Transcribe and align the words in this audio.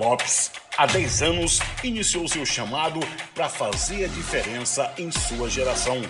Lopes, 0.00 0.50
há 0.78 0.86
10 0.86 1.22
anos, 1.22 1.60
iniciou 1.84 2.26
seu 2.26 2.46
chamado 2.46 3.00
para 3.34 3.50
fazer 3.50 4.06
a 4.06 4.08
diferença 4.08 4.90
em 4.96 5.10
sua 5.10 5.50
geração. 5.50 6.00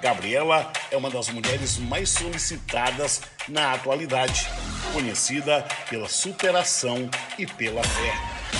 Gabriela 0.00 0.70
é 0.90 0.96
uma 0.98 1.08
das 1.08 1.30
mulheres 1.30 1.78
mais 1.78 2.10
solicitadas 2.10 3.22
na 3.48 3.72
atualidade, 3.72 4.46
conhecida 4.92 5.66
pela 5.88 6.10
superação 6.10 7.08
e 7.38 7.46
pela 7.46 7.82
fé. 7.82 8.14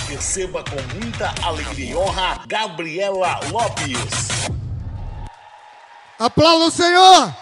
Receba 0.09 0.63
com 0.63 0.81
muita 0.97 1.35
alegria 1.45 1.91
e 1.91 1.95
honra 1.95 2.43
Gabriela 2.47 3.39
Lopes. 3.51 4.27
Aplauda 6.17 6.65
o 6.65 6.71
Senhor! 6.71 7.35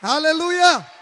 Aleluia! 0.00 0.99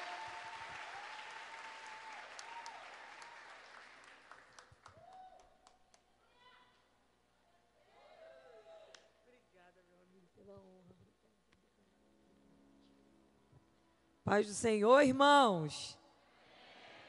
Paz 14.28 14.46
do 14.46 14.52
Senhor, 14.52 15.00
irmãos. 15.00 15.98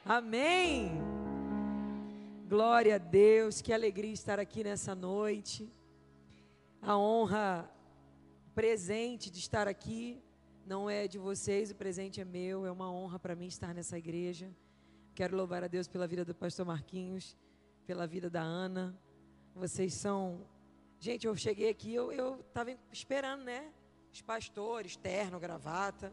Amém. 0.06 0.90
Glória 2.48 2.94
a 2.94 2.98
Deus, 2.98 3.60
que 3.60 3.74
alegria 3.74 4.10
estar 4.10 4.40
aqui 4.40 4.64
nessa 4.64 4.94
noite. 4.94 5.70
A 6.80 6.96
honra 6.96 7.70
presente 8.54 9.30
de 9.30 9.38
estar 9.38 9.68
aqui 9.68 10.18
não 10.64 10.88
é 10.88 11.06
de 11.06 11.18
vocês, 11.18 11.70
o 11.70 11.74
presente 11.74 12.22
é 12.22 12.24
meu. 12.24 12.64
É 12.64 12.72
uma 12.72 12.90
honra 12.90 13.18
para 13.18 13.36
mim 13.36 13.48
estar 13.48 13.74
nessa 13.74 13.98
igreja. 13.98 14.50
Quero 15.14 15.36
louvar 15.36 15.62
a 15.62 15.68
Deus 15.68 15.86
pela 15.86 16.08
vida 16.08 16.24
do 16.24 16.34
pastor 16.34 16.64
Marquinhos, 16.64 17.36
pela 17.86 18.06
vida 18.06 18.30
da 18.30 18.40
Ana. 18.40 18.98
Vocês 19.54 19.92
são. 19.92 20.48
Gente, 20.98 21.26
eu 21.26 21.36
cheguei 21.36 21.68
aqui, 21.68 21.92
eu 21.92 22.40
estava 22.40 22.74
esperando, 22.90 23.44
né? 23.44 23.70
Os 24.10 24.22
pastores, 24.22 24.96
terno, 24.96 25.38
gravata 25.38 26.10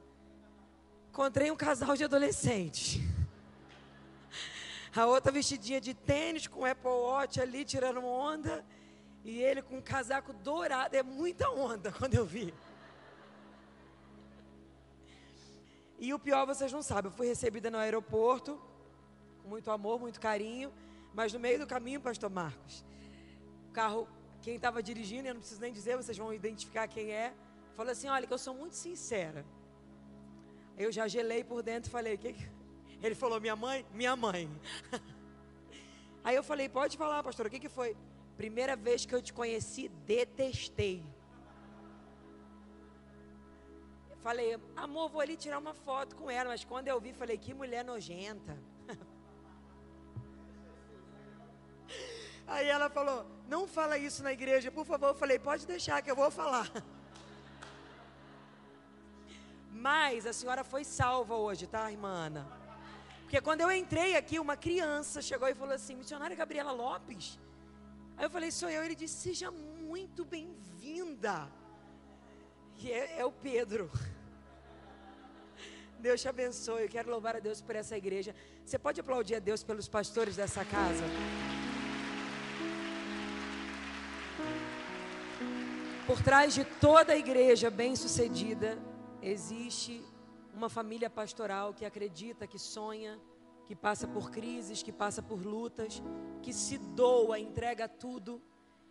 encontrei 1.10 1.52
um 1.52 1.56
casal 1.56 1.96
de 1.96 2.04
adolescentes. 2.04 3.00
A 4.96 5.06
outra 5.06 5.32
vestidinha 5.32 5.80
de 5.80 5.94
tênis 5.94 6.48
com 6.48 6.66
Apple 6.66 6.90
Watch 6.90 7.40
ali 7.40 7.64
tirando 7.64 8.04
onda. 8.04 8.66
E 9.24 9.42
ele 9.42 9.62
com 9.62 9.78
um 9.78 9.82
casaco 9.82 10.34
dourado. 10.34 10.96
É 10.96 11.04
muita 11.04 11.50
onda 11.50 11.92
quando 11.92 12.16
eu 12.16 12.26
vi. 12.26 12.54
E 16.00 16.14
o 16.14 16.20
pior 16.20 16.46
vocês 16.46 16.72
não 16.72 16.82
sabem. 16.82 17.12
Eu 17.12 17.16
fui 17.16 17.28
recebida 17.28 17.70
no 17.70 17.78
aeroporto. 17.78 18.60
Com 19.44 19.50
muito 19.50 19.70
amor, 19.70 20.00
muito 20.00 20.20
carinho. 20.20 20.72
Mas 21.14 21.34
no 21.34 21.40
meio 21.40 21.60
do 21.60 21.68
caminho, 21.68 22.00
pastor 22.00 22.30
Marcos. 22.30 22.84
O 23.70 23.72
carro, 23.72 24.08
quem 24.42 24.56
estava 24.56 24.82
dirigindo, 24.82 25.28
eu 25.28 25.34
não 25.34 25.42
preciso 25.42 25.62
nem 25.62 25.74
dizer, 25.74 25.98
vocês 25.98 26.18
vão 26.18 26.34
identificar 26.34 26.88
quem 26.88 27.12
é. 27.12 27.34
Falou 27.76 27.92
assim: 27.92 28.08
olha, 28.08 28.26
que 28.26 28.34
eu 28.34 28.38
sou 28.38 28.54
muito 28.54 28.76
sincera. 28.76 29.46
Eu 30.78 30.92
já 30.92 31.08
gelei 31.08 31.44
por 31.44 31.64
dentro 31.64 31.90
e 31.90 31.92
falei, 31.92 32.18
que 32.18 32.36
ele 33.02 33.16
falou, 33.16 33.42
minha 33.42 33.56
mãe? 33.56 33.86
Minha 33.94 34.16
mãe. 34.16 34.50
Aí 36.24 36.36
eu 36.36 36.44
falei, 36.44 36.70
pode 36.70 36.98
falar, 36.98 37.24
pastor, 37.24 37.48
o 37.48 37.50
que, 37.50 37.60
que 37.60 37.70
foi? 37.70 37.96
Primeira 38.36 38.76
vez 38.76 39.06
que 39.06 39.16
eu 39.16 39.22
te 39.22 39.34
conheci, 39.34 39.90
detestei. 40.06 41.04
Eu 44.10 44.18
falei, 44.18 44.60
amor, 44.76 45.10
vou 45.10 45.22
ali 45.22 45.36
tirar 45.36 45.58
uma 45.58 45.74
foto 45.74 46.16
com 46.16 46.30
ela, 46.30 46.50
mas 46.50 46.64
quando 46.64 46.88
eu 46.88 47.00
vi, 47.02 47.14
falei, 47.14 47.38
que 47.38 47.54
mulher 47.54 47.84
nojenta. 47.84 48.56
Aí 52.46 52.68
ela 52.68 52.90
falou, 52.90 53.26
não 53.48 53.68
fala 53.68 53.98
isso 53.98 54.22
na 54.22 54.32
igreja, 54.32 54.72
por 54.72 54.86
favor. 54.86 55.08
Eu 55.08 55.16
falei, 55.16 55.40
pode 55.40 55.66
deixar 55.66 56.02
que 56.04 56.12
eu 56.12 56.16
vou 56.16 56.30
falar. 56.30 56.72
Mas 59.80 60.26
a 60.26 60.34
senhora 60.34 60.64
foi 60.64 60.84
salva 60.84 61.36
hoje, 61.36 61.68
tá, 61.68 61.92
irmã 61.92 62.10
Ana? 62.10 62.48
Porque 63.22 63.40
quando 63.40 63.62
eu 63.62 63.72
entrei 63.72 64.16
aqui, 64.16 64.40
uma 64.40 64.58
criança 64.58 65.22
chegou 65.22 65.48
e 65.48 65.54
falou 65.54 65.76
assim: 65.76 65.96
missionária 65.96 66.36
Gabriela 66.36 66.72
Lopes. 66.72 67.38
Aí 68.18 68.26
eu 68.26 68.30
falei: 68.30 68.50
sou 68.50 68.70
eu. 68.70 68.84
Ele 68.84 68.96
disse: 68.96 69.16
seja 69.16 69.52
muito 69.52 70.26
bem-vinda. 70.26 71.48
E 72.80 72.92
é, 72.92 73.20
é 73.20 73.26
o 73.26 73.32
Pedro. 73.32 73.92
Deus 76.00 76.22
te 76.22 76.28
abençoe. 76.28 76.84
Eu 76.84 76.90
quero 76.90 77.12
louvar 77.12 77.36
a 77.36 77.40
Deus 77.40 77.62
por 77.62 77.76
essa 77.76 77.96
igreja. 77.96 78.34
Você 78.66 78.80
pode 78.80 79.00
aplaudir 79.00 79.36
a 79.36 79.40
Deus 79.40 79.62
pelos 79.62 79.88
pastores 79.88 80.36
dessa 80.36 80.66
casa? 80.66 81.04
Por 86.08 86.22
trás 86.24 86.54
de 86.54 86.64
toda 86.64 87.14
a 87.14 87.18
igreja 87.18 87.70
bem-sucedida, 87.70 88.80
Existe 89.22 90.04
uma 90.54 90.70
família 90.70 91.10
pastoral 91.10 91.74
que 91.74 91.86
acredita, 91.86 92.48
que 92.48 92.60
sonha, 92.60 93.20
que 93.66 93.76
passa 93.76 94.08
por 94.08 94.32
crises, 94.32 94.82
que 94.82 94.92
passa 94.92 95.22
por 95.22 95.46
lutas, 95.46 96.02
que 96.42 96.54
se 96.54 96.78
doa, 96.78 97.38
entrega 97.40 97.88
tudo 97.88 98.42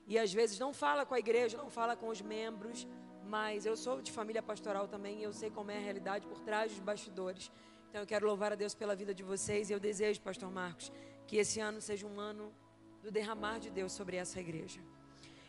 e 0.06 0.18
às 0.18 0.32
vezes 0.32 0.58
não 0.58 0.72
fala 0.72 1.04
com 1.04 1.14
a 1.14 1.18
igreja, 1.18 1.56
não 1.56 1.70
fala 1.70 1.96
com 1.96 2.08
os 2.08 2.20
membros, 2.20 2.86
mas 3.24 3.66
eu 3.66 3.76
sou 3.76 4.00
de 4.00 4.12
família 4.12 4.42
pastoral 4.42 4.86
também 4.86 5.20
e 5.20 5.22
eu 5.24 5.32
sei 5.32 5.50
como 5.50 5.70
é 5.70 5.78
a 5.78 5.80
realidade 5.80 6.26
por 6.26 6.40
trás 6.40 6.70
dos 6.70 6.80
bastidores. 6.80 7.50
Então 7.88 8.00
eu 8.02 8.06
quero 8.06 8.26
louvar 8.26 8.52
a 8.52 8.54
Deus 8.54 8.74
pela 8.74 8.94
vida 8.94 9.12
de 9.14 9.22
vocês 9.22 9.68
e 9.68 9.72
eu 9.72 9.80
desejo, 9.80 10.20
pastor 10.20 10.50
Marcos, 10.50 10.92
que 11.26 11.36
esse 11.38 11.58
ano 11.58 11.80
seja 11.80 12.06
um 12.06 12.20
ano 12.20 12.52
do 13.02 13.10
derramar 13.10 13.58
de 13.58 13.70
Deus 13.70 13.92
sobre 13.92 14.16
essa 14.16 14.38
igreja. 14.38 14.80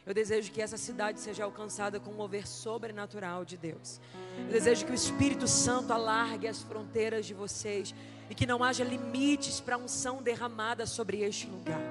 Eu 0.07 0.13
desejo 0.13 0.53
que 0.53 0.61
essa 0.61 0.77
cidade 0.77 1.19
seja 1.19 1.43
alcançada 1.43 1.99
com 1.99 2.11
um 2.11 2.13
mover 2.13 2.47
sobrenatural 2.47 3.43
de 3.43 3.57
Deus. 3.57 3.99
Eu 4.37 4.53
desejo 4.53 4.85
que 4.85 4.91
o 4.93 4.95
Espírito 4.95 5.45
Santo 5.49 5.91
alargue 5.91 6.47
as 6.47 6.61
fronteiras 6.61 7.25
de 7.25 7.33
vocês 7.33 7.93
e 8.29 8.33
que 8.33 8.45
não 8.45 8.63
haja 8.63 8.85
limites 8.85 9.59
para 9.59 9.75
a 9.75 9.77
unção 9.77 10.23
derramada 10.23 10.85
sobre 10.85 11.19
este 11.23 11.45
lugar. 11.47 11.81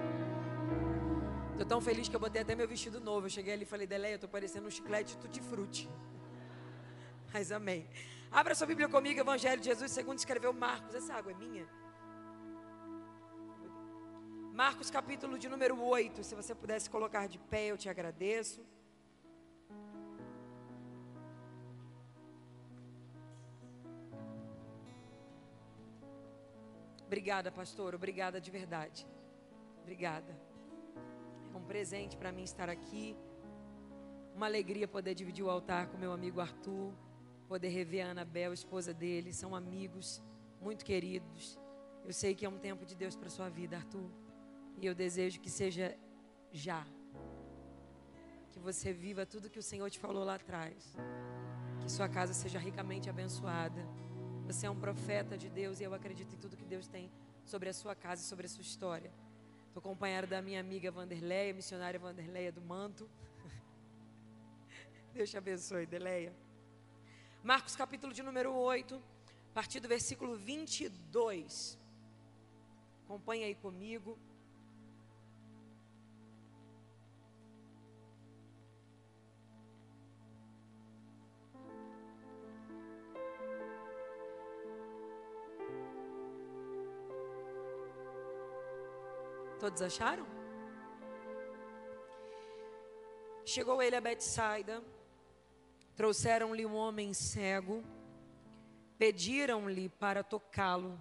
Estou 1.52 1.66
tão 1.66 1.78
feliz 1.78 2.08
que 2.08 2.16
eu 2.16 2.20
botei 2.20 2.40
até 2.40 2.54
meu 2.54 2.66
vestido 2.66 3.00
novo. 3.00 3.26
Eu 3.26 3.30
cheguei 3.30 3.52
ali 3.52 3.64
e 3.64 3.66
falei, 3.66 3.86
Deleia, 3.86 4.12
eu 4.12 4.16
estou 4.16 4.30
parecendo 4.30 4.66
um 4.66 4.70
chiclete 4.70 5.14
tutti-frutti. 5.18 5.86
Mas 7.34 7.52
amém. 7.52 7.86
Abra 8.32 8.54
sua 8.54 8.66
Bíblia 8.66 8.88
comigo, 8.88 9.20
Evangelho 9.20 9.60
de 9.60 9.66
Jesus, 9.66 9.92
segundo 9.92 10.18
escreveu 10.18 10.54
Marcos. 10.54 10.94
Essa 10.94 11.12
água 11.12 11.32
é 11.32 11.34
minha? 11.34 11.66
Marcos 14.56 14.90
capítulo 14.90 15.38
de 15.38 15.50
número 15.50 15.78
8. 15.78 16.24
Se 16.24 16.34
você 16.34 16.54
pudesse 16.54 16.88
colocar 16.88 17.28
de 17.28 17.38
pé, 17.38 17.66
eu 17.66 17.76
te 17.76 17.90
agradeço. 17.90 18.64
Obrigada, 27.04 27.52
pastor. 27.52 27.94
Obrigada 27.94 28.40
de 28.40 28.50
verdade. 28.50 29.06
Obrigada. 29.82 30.34
É 31.52 31.56
um 31.58 31.64
presente 31.64 32.16
para 32.16 32.32
mim 32.32 32.44
estar 32.44 32.70
aqui. 32.70 33.14
Uma 34.34 34.46
alegria 34.46 34.88
poder 34.88 35.14
dividir 35.14 35.44
o 35.44 35.50
altar 35.50 35.88
com 35.88 35.98
meu 35.98 36.12
amigo 36.12 36.40
Arthur. 36.40 36.94
Poder 37.46 37.68
rever 37.68 38.06
a 38.06 38.12
Anabel, 38.12 38.54
esposa 38.54 38.94
dele. 38.94 39.34
São 39.34 39.54
amigos 39.54 40.22
muito 40.62 40.82
queridos. 40.82 41.60
Eu 42.06 42.14
sei 42.14 42.34
que 42.34 42.46
é 42.46 42.48
um 42.48 42.58
tempo 42.58 42.86
de 42.86 42.96
Deus 42.96 43.14
para 43.14 43.28
sua 43.28 43.50
vida, 43.50 43.76
Arthur. 43.76 44.25
E 44.78 44.86
eu 44.86 44.94
desejo 44.94 45.40
que 45.40 45.50
seja 45.50 45.96
já. 46.52 46.86
Que 48.52 48.58
você 48.58 48.92
viva 48.92 49.24
tudo 49.24 49.50
que 49.50 49.58
o 49.58 49.62
Senhor 49.62 49.90
te 49.90 49.98
falou 49.98 50.24
lá 50.24 50.34
atrás. 50.34 50.96
Que 51.82 51.90
sua 51.90 52.08
casa 52.08 52.34
seja 52.34 52.58
ricamente 52.58 53.08
abençoada. 53.08 53.82
Você 54.46 54.66
é 54.66 54.70
um 54.70 54.78
profeta 54.78 55.36
de 55.36 55.48
Deus 55.48 55.80
e 55.80 55.84
eu 55.84 55.92
acredito 55.94 56.34
em 56.34 56.38
tudo 56.38 56.56
que 56.56 56.64
Deus 56.64 56.86
tem 56.86 57.10
sobre 57.44 57.68
a 57.68 57.72
sua 57.72 57.94
casa 57.94 58.22
e 58.22 58.24
sobre 58.24 58.46
a 58.46 58.48
sua 58.48 58.62
história. 58.62 59.12
Estou 59.66 59.80
acompanhada 59.80 60.26
da 60.26 60.40
minha 60.40 60.60
amiga 60.60 60.90
Vanderleia, 60.90 61.52
missionária 61.52 61.98
Vanderleia 61.98 62.52
do 62.52 62.60
Manto. 62.60 63.08
Deus 65.12 65.30
te 65.30 65.36
abençoe, 65.36 65.86
Deleia. 65.86 66.34
Marcos 67.42 67.76
capítulo 67.76 68.12
de 68.12 68.22
número 68.22 68.52
8, 68.52 68.96
a 69.50 69.54
partir 69.54 69.80
do 69.80 69.88
versículo 69.88 70.36
22. 70.36 71.78
Acompanhe 73.04 73.44
aí 73.44 73.54
comigo. 73.54 74.18
Todos 89.66 89.82
acharam? 89.82 90.24
Chegou 93.44 93.82
ele 93.82 93.96
a 93.96 94.00
Betsaida, 94.00 94.80
trouxeram-lhe 95.96 96.64
um 96.64 96.76
homem 96.76 97.12
cego, 97.12 97.82
pediram-lhe 98.96 99.88
para 99.88 100.22
tocá-lo. 100.22 100.96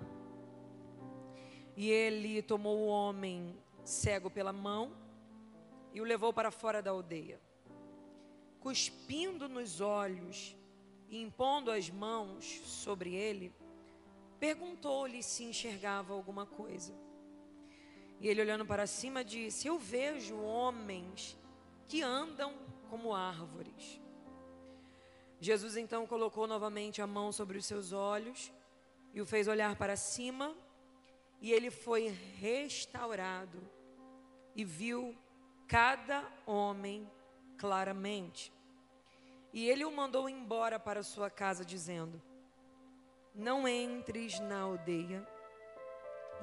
E 1.78 1.92
ele 1.92 2.42
tomou 2.42 2.80
o 2.80 2.88
homem 2.88 3.56
cego 3.84 4.32
pela 4.32 4.52
mão 4.52 4.98
e 5.94 6.02
o 6.02 6.04
levou 6.04 6.34
para 6.34 6.50
fora 6.50 6.82
da 6.82 6.90
aldeia. 6.90 7.40
Cuspindo 8.60 9.48
nos 9.48 9.80
olhos 9.80 10.58
e 11.08 11.22
impondo 11.22 11.70
as 11.70 11.92
mãos 11.92 12.62
sobre 12.66 13.14
ele, 13.14 13.54
perguntou-lhe 14.40 15.22
se 15.22 15.44
enxergava 15.44 16.16
alguma 16.16 16.48
coisa. 16.48 17.05
E 18.20 18.28
ele, 18.28 18.42
olhando 18.42 18.66
para 18.66 18.88
cima, 18.88 19.24
disse: 19.24 19.68
Eu 19.68 19.78
vejo 19.78 20.36
homens 20.38 21.38
que 21.88 22.02
andam 22.02 22.54
como 22.90 23.14
árvores. 23.14 24.02
Jesus 25.40 25.76
então 25.76 26.08
colocou 26.08 26.48
novamente 26.48 27.02
a 27.02 27.08
mão 27.08 27.32
sobre 27.32 27.58
os 27.58 27.66
seus 27.66 27.92
olhos 27.92 28.52
e 29.14 29.22
o 29.22 29.26
fez 29.26 29.48
olhar 29.48 29.76
para 29.76 29.96
cima, 29.96 30.56
e 31.42 31.52
ele 31.52 31.70
foi 31.70 32.08
restaurado 32.38 33.62
e 34.56 34.64
viu 34.64 35.16
cada 35.68 36.26
homem 36.46 37.10
claramente. 37.58 38.52
E 39.54 39.70
ele 39.70 39.86
o 39.86 39.92
mandou 39.92 40.28
embora 40.28 40.80
para 40.80 41.04
sua 41.04 41.30
casa, 41.30 41.64
dizendo: 41.64 42.22
Não 43.34 43.68
entres 43.68 44.40
na 44.40 44.62
aldeia 44.62 45.26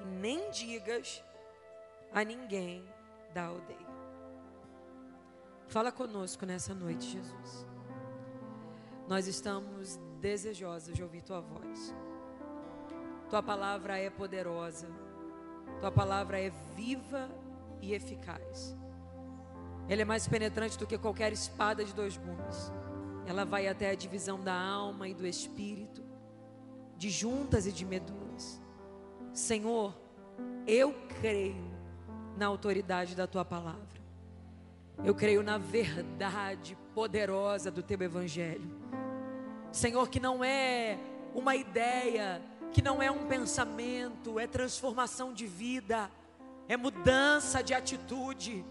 e 0.01 0.05
nem 0.05 0.51
digas 0.51 1.23
a 2.15 2.25
ninguém 2.25 2.85
da 3.33 3.47
aldeia. 3.47 3.79
Fala 5.69 5.91
conosco 5.91 6.45
nessa 6.45 6.75
noite, 6.75 7.11
Jesus. 7.11 7.67
Nós 9.09 9.27
estamos 9.27 9.99
desejosos 10.21 10.95
de 10.95 11.03
ouvir 11.03 11.23
tua 11.23 11.41
voz. 11.41 11.95
Tua 13.31 13.43
palavra 13.43 13.99
é 13.99 14.11
poderosa. 14.11 14.89
Tua 15.81 15.91
palavra 15.91 16.39
é 16.39 16.51
viva 16.77 17.31
e 17.81 17.95
eficaz. 17.95 18.77
Ela 19.89 20.03
é 20.03 20.05
mais 20.05 20.29
penetrante 20.29 20.79
do 20.79 20.87
que 20.87 20.99
qualquer 20.99 21.33
espada 21.33 21.85
de 21.85 21.95
dois 21.95 22.17
gumes. 22.17 22.71
Ela 23.27 23.45
vai 23.45 23.67
até 23.67 23.91
a 23.91 23.95
divisão 23.95 24.39
da 24.39 24.55
alma 24.55 25.09
e 25.09 25.15
do 25.15 25.27
espírito, 25.27 26.03
de 26.97 27.09
juntas 27.09 27.67
e 27.67 27.73
de 27.73 27.85
medulas. 27.85 28.61
Senhor, 29.33 29.97
eu 30.67 30.95
creio 31.21 31.72
na 32.37 32.47
autoridade 32.47 33.15
da 33.15 33.27
tua 33.27 33.45
palavra. 33.45 34.03
Eu 35.05 35.15
creio 35.15 35.43
na 35.43 35.59
verdade 35.59 36.77
poderosa 36.95 37.71
do 37.71 37.83
teu 37.83 38.01
evangelho. 38.01 38.71
Senhor, 39.73 40.09
que 40.09 40.21
não 40.21 40.45
é 40.45 40.99
uma 41.35 41.57
ideia, 41.57 42.43
que 42.73 42.83
não 42.83 43.03
é 43.03 43.11
um 43.11 43.27
pensamento, 43.27 44.39
é 44.39 44.47
transformação 44.47 45.33
de 45.33 45.47
vida, 45.47 46.11
é 46.69 46.77
mudança 46.77 47.63
de 47.63 47.75
atitude. 47.75 48.65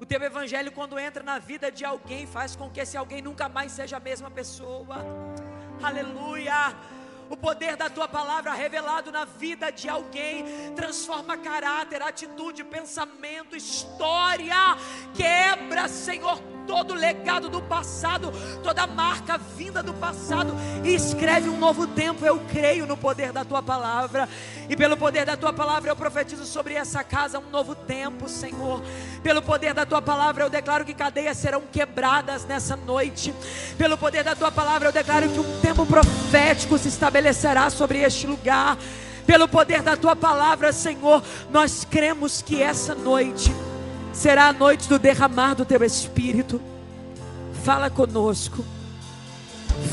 O 0.00 0.06
teu 0.06 0.22
evangelho, 0.22 0.72
quando 0.72 0.98
entra 0.98 1.22
na 1.22 1.38
vida 1.38 1.70
de 1.70 1.84
alguém, 1.84 2.26
faz 2.26 2.56
com 2.56 2.68
que 2.68 2.80
esse 2.80 2.96
alguém 2.96 3.22
nunca 3.22 3.48
mais 3.48 3.72
seja 3.72 3.96
a 3.96 4.00
mesma 4.00 4.30
pessoa. 4.30 4.96
Aleluia. 5.82 6.76
O 7.32 7.36
poder 7.36 7.76
da 7.76 7.88
tua 7.88 8.06
palavra 8.06 8.52
revelado 8.52 9.10
na 9.10 9.24
vida 9.24 9.72
de 9.72 9.88
alguém 9.88 10.44
transforma 10.76 11.34
caráter, 11.34 12.02
atitude, 12.02 12.62
pensamento, 12.62 13.56
história. 13.56 14.76
Quebra, 15.14 15.88
Senhor, 15.88 16.38
todo 16.66 16.94
legado 16.94 17.48
do 17.48 17.60
passado, 17.60 18.32
toda 18.62 18.86
marca 18.86 19.38
vinda 19.38 19.82
do 19.82 19.92
passado 19.94 20.54
e 20.84 20.94
escreve 20.94 21.48
um 21.48 21.58
novo 21.58 21.86
tempo. 21.86 22.24
Eu 22.24 22.40
creio 22.50 22.86
no 22.86 22.96
poder 22.96 23.32
da 23.32 23.44
tua 23.44 23.62
palavra 23.62 24.28
e 24.68 24.76
pelo 24.76 24.96
poder 24.96 25.24
da 25.24 25.36
tua 25.36 25.52
palavra 25.52 25.90
eu 25.90 25.96
profetizo 25.96 26.44
sobre 26.44 26.74
essa 26.74 27.02
casa 27.04 27.38
um 27.38 27.50
novo 27.50 27.74
tempo, 27.74 28.28
Senhor. 28.28 28.82
Pelo 29.22 29.42
poder 29.42 29.74
da 29.74 29.86
tua 29.86 30.02
palavra 30.02 30.44
eu 30.44 30.50
declaro 30.50 30.84
que 30.84 30.94
cadeias 30.94 31.36
serão 31.36 31.62
quebradas 31.70 32.44
nessa 32.44 32.76
noite. 32.76 33.34
Pelo 33.76 33.96
poder 33.96 34.24
da 34.24 34.34
tua 34.34 34.50
palavra 34.50 34.88
eu 34.88 34.92
declaro 34.92 35.28
que 35.28 35.40
um 35.40 35.60
tempo 35.60 35.86
profético 35.86 36.78
se 36.78 36.88
estabelecerá 36.88 37.70
sobre 37.70 38.00
este 38.00 38.26
lugar. 38.26 38.76
Pelo 39.26 39.46
poder 39.46 39.82
da 39.82 39.96
tua 39.96 40.16
palavra, 40.16 40.72
Senhor, 40.72 41.22
nós 41.50 41.86
cremos 41.88 42.42
que 42.42 42.60
essa 42.60 42.94
noite 42.94 43.52
será 44.12 44.48
a 44.48 44.52
noite 44.52 44.88
do 44.88 44.98
derramar 44.98 45.54
do 45.54 45.64
teu 45.64 45.82
espírito. 45.82 46.60
Fala 47.64 47.90
conosco. 47.90 48.64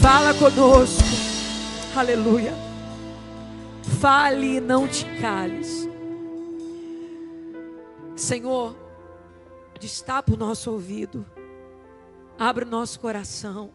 Fala 0.01 0.33
conosco. 0.33 1.03
Aleluia. 1.95 2.53
Fale 3.99 4.57
e 4.57 4.59
não 4.61 4.87
te 4.87 5.05
cales. 5.19 5.87
Senhor, 8.15 8.75
destapa 9.79 10.33
o 10.33 10.37
nosso 10.37 10.71
ouvido. 10.71 11.25
Abre 12.37 12.65
o 12.65 12.67
nosso 12.67 12.99
coração. 12.99 13.71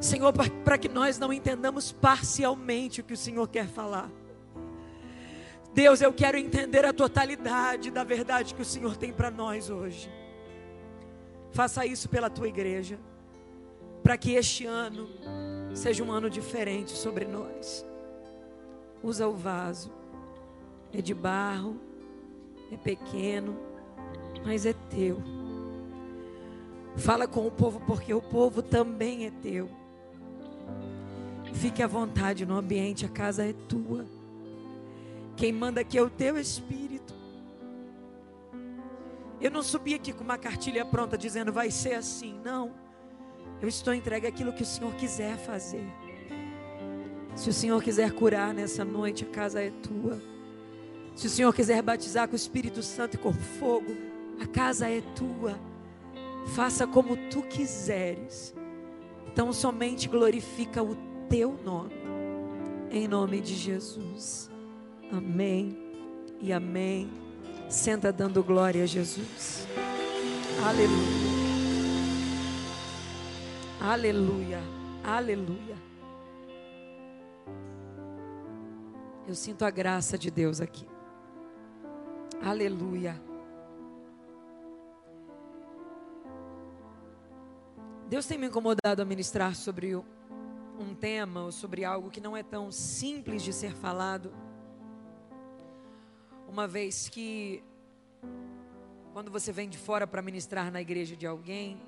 Senhor, 0.00 0.32
para 0.64 0.78
que 0.78 0.88
nós 0.88 1.18
não 1.18 1.32
entendamos 1.32 1.92
parcialmente 1.92 3.00
o 3.00 3.04
que 3.04 3.14
o 3.14 3.16
Senhor 3.16 3.48
quer 3.48 3.66
falar. 3.66 4.10
Deus, 5.74 6.02
eu 6.02 6.12
quero 6.12 6.36
entender 6.36 6.84
a 6.84 6.92
totalidade 6.92 7.90
da 7.90 8.04
verdade 8.04 8.54
que 8.54 8.60
o 8.60 8.64
Senhor 8.64 8.96
tem 8.96 9.12
para 9.12 9.30
nós 9.30 9.70
hoje. 9.70 10.10
Faça 11.50 11.86
isso 11.86 12.08
pela 12.08 12.28
tua 12.28 12.48
igreja, 12.48 12.98
para 14.02 14.18
que 14.18 14.32
este 14.32 14.66
ano 14.66 15.08
seja 15.74 16.04
um 16.04 16.12
ano 16.12 16.28
diferente 16.28 16.92
sobre 16.92 17.24
nós. 17.24 17.86
Usa 19.02 19.26
o 19.26 19.34
vaso, 19.34 19.90
é 20.92 21.00
de 21.00 21.14
barro, 21.14 21.80
é 22.70 22.76
pequeno, 22.76 23.56
mas 24.44 24.66
é 24.66 24.74
teu. 24.90 25.22
Fala 26.96 27.26
com 27.26 27.46
o 27.46 27.50
povo, 27.50 27.80
porque 27.86 28.12
o 28.12 28.20
povo 28.20 28.62
também 28.62 29.24
é 29.24 29.30
teu. 29.30 29.70
Fique 31.54 31.82
à 31.82 31.86
vontade 31.86 32.44
no 32.44 32.56
ambiente, 32.56 33.06
a 33.06 33.08
casa 33.08 33.46
é 33.46 33.52
tua. 33.52 34.06
Quem 35.36 35.52
manda 35.52 35.80
aqui 35.80 35.98
é 35.98 36.02
o 36.02 36.10
teu 36.10 36.38
espírito. 36.38 37.14
Eu 39.40 39.50
não 39.50 39.62
subi 39.62 39.94
aqui 39.94 40.12
com 40.12 40.22
uma 40.22 40.38
cartilha 40.38 40.84
pronta 40.84 41.18
dizendo 41.18 41.52
vai 41.52 41.70
ser 41.70 41.94
assim. 41.94 42.40
Não. 42.44 42.72
Eu 43.60 43.68
estou 43.68 43.92
entregue 43.92 44.26
àquilo 44.26 44.52
que 44.52 44.62
o 44.62 44.66
Senhor 44.66 44.94
quiser 44.94 45.36
fazer. 45.36 45.84
Se 47.34 47.48
o 47.48 47.52
Senhor 47.52 47.82
quiser 47.82 48.12
curar 48.12 48.52
nessa 48.52 48.84
noite, 48.84 49.24
a 49.24 49.28
casa 49.28 49.60
é 49.60 49.70
tua. 49.70 50.20
Se 51.16 51.26
o 51.26 51.30
Senhor 51.30 51.52
quiser 51.54 51.82
batizar 51.82 52.28
com 52.28 52.34
o 52.34 52.36
Espírito 52.36 52.82
Santo 52.82 53.14
e 53.14 53.18
com 53.18 53.32
fogo, 53.32 53.96
a 54.40 54.46
casa 54.46 54.88
é 54.88 55.00
tua. 55.00 55.58
Faça 56.54 56.86
como 56.86 57.16
tu 57.30 57.42
quiseres. 57.42 58.54
Então 59.26 59.52
somente 59.52 60.08
glorifica 60.08 60.82
o 60.82 60.94
teu 61.28 61.58
nome. 61.64 61.94
Em 62.90 63.08
nome 63.08 63.40
de 63.40 63.54
Jesus. 63.54 64.51
Amém 65.12 65.76
e 66.40 66.54
amém. 66.54 67.12
Senta 67.68 68.10
dando 68.10 68.42
glória 68.42 68.82
a 68.82 68.86
Jesus. 68.86 69.68
Aleluia. 70.64 71.32
Aleluia. 73.78 74.60
Aleluia. 75.04 75.76
Eu 79.28 79.34
sinto 79.34 79.66
a 79.66 79.70
graça 79.70 80.16
de 80.16 80.30
Deus 80.30 80.62
aqui. 80.62 80.86
Aleluia. 82.42 83.20
Deus 88.08 88.26
tem 88.26 88.38
me 88.38 88.46
incomodado 88.46 89.02
a 89.02 89.04
ministrar 89.04 89.54
sobre 89.54 89.94
um 89.94 90.94
tema 90.98 91.44
ou 91.44 91.52
sobre 91.52 91.84
algo 91.84 92.10
que 92.10 92.20
não 92.20 92.34
é 92.34 92.42
tão 92.42 92.72
simples 92.72 93.42
de 93.42 93.52
ser 93.52 93.74
falado 93.74 94.32
uma 96.52 96.68
vez 96.68 97.08
que 97.08 97.64
quando 99.14 99.30
você 99.30 99.50
vem 99.50 99.70
de 99.70 99.78
fora 99.78 100.06
para 100.06 100.20
ministrar 100.20 100.70
na 100.70 100.82
igreja 100.82 101.16
de 101.16 101.26
alguém, 101.26 101.80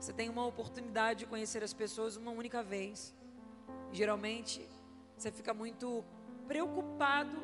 você 0.00 0.12
tem 0.12 0.28
uma 0.28 0.44
oportunidade 0.44 1.20
de 1.20 1.26
conhecer 1.26 1.62
as 1.62 1.72
pessoas 1.72 2.16
uma 2.16 2.32
única 2.32 2.60
vez. 2.60 3.14
geralmente 3.92 4.68
você 5.16 5.30
fica 5.30 5.54
muito 5.54 6.04
preocupado 6.48 7.38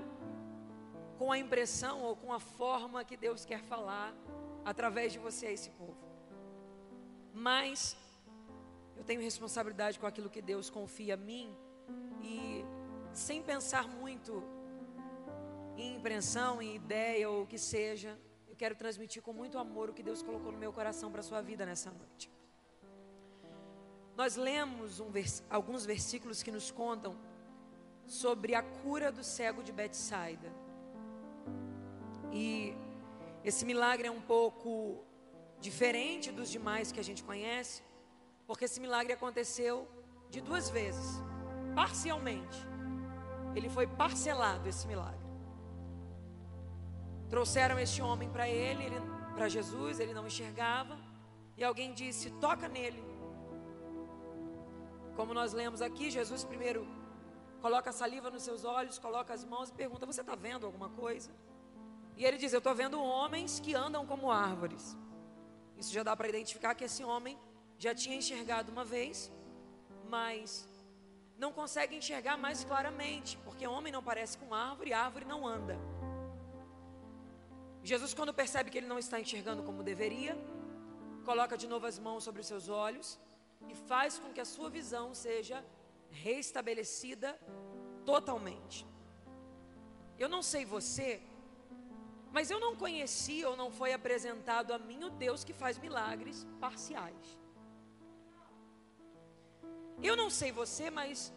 com 1.16 1.30
a 1.30 1.38
impressão 1.38 2.02
ou 2.02 2.16
com 2.16 2.32
a 2.32 2.40
forma 2.40 3.04
que 3.04 3.16
Deus 3.16 3.44
quer 3.44 3.62
falar 3.62 4.12
através 4.64 5.12
de 5.12 5.20
você 5.20 5.46
a 5.46 5.52
esse 5.52 5.70
povo. 5.70 6.02
Mas 7.32 7.96
eu 8.96 9.04
tenho 9.04 9.20
responsabilidade 9.20 10.00
com 10.00 10.06
aquilo 10.06 10.28
que 10.28 10.42
Deus 10.42 10.68
confia 10.68 11.14
a 11.14 11.16
mim 11.16 11.56
e 12.20 12.64
sem 13.12 13.40
pensar 13.40 13.86
muito 13.86 14.42
em 15.80 15.96
impressão, 15.96 16.60
em 16.60 16.74
ideia 16.74 17.28
ou 17.30 17.42
o 17.42 17.46
que 17.46 17.58
seja, 17.58 18.18
eu 18.48 18.56
quero 18.56 18.74
transmitir 18.74 19.22
com 19.22 19.32
muito 19.32 19.58
amor 19.58 19.88
o 19.88 19.94
que 19.94 20.02
Deus 20.02 20.22
colocou 20.22 20.52
no 20.52 20.58
meu 20.58 20.72
coração 20.72 21.10
para 21.10 21.20
a 21.20 21.22
sua 21.22 21.40
vida 21.40 21.64
nessa 21.64 21.90
noite. 21.90 22.30
Nós 24.16 24.36
lemos 24.36 25.00
um 25.00 25.10
vers 25.10 25.42
alguns 25.48 25.86
versículos 25.86 26.42
que 26.42 26.50
nos 26.50 26.70
contam 26.70 27.16
sobre 28.04 28.54
a 28.54 28.62
cura 28.62 29.10
do 29.10 29.24
cego 29.24 29.62
de 29.62 29.72
Betsaida. 29.72 30.52
E 32.32 32.76
esse 33.42 33.64
milagre 33.64 34.08
é 34.08 34.10
um 34.10 34.20
pouco 34.20 35.02
diferente 35.60 36.30
dos 36.30 36.50
demais 36.50 36.92
que 36.92 37.00
a 37.00 37.04
gente 37.04 37.22
conhece, 37.22 37.82
porque 38.46 38.66
esse 38.66 38.80
milagre 38.80 39.12
aconteceu 39.12 39.88
de 40.28 40.40
duas 40.40 40.68
vezes, 40.68 41.22
parcialmente. 41.74 42.58
Ele 43.54 43.68
foi 43.68 43.86
parcelado 43.86 44.68
esse 44.68 44.86
milagre. 44.86 45.29
Trouxeram 47.30 47.78
este 47.78 48.02
homem 48.02 48.28
para 48.28 48.48
ele, 48.48 48.84
ele 48.84 49.00
para 49.34 49.48
Jesus, 49.48 50.00
ele 50.00 50.12
não 50.12 50.26
enxergava, 50.26 50.98
e 51.56 51.64
alguém 51.64 51.92
disse: 51.92 52.30
"Toca 52.32 52.68
nele". 52.68 53.02
Como 55.16 55.32
nós 55.32 55.52
lemos 55.52 55.80
aqui, 55.80 56.10
Jesus 56.10 56.44
primeiro 56.44 56.86
coloca 57.60 57.92
saliva 57.92 58.30
nos 58.30 58.42
seus 58.42 58.64
olhos, 58.64 58.98
coloca 58.98 59.32
as 59.32 59.44
mãos 59.44 59.68
e 59.68 59.72
pergunta: 59.72 60.04
"Você 60.06 60.22
está 60.22 60.34
vendo 60.34 60.66
alguma 60.66 60.90
coisa?" 60.90 61.30
E 62.20 62.24
ele 62.26 62.36
diz: 62.36 62.52
Eu 62.52 62.58
estou 62.58 62.74
vendo 62.74 63.02
homens 63.02 63.60
que 63.60 63.74
andam 63.74 64.04
como 64.06 64.30
árvores. 64.30 64.96
Isso 65.78 65.90
já 65.90 66.02
dá 66.02 66.14
para 66.14 66.28
identificar 66.28 66.74
que 66.74 66.84
esse 66.84 67.02
homem 67.02 67.38
já 67.78 67.94
tinha 67.94 68.14
enxergado 68.14 68.70
uma 68.70 68.84
vez, 68.84 69.32
mas 70.06 70.68
não 71.38 71.50
consegue 71.50 71.96
enxergar 71.96 72.36
mais 72.36 72.62
claramente, 72.62 73.38
porque 73.44 73.66
homem 73.66 73.90
não 73.90 74.02
parece 74.02 74.36
com 74.36 74.52
árvore, 74.52 74.92
árvore 74.92 75.24
não 75.24 75.46
anda. 75.46 75.78
Jesus, 77.90 78.12
quando 78.18 78.32
percebe 78.40 78.70
que 78.70 78.78
ele 78.78 78.86
não 78.92 79.00
está 79.04 79.16
enxergando 79.18 79.62
como 79.68 79.82
deveria, 79.82 80.34
coloca 81.28 81.56
de 81.62 81.66
novo 81.72 81.86
as 81.86 81.98
mãos 81.98 82.22
sobre 82.26 82.40
os 82.42 82.46
seus 82.46 82.68
olhos 82.68 83.18
e 83.68 83.74
faz 83.90 84.16
com 84.16 84.32
que 84.34 84.42
a 84.44 84.44
sua 84.44 84.68
visão 84.70 85.06
seja 85.12 85.58
restabelecida 86.26 87.36
totalmente. 88.04 88.86
Eu 90.22 90.28
não 90.28 90.40
sei 90.40 90.64
você, 90.64 91.20
mas 92.30 92.48
eu 92.48 92.60
não 92.60 92.76
conhecia 92.76 93.48
ou 93.50 93.56
não 93.56 93.72
foi 93.72 93.92
apresentado 93.92 94.72
a 94.72 94.78
mim 94.78 95.02
o 95.02 95.10
Deus 95.10 95.42
que 95.42 95.52
faz 95.52 95.76
milagres 95.76 96.46
parciais. 96.60 97.26
Eu 100.00 100.14
não 100.22 100.30
sei 100.30 100.52
você, 100.52 100.90
mas 100.90 101.32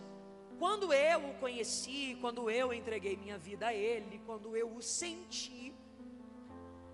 quando 0.60 0.94
eu 0.94 1.30
o 1.30 1.34
conheci, 1.46 2.16
quando 2.22 2.48
eu 2.48 2.72
entreguei 2.72 3.18
minha 3.18 3.40
vida 3.40 3.66
a 3.70 3.74
Ele, 3.74 4.22
quando 4.28 4.56
eu 4.56 4.70
o 4.76 4.84
senti, 4.84 5.74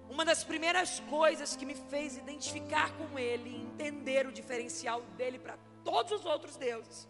uma 0.10 0.26
das 0.26 0.44
primeiras 0.44 1.00
coisas 1.02 1.56
que 1.56 1.66
me 1.66 1.76
fez 1.76 2.18
identificar 2.18 2.92
com 2.98 3.18
Ele, 3.18 3.56
entender 3.56 4.26
o 4.26 4.32
diferencial 4.32 5.02
dele 5.18 5.38
para 5.38 5.58
todos 5.84 6.12
os 6.12 6.26
outros 6.26 6.58
deuses, 6.58 7.08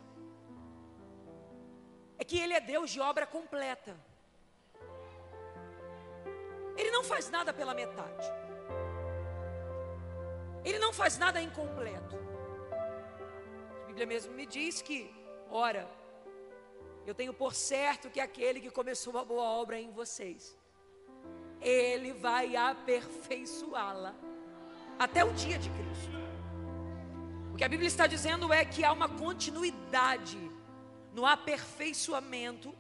é 2.17 2.23
que 2.23 2.37
Ele 2.37 2.53
é 2.53 2.59
Deus 2.59 2.91
de 2.91 2.99
obra 2.99 3.25
completa. 3.25 3.95
Ele 6.77 6.91
não 6.91 7.03
faz 7.03 7.29
nada 7.29 7.53
pela 7.53 7.73
metade. 7.73 8.27
Ele 10.63 10.79
não 10.79 10.91
faz 10.91 11.17
nada 11.17 11.41
incompleto. 11.41 12.17
A 13.83 13.87
Bíblia 13.87 14.05
mesmo 14.05 14.33
me 14.33 14.45
diz 14.45 14.81
que, 14.81 15.13
ora, 15.49 15.89
eu 17.05 17.15
tenho 17.15 17.33
por 17.33 17.53
certo 17.55 18.09
que 18.09 18.19
aquele 18.19 18.59
que 18.59 18.69
começou 18.69 19.13
uma 19.13 19.23
boa 19.23 19.43
obra 19.43 19.79
em 19.79 19.91
vocês, 19.91 20.57
ele 21.61 22.13
vai 22.13 22.55
aperfeiçoá-la 22.55 24.15
até 24.97 25.23
o 25.23 25.31
dia 25.33 25.57
de 25.57 25.69
Cristo. 25.69 26.19
O 27.53 27.55
que 27.57 27.63
a 27.63 27.69
Bíblia 27.69 27.87
está 27.87 28.07
dizendo 28.07 28.51
é 28.53 28.63
que 28.63 28.83
há 28.83 28.91
uma 28.91 29.09
continuidade 29.09 30.39
no 31.13 31.25
aperfeiçoamento 31.25 32.73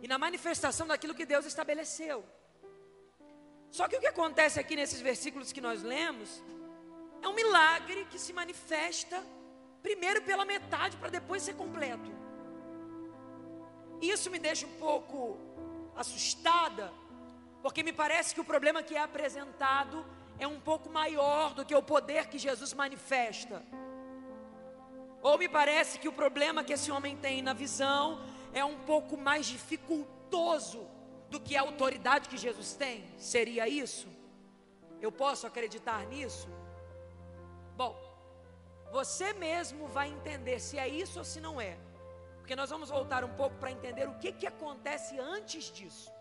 e 0.00 0.08
na 0.08 0.18
manifestação 0.18 0.86
daquilo 0.86 1.14
que 1.14 1.26
Deus 1.26 1.46
estabeleceu. 1.46 2.24
Só 3.70 3.88
que 3.88 3.96
o 3.96 4.00
que 4.00 4.06
acontece 4.06 4.60
aqui 4.60 4.76
nesses 4.76 5.00
versículos 5.00 5.52
que 5.52 5.60
nós 5.60 5.82
lemos 5.82 6.42
é 7.22 7.28
um 7.28 7.34
milagre 7.34 8.04
que 8.10 8.18
se 8.18 8.32
manifesta 8.32 9.22
primeiro 9.82 10.22
pela 10.22 10.44
metade 10.44 10.96
para 10.96 11.10
depois 11.10 11.42
ser 11.42 11.54
completo. 11.54 12.10
Isso 14.00 14.30
me 14.30 14.38
deixa 14.38 14.66
um 14.66 14.76
pouco 14.78 15.38
assustada, 15.96 16.92
porque 17.64 17.82
me 17.82 17.94
parece 17.94 18.34
que 18.34 18.42
o 18.42 18.44
problema 18.44 18.82
que 18.82 18.94
é 18.94 19.00
apresentado 19.00 20.04
é 20.38 20.46
um 20.46 20.60
pouco 20.60 20.90
maior 20.90 21.54
do 21.54 21.64
que 21.64 21.74
o 21.74 21.82
poder 21.82 22.26
que 22.26 22.36
Jesus 22.36 22.74
manifesta. 22.74 23.62
Ou 25.22 25.38
me 25.38 25.48
parece 25.48 25.98
que 25.98 26.06
o 26.06 26.12
problema 26.12 26.62
que 26.62 26.74
esse 26.74 26.92
homem 26.92 27.16
tem 27.16 27.40
na 27.40 27.54
visão 27.54 28.20
é 28.52 28.62
um 28.62 28.78
pouco 28.80 29.16
mais 29.16 29.46
dificultoso 29.46 30.86
do 31.30 31.40
que 31.40 31.56
a 31.56 31.62
autoridade 31.62 32.28
que 32.28 32.36
Jesus 32.36 32.74
tem? 32.74 33.02
Seria 33.16 33.66
isso? 33.66 34.08
Eu 35.00 35.10
posso 35.10 35.46
acreditar 35.46 36.04
nisso? 36.04 36.46
Bom, 37.74 37.96
você 38.92 39.32
mesmo 39.32 39.88
vai 39.88 40.08
entender 40.10 40.60
se 40.60 40.78
é 40.78 40.86
isso 40.86 41.18
ou 41.18 41.24
se 41.24 41.40
não 41.40 41.58
é. 41.58 41.78
Porque 42.40 42.54
nós 42.54 42.68
vamos 42.68 42.90
voltar 42.90 43.24
um 43.24 43.34
pouco 43.34 43.56
para 43.56 43.72
entender 43.72 44.06
o 44.06 44.18
que, 44.18 44.32
que 44.32 44.46
acontece 44.46 45.18
antes 45.18 45.72
disso. 45.72 46.13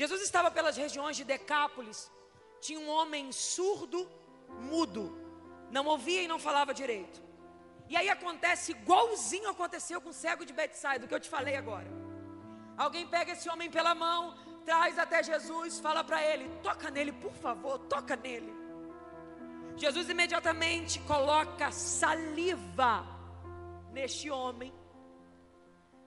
Jesus 0.00 0.22
estava 0.22 0.50
pelas 0.50 0.76
regiões 0.82 1.14
de 1.18 1.24
Decápolis, 1.24 2.10
tinha 2.58 2.80
um 2.80 2.88
homem 2.88 3.30
surdo, 3.32 4.00
mudo, 4.72 5.02
não 5.70 5.84
ouvia 5.94 6.22
e 6.22 6.28
não 6.32 6.38
falava 6.38 6.72
direito. 6.72 7.18
E 7.86 7.94
aí 7.98 8.08
acontece 8.08 8.72
igualzinho 8.72 9.50
aconteceu 9.50 10.00
com 10.00 10.08
o 10.08 10.18
cego 10.22 10.46
de 10.46 10.54
Betsaida, 10.54 11.06
que 11.06 11.14
eu 11.16 11.20
te 11.20 11.28
falei 11.28 11.54
agora. 11.54 11.90
Alguém 12.78 13.06
pega 13.14 13.32
esse 13.32 13.46
homem 13.50 13.70
pela 13.70 13.94
mão, 13.94 14.22
traz 14.64 14.98
até 14.98 15.22
Jesus, 15.22 15.78
fala 15.80 16.02
para 16.02 16.22
ele: 16.24 16.48
toca 16.62 16.90
nele, 16.90 17.12
por 17.12 17.34
favor, 17.34 17.78
toca 17.80 18.16
nele. 18.16 18.54
Jesus 19.76 20.08
imediatamente 20.08 20.98
coloca 21.00 21.70
saliva 21.72 23.06
neste 23.92 24.30
homem, 24.30 24.72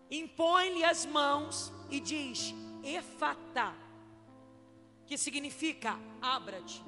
impõe-lhe 0.09 0.83
as 0.83 1.05
mãos 1.05 1.71
e 1.91 1.99
diz: 1.99 2.55
Efatá, 2.83 3.82
que 5.05 5.17
significa 5.17 5.99
abra-te. 6.21 6.83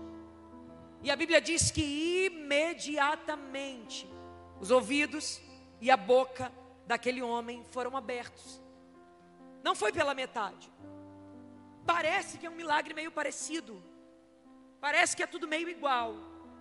E 1.02 1.12
a 1.12 1.16
Bíblia 1.16 1.40
diz 1.40 1.70
que 1.72 2.26
imediatamente 2.26 4.10
os 4.60 4.72
ouvidos 4.72 5.42
e 5.80 5.92
a 5.92 5.98
boca 5.98 6.52
daquele 6.88 7.22
homem 7.22 7.64
foram 7.66 7.96
abertos. 7.96 8.62
Não 9.64 9.76
foi 9.76 9.92
pela 9.92 10.14
metade. 10.14 10.72
Parece 11.86 12.38
que 12.38 12.46
é 12.46 12.50
um 12.50 12.56
milagre 12.56 12.94
meio 12.94 13.12
parecido. 13.12 13.84
Parece 14.80 15.16
que 15.16 15.24
é 15.24 15.28
tudo 15.28 15.48
meio 15.48 15.70
igual. 15.70 16.16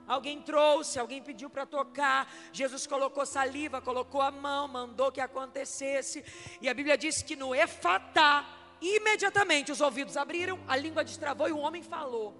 Alguém 0.06 0.42
trouxe, 0.42 0.98
alguém 0.98 1.22
pediu 1.22 1.48
para 1.48 1.64
tocar. 1.64 2.30
Jesus 2.52 2.86
colocou 2.86 3.24
saliva, 3.24 3.80
colocou 3.80 4.20
a 4.20 4.30
mão, 4.30 4.68
mandou 4.68 5.10
que 5.10 5.20
acontecesse. 5.20 6.24
E 6.60 6.68
a 6.68 6.74
Bíblia 6.74 6.98
diz 6.98 7.22
que 7.22 7.36
no 7.36 7.54
Efatá, 7.54 8.46
imediatamente 8.88 9.72
os 9.72 9.80
ouvidos 9.80 10.16
abriram, 10.16 10.58
a 10.66 10.76
língua 10.76 11.04
destravou 11.04 11.48
e 11.48 11.52
o 11.52 11.58
homem 11.58 11.82
falou. 11.82 12.34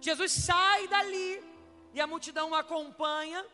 Jesus 0.00 0.32
sai 0.32 0.86
dali 0.88 1.42
e 1.94 2.00
a 2.00 2.06
multidão 2.06 2.50
o 2.50 2.54
acompanha. 2.54 3.44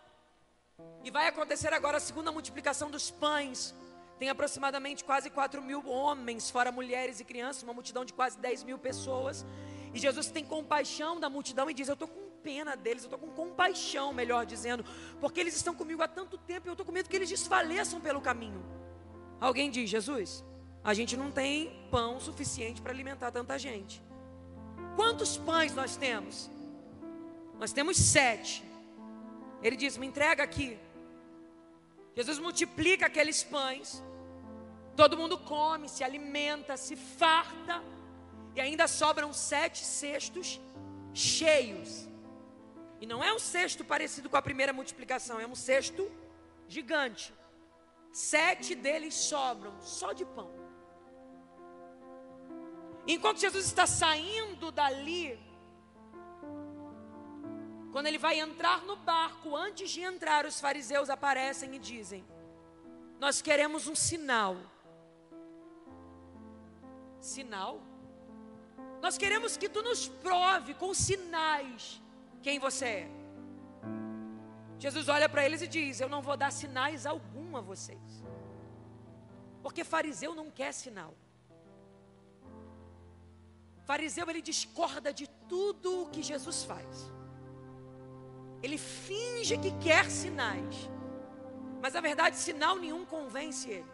E 1.04 1.10
vai 1.10 1.26
acontecer 1.28 1.72
agora 1.72 1.98
a 1.98 2.00
segunda 2.00 2.32
multiplicação 2.32 2.90
dos 2.90 3.10
pães. 3.10 3.74
Tem 4.18 4.28
aproximadamente 4.28 5.04
quase 5.04 5.30
4 5.30 5.62
mil 5.62 5.86
homens, 5.88 6.50
fora 6.50 6.72
mulheres 6.72 7.20
e 7.20 7.24
crianças, 7.24 7.62
uma 7.62 7.72
multidão 7.72 8.04
de 8.04 8.12
quase 8.12 8.38
10 8.38 8.64
mil 8.64 8.78
pessoas. 8.78 9.46
E 9.94 9.98
Jesus 9.98 10.26
tem 10.28 10.44
compaixão 10.44 11.18
da 11.20 11.30
multidão 11.30 11.70
e 11.70 11.74
diz: 11.74 11.88
Eu 11.88 11.94
estou 11.94 12.08
com 12.08 12.30
pena 12.42 12.76
deles, 12.76 13.04
eu 13.04 13.06
estou 13.06 13.18
com 13.18 13.30
compaixão, 13.30 14.12
melhor 14.12 14.44
dizendo, 14.44 14.84
porque 15.20 15.40
eles 15.40 15.54
estão 15.54 15.74
comigo 15.74 16.02
há 16.02 16.08
tanto 16.08 16.36
tempo 16.38 16.66
e 16.66 16.68
eu 16.68 16.72
estou 16.72 16.84
com 16.84 16.92
medo 16.92 17.08
que 17.08 17.16
eles 17.16 17.28
desfaleçam 17.28 18.00
pelo 18.00 18.20
caminho. 18.20 18.62
Alguém 19.40 19.70
diz: 19.70 19.88
Jesus, 19.88 20.44
a 20.82 20.94
gente 20.94 21.16
não 21.16 21.30
tem 21.30 21.86
pão 21.90 22.18
suficiente 22.18 22.80
para 22.80 22.92
alimentar 22.92 23.30
tanta 23.30 23.58
gente. 23.58 24.02
Quantos 24.96 25.36
pães 25.36 25.74
nós 25.74 25.96
temos? 25.96 26.50
Nós 27.58 27.72
temos 27.72 27.96
sete. 27.96 28.64
Ele 29.62 29.76
diz: 29.76 29.96
Me 29.96 30.06
entrega 30.06 30.42
aqui. 30.42 30.78
Jesus 32.16 32.38
multiplica 32.38 33.06
aqueles 33.06 33.42
pães. 33.42 34.02
Todo 34.96 35.16
mundo 35.16 35.38
come, 35.38 35.88
se 35.88 36.02
alimenta, 36.02 36.76
se 36.76 36.96
farta, 36.96 37.82
e 38.54 38.60
ainda 38.60 38.88
sobram 38.88 39.32
sete 39.32 39.84
cestos 39.84 40.60
cheios. 41.14 42.08
E 43.00 43.06
não 43.06 43.22
é 43.22 43.32
um 43.32 43.38
cesto 43.38 43.84
parecido 43.84 44.28
com 44.28 44.36
a 44.36 44.42
primeira 44.42 44.72
multiplicação, 44.72 45.40
é 45.40 45.46
um 45.46 45.54
cesto 45.54 46.10
gigante. 46.68 47.32
Sete 48.12 48.74
deles 48.74 49.14
sobram 49.14 49.80
só 49.80 50.12
de 50.12 50.24
pão. 50.24 50.59
Enquanto 53.12 53.40
Jesus 53.40 53.64
está 53.64 53.86
saindo 53.88 54.70
dali, 54.70 55.36
quando 57.90 58.06
ele 58.06 58.18
vai 58.18 58.38
entrar 58.38 58.84
no 58.84 58.94
barco, 58.94 59.56
antes 59.56 59.90
de 59.90 60.00
entrar, 60.00 60.46
os 60.46 60.60
fariseus 60.60 61.10
aparecem 61.10 61.74
e 61.74 61.78
dizem: 61.80 62.24
Nós 63.18 63.42
queremos 63.42 63.88
um 63.88 63.96
sinal. 63.96 64.56
Sinal? 67.18 67.82
Nós 69.02 69.18
queremos 69.18 69.56
que 69.56 69.68
tu 69.68 69.82
nos 69.82 70.06
prove 70.06 70.74
com 70.74 70.94
sinais 70.94 72.00
quem 72.44 72.60
você 72.60 72.86
é. 72.86 73.10
Jesus 74.78 75.08
olha 75.08 75.28
para 75.28 75.44
eles 75.44 75.62
e 75.62 75.66
diz: 75.66 76.00
Eu 76.00 76.08
não 76.08 76.22
vou 76.22 76.36
dar 76.36 76.52
sinais 76.52 77.06
algum 77.06 77.56
a 77.56 77.60
vocês. 77.60 78.22
Porque 79.64 79.82
fariseu 79.82 80.32
não 80.32 80.48
quer 80.48 80.72
sinal. 80.72 81.12
Fariseu 83.90 84.30
ele 84.30 84.40
discorda 84.40 85.12
de 85.12 85.26
tudo 85.48 86.02
o 86.02 86.08
que 86.10 86.22
Jesus 86.22 86.62
faz. 86.62 87.12
Ele 88.62 88.78
finge 88.78 89.58
que 89.58 89.72
quer 89.78 90.08
sinais. 90.08 90.76
Mas 91.82 91.94
na 91.94 92.00
verdade, 92.00 92.36
sinal 92.36 92.76
nenhum 92.76 93.04
convence 93.04 93.68
ele. 93.68 93.90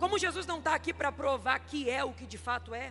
Como 0.00 0.18
Jesus 0.18 0.46
não 0.46 0.60
está 0.60 0.74
aqui 0.74 0.94
para 0.94 1.12
provar 1.12 1.58
que 1.60 1.90
é 1.90 2.02
o 2.02 2.14
que 2.14 2.26
de 2.26 2.38
fato 2.38 2.72
é, 2.72 2.90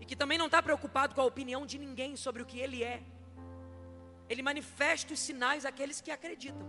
e 0.00 0.06
que 0.06 0.16
também 0.16 0.38
não 0.38 0.46
está 0.46 0.62
preocupado 0.62 1.14
com 1.14 1.20
a 1.20 1.26
opinião 1.26 1.66
de 1.66 1.76
ninguém 1.76 2.16
sobre 2.16 2.40
o 2.40 2.46
que 2.46 2.58
ele 2.58 2.82
é, 2.82 3.02
ele 4.30 4.40
manifesta 4.40 5.12
os 5.12 5.20
sinais 5.20 5.66
àqueles 5.66 6.00
que 6.00 6.10
acreditam. 6.10 6.66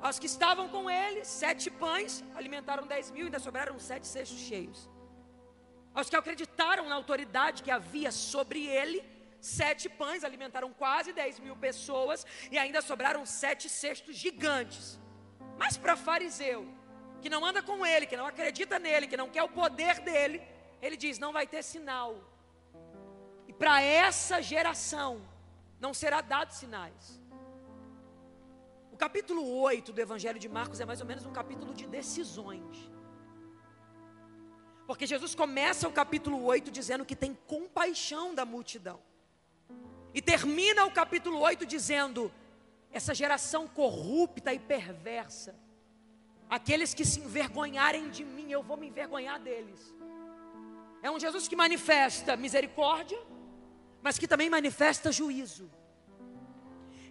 Aos 0.00 0.18
que 0.18 0.26
estavam 0.26 0.68
com 0.68 0.90
ele, 0.90 1.24
sete 1.24 1.70
pães 1.70 2.24
alimentaram 2.34 2.88
dez 2.88 3.08
mil, 3.08 3.26
ainda 3.26 3.38
sobraram 3.38 3.78
sete 3.78 4.08
cestos 4.08 4.40
cheios. 4.40 4.97
Aos 5.98 6.08
que 6.08 6.14
acreditaram 6.14 6.88
na 6.88 6.94
autoridade 6.94 7.62
que 7.64 7.72
havia 7.76 8.10
sobre 8.12 8.60
ele, 8.80 8.98
sete 9.40 9.86
pães 10.00 10.22
alimentaram 10.22 10.68
quase 10.82 11.12
dez 11.12 11.40
mil 11.44 11.56
pessoas 11.56 12.24
e 12.52 12.56
ainda 12.56 12.80
sobraram 12.80 13.22
sete 13.26 13.68
cestos 13.68 14.14
gigantes. 14.24 14.84
Mas 15.62 15.76
para 15.76 15.96
fariseu, 15.96 16.60
que 17.20 17.28
não 17.34 17.44
anda 17.44 17.60
com 17.70 17.84
ele, 17.84 18.06
que 18.06 18.16
não 18.20 18.28
acredita 18.32 18.78
nele, 18.78 19.08
que 19.08 19.16
não 19.22 19.28
quer 19.28 19.42
o 19.42 19.48
poder 19.48 19.98
dele, 20.08 20.40
ele 20.80 20.96
diz: 20.96 21.18
não 21.18 21.32
vai 21.32 21.48
ter 21.48 21.64
sinal. 21.64 22.12
E 23.48 23.52
para 23.52 23.82
essa 23.82 24.40
geração, 24.40 25.10
não 25.80 25.92
será 25.92 26.20
dado 26.20 26.52
sinais. 26.52 27.20
O 28.92 28.96
capítulo 28.96 29.42
8 29.62 29.92
do 29.92 30.00
Evangelho 30.00 30.38
de 30.38 30.48
Marcos 30.48 30.78
é 30.78 30.86
mais 30.86 31.00
ou 31.00 31.08
menos 31.08 31.26
um 31.26 31.32
capítulo 31.32 31.74
de 31.74 31.88
decisões. 31.88 32.97
Porque 34.88 35.06
Jesus 35.06 35.34
começa 35.34 35.86
o 35.86 35.92
capítulo 35.92 36.42
8 36.44 36.70
dizendo 36.70 37.04
que 37.04 37.14
tem 37.14 37.36
compaixão 37.46 38.34
da 38.34 38.46
multidão. 38.46 38.98
E 40.14 40.22
termina 40.22 40.86
o 40.86 40.90
capítulo 40.90 41.38
8 41.40 41.66
dizendo: 41.66 42.32
essa 42.90 43.14
geração 43.14 43.68
corrupta 43.68 44.50
e 44.54 44.58
perversa, 44.58 45.54
aqueles 46.48 46.94
que 46.94 47.04
se 47.04 47.20
envergonharem 47.20 48.08
de 48.08 48.24
mim, 48.24 48.50
eu 48.50 48.62
vou 48.62 48.78
me 48.78 48.86
envergonhar 48.86 49.38
deles. 49.38 49.94
É 51.02 51.10
um 51.10 51.20
Jesus 51.20 51.46
que 51.46 51.54
manifesta 51.54 52.34
misericórdia, 52.34 53.20
mas 54.00 54.18
que 54.18 54.26
também 54.26 54.48
manifesta 54.48 55.12
juízo. 55.12 55.70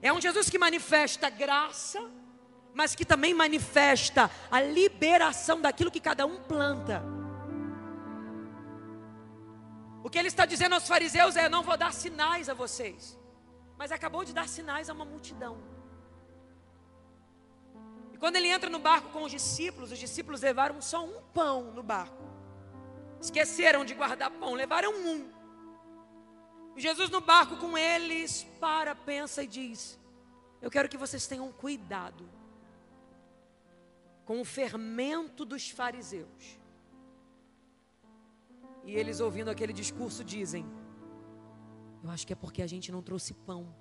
É 0.01 0.11
um 0.11 0.19
Jesus 0.19 0.49
que 0.49 0.57
manifesta 0.57 1.29
graça, 1.29 2.01
mas 2.73 2.95
que 2.95 3.05
também 3.05 3.35
manifesta 3.35 4.31
a 4.49 4.59
liberação 4.59 5.61
daquilo 5.61 5.91
que 5.91 5.99
cada 5.99 6.25
um 6.25 6.41
planta. 6.41 7.16
O 10.03 10.09
que 10.09 10.17
ele 10.17 10.27
está 10.27 10.45
dizendo 10.45 10.73
aos 10.73 10.87
fariseus 10.87 11.35
é: 11.35 11.49
não 11.49 11.63
vou 11.63 11.77
dar 11.77 11.93
sinais 11.93 12.49
a 12.49 12.53
vocês, 12.53 13.17
mas 13.77 13.91
acabou 13.91 14.23
de 14.23 14.33
dar 14.33 14.47
sinais 14.47 14.89
a 14.89 14.93
uma 14.93 15.05
multidão. 15.05 15.57
E 18.13 18.17
quando 18.17 18.35
ele 18.35 18.47
entra 18.47 18.69
no 18.69 18.79
barco 18.79 19.09
com 19.09 19.23
os 19.23 19.31
discípulos, 19.31 19.91
os 19.91 19.99
discípulos 19.99 20.41
levaram 20.41 20.81
só 20.81 21.05
um 21.05 21.21
pão 21.33 21.71
no 21.71 21.83
barco, 21.83 22.23
esqueceram 23.21 23.85
de 23.85 23.93
guardar 23.93 24.31
pão, 24.31 24.53
levaram 24.53 24.91
um. 24.91 25.37
Jesus 26.75 27.09
no 27.09 27.21
barco 27.21 27.57
com 27.57 27.77
eles 27.77 28.43
para, 28.59 28.95
pensa 28.95 29.43
e 29.43 29.47
diz: 29.47 29.99
Eu 30.61 30.69
quero 30.69 30.87
que 30.87 30.97
vocês 30.97 31.25
tenham 31.27 31.51
cuidado 31.51 32.29
com 34.25 34.41
o 34.41 34.45
fermento 34.45 35.45
dos 35.45 35.69
fariseus. 35.69 36.56
E 38.87 38.95
eles 38.95 39.19
ouvindo 39.19 39.49
aquele 39.51 39.73
discurso 39.73 40.23
dizem: 40.23 40.65
Eu 42.01 42.09
acho 42.09 42.25
que 42.25 42.31
é 42.31 42.35
porque 42.35 42.61
a 42.61 42.67
gente 42.67 42.89
não 42.89 43.01
trouxe 43.01 43.33
pão. 43.33 43.75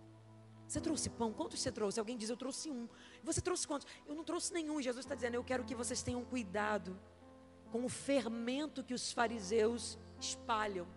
Você 0.67 0.81
trouxe 0.81 1.09
pão? 1.09 1.33
Quantos 1.33 1.61
você 1.61 1.71
trouxe? 1.71 2.01
Alguém 2.01 2.19
diz: 2.19 2.29
Eu 2.29 2.37
trouxe 2.37 2.69
um. 2.71 2.89
Você 3.23 3.41
trouxe 3.41 3.69
quantos? 3.69 3.87
Eu 4.05 4.17
não 4.17 4.25
trouxe 4.25 4.53
nenhum. 4.53 4.83
Jesus 4.83 5.05
está 5.05 5.15
dizendo: 5.15 5.35
Eu 5.37 5.45
quero 5.45 5.65
que 5.65 5.77
vocês 5.77 6.03
tenham 6.03 6.25
cuidado 6.25 6.99
com 7.71 7.85
o 7.85 7.89
fermento 7.89 8.83
que 8.83 8.93
os 8.93 9.13
fariseus 9.13 9.97
espalham. 10.21 10.89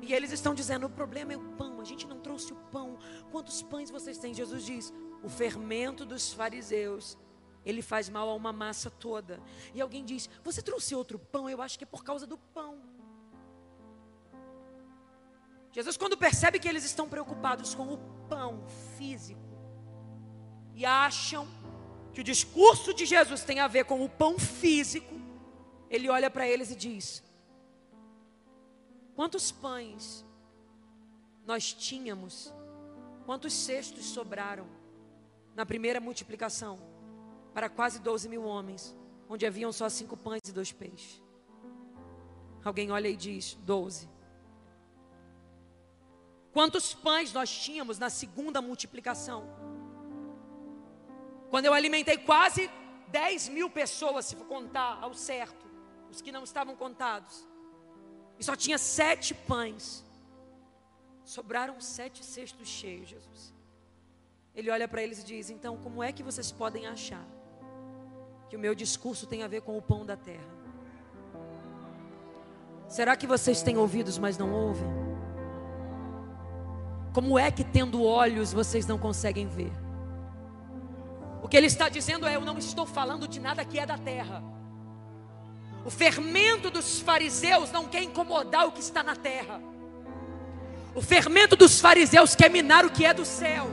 E 0.00 0.14
eles 0.14 0.30
estão 0.30 0.54
dizendo: 0.54 0.86
o 0.86 0.90
problema 0.90 1.32
é 1.32 1.36
o 1.36 1.48
pão, 1.56 1.80
a 1.80 1.84
gente 1.84 2.06
não 2.06 2.20
trouxe 2.20 2.52
o 2.52 2.56
pão. 2.70 2.98
Quantos 3.32 3.62
pães 3.62 3.90
vocês 3.90 4.16
têm? 4.16 4.32
Jesus 4.32 4.64
diz: 4.64 4.92
o 5.24 5.28
fermento 5.28 6.06
dos 6.06 6.32
fariseus, 6.32 7.18
ele 7.64 7.82
faz 7.82 8.08
mal 8.08 8.28
a 8.28 8.34
uma 8.34 8.52
massa 8.52 8.90
toda. 8.90 9.42
E 9.74 9.80
alguém 9.80 10.04
diz: 10.04 10.30
você 10.44 10.62
trouxe 10.62 10.94
outro 10.94 11.18
pão? 11.18 11.50
Eu 11.50 11.60
acho 11.60 11.76
que 11.76 11.84
é 11.84 11.86
por 11.86 12.04
causa 12.04 12.28
do 12.28 12.38
pão. 12.38 12.87
Jesus, 15.78 15.96
quando 15.96 16.16
percebe 16.16 16.58
que 16.58 16.68
eles 16.68 16.84
estão 16.84 17.08
preocupados 17.08 17.72
com 17.72 17.94
o 17.94 17.98
pão 18.28 18.66
físico 18.96 19.40
e 20.74 20.84
acham 20.84 21.46
que 22.12 22.20
o 22.20 22.24
discurso 22.24 22.92
de 22.92 23.06
Jesus 23.06 23.44
tem 23.44 23.60
a 23.60 23.68
ver 23.68 23.84
com 23.84 24.04
o 24.04 24.08
pão 24.08 24.40
físico, 24.40 25.14
ele 25.88 26.08
olha 26.08 26.28
para 26.28 26.48
eles 26.48 26.72
e 26.72 26.74
diz: 26.74 27.22
Quantos 29.14 29.52
pães 29.52 30.26
nós 31.46 31.72
tínhamos? 31.72 32.52
Quantos 33.24 33.52
cestos 33.52 34.04
sobraram 34.06 34.66
na 35.54 35.64
primeira 35.64 36.00
multiplicação 36.00 36.76
para 37.54 37.68
quase 37.68 38.00
12 38.00 38.28
mil 38.28 38.42
homens, 38.42 38.96
onde 39.28 39.46
haviam 39.46 39.70
só 39.70 39.88
cinco 39.88 40.16
pães 40.16 40.40
e 40.48 40.52
dois 40.52 40.72
peixes? 40.72 41.22
Alguém 42.64 42.90
olha 42.90 43.06
e 43.06 43.14
diz: 43.16 43.54
12. 43.62 44.17
Quantos 46.52 46.94
pães 46.94 47.32
nós 47.32 47.50
tínhamos 47.50 47.98
na 47.98 48.10
segunda 48.10 48.60
multiplicação? 48.60 49.48
Quando 51.50 51.66
eu 51.66 51.74
alimentei 51.74 52.18
quase 52.18 52.70
10 53.08 53.48
mil 53.48 53.70
pessoas, 53.70 54.26
se 54.26 54.36
for 54.36 54.46
contar 54.46 54.98
ao 55.00 55.14
certo, 55.14 55.66
os 56.10 56.20
que 56.20 56.32
não 56.32 56.44
estavam 56.44 56.74
contados 56.74 57.46
e 58.38 58.44
só 58.44 58.54
tinha 58.54 58.78
sete 58.78 59.34
pães. 59.34 60.04
Sobraram 61.24 61.80
sete 61.80 62.24
cestos 62.24 62.68
cheios, 62.68 63.08
Jesus. 63.08 63.54
Ele 64.54 64.70
olha 64.70 64.88
para 64.88 65.02
eles 65.02 65.20
e 65.20 65.24
diz: 65.24 65.50
Então, 65.50 65.76
como 65.76 66.02
é 66.02 66.12
que 66.12 66.22
vocês 66.22 66.50
podem 66.50 66.86
achar 66.86 67.26
que 68.48 68.56
o 68.56 68.58
meu 68.58 68.74
discurso 68.74 69.26
tem 69.26 69.42
a 69.42 69.48
ver 69.48 69.62
com 69.62 69.76
o 69.76 69.82
pão 69.82 70.06
da 70.06 70.16
terra? 70.16 70.56
Será 72.88 73.16
que 73.16 73.26
vocês 73.26 73.62
têm 73.62 73.76
ouvidos, 73.76 74.16
mas 74.16 74.38
não 74.38 74.50
ouvem? 74.52 75.07
Como 77.18 77.36
é 77.36 77.50
que, 77.50 77.64
tendo 77.64 78.04
olhos, 78.04 78.52
vocês 78.52 78.86
não 78.86 78.96
conseguem 78.96 79.48
ver? 79.48 79.72
O 81.42 81.48
que 81.48 81.56
ele 81.56 81.66
está 81.66 81.88
dizendo 81.88 82.24
é: 82.24 82.36
Eu 82.36 82.42
não 82.42 82.56
estou 82.56 82.86
falando 82.86 83.26
de 83.26 83.40
nada 83.40 83.64
que 83.64 83.76
é 83.76 83.84
da 83.84 83.98
terra. 83.98 84.40
O 85.84 85.90
fermento 85.90 86.70
dos 86.70 87.00
fariseus 87.00 87.72
não 87.72 87.88
quer 87.88 88.04
incomodar 88.04 88.68
o 88.68 88.70
que 88.70 88.78
está 88.78 89.02
na 89.02 89.16
terra. 89.16 89.60
O 90.94 91.02
fermento 91.02 91.56
dos 91.56 91.80
fariseus 91.80 92.36
quer 92.36 92.50
minar 92.50 92.86
o 92.86 92.90
que 92.90 93.04
é 93.04 93.12
do 93.12 93.24
céu. 93.24 93.68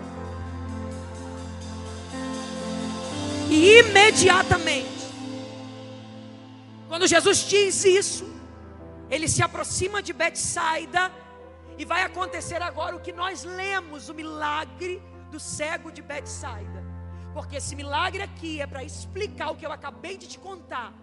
E 3.52 3.78
imediatamente, 3.78 5.06
quando 6.88 7.06
Jesus 7.06 7.48
diz 7.48 7.86
isso, 7.86 8.28
ele 9.08 9.28
se 9.28 9.44
aproxima 9.44 10.02
de 10.02 10.14
Betsaida 10.14 11.12
e 11.78 11.86
vai 11.86 12.04
acontecer 12.04 12.62
agora 12.62 12.96
o 12.96 13.00
que 13.00 13.12
nós 13.12 13.44
lemos, 13.44 14.10
o 14.10 14.14
milagre 14.14 15.02
do 15.32 15.40
cego 15.40 15.92
de 15.92 16.02
Betsaida. 16.02 16.84
Porque 17.34 17.58
esse 17.58 17.76
milagre 17.76 18.24
aqui 18.24 18.62
é 18.62 18.68
para 18.68 18.84
explicar 18.84 19.52
o 19.52 19.56
que 19.56 19.66
eu 19.66 19.72
acabei 19.72 20.18
de 20.18 20.28
te 20.28 20.40
contar 20.40 20.94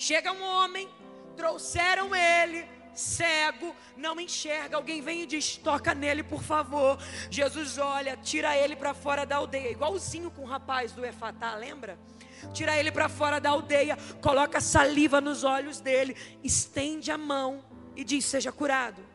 Chega 0.00 0.30
um 0.30 0.44
homem, 0.44 0.88
trouxeram 1.36 2.14
ele, 2.14 2.64
cego, 2.94 3.74
não 3.96 4.20
enxerga. 4.20 4.76
Alguém 4.76 5.02
vem 5.02 5.22
e 5.22 5.26
diz: 5.26 5.56
toca 5.56 5.92
nele, 5.92 6.22
por 6.22 6.40
favor. 6.40 6.96
Jesus 7.28 7.78
olha, 7.78 8.16
tira 8.16 8.56
ele 8.56 8.76
para 8.76 8.94
fora 8.94 9.26
da 9.26 9.34
aldeia, 9.34 9.72
igualzinho 9.72 10.30
com 10.30 10.42
o 10.42 10.46
rapaz 10.46 10.92
do 10.92 11.04
Efatá, 11.04 11.56
lembra? 11.56 11.98
Tira 12.54 12.78
ele 12.78 12.92
para 12.92 13.08
fora 13.08 13.40
da 13.40 13.50
aldeia, 13.50 13.98
coloca 14.20 14.60
saliva 14.60 15.20
nos 15.20 15.42
olhos 15.42 15.80
dele, 15.80 16.16
estende 16.44 17.10
a 17.10 17.18
mão 17.18 17.64
e 17.96 18.04
diz: 18.04 18.24
seja 18.24 18.52
curado. 18.52 19.07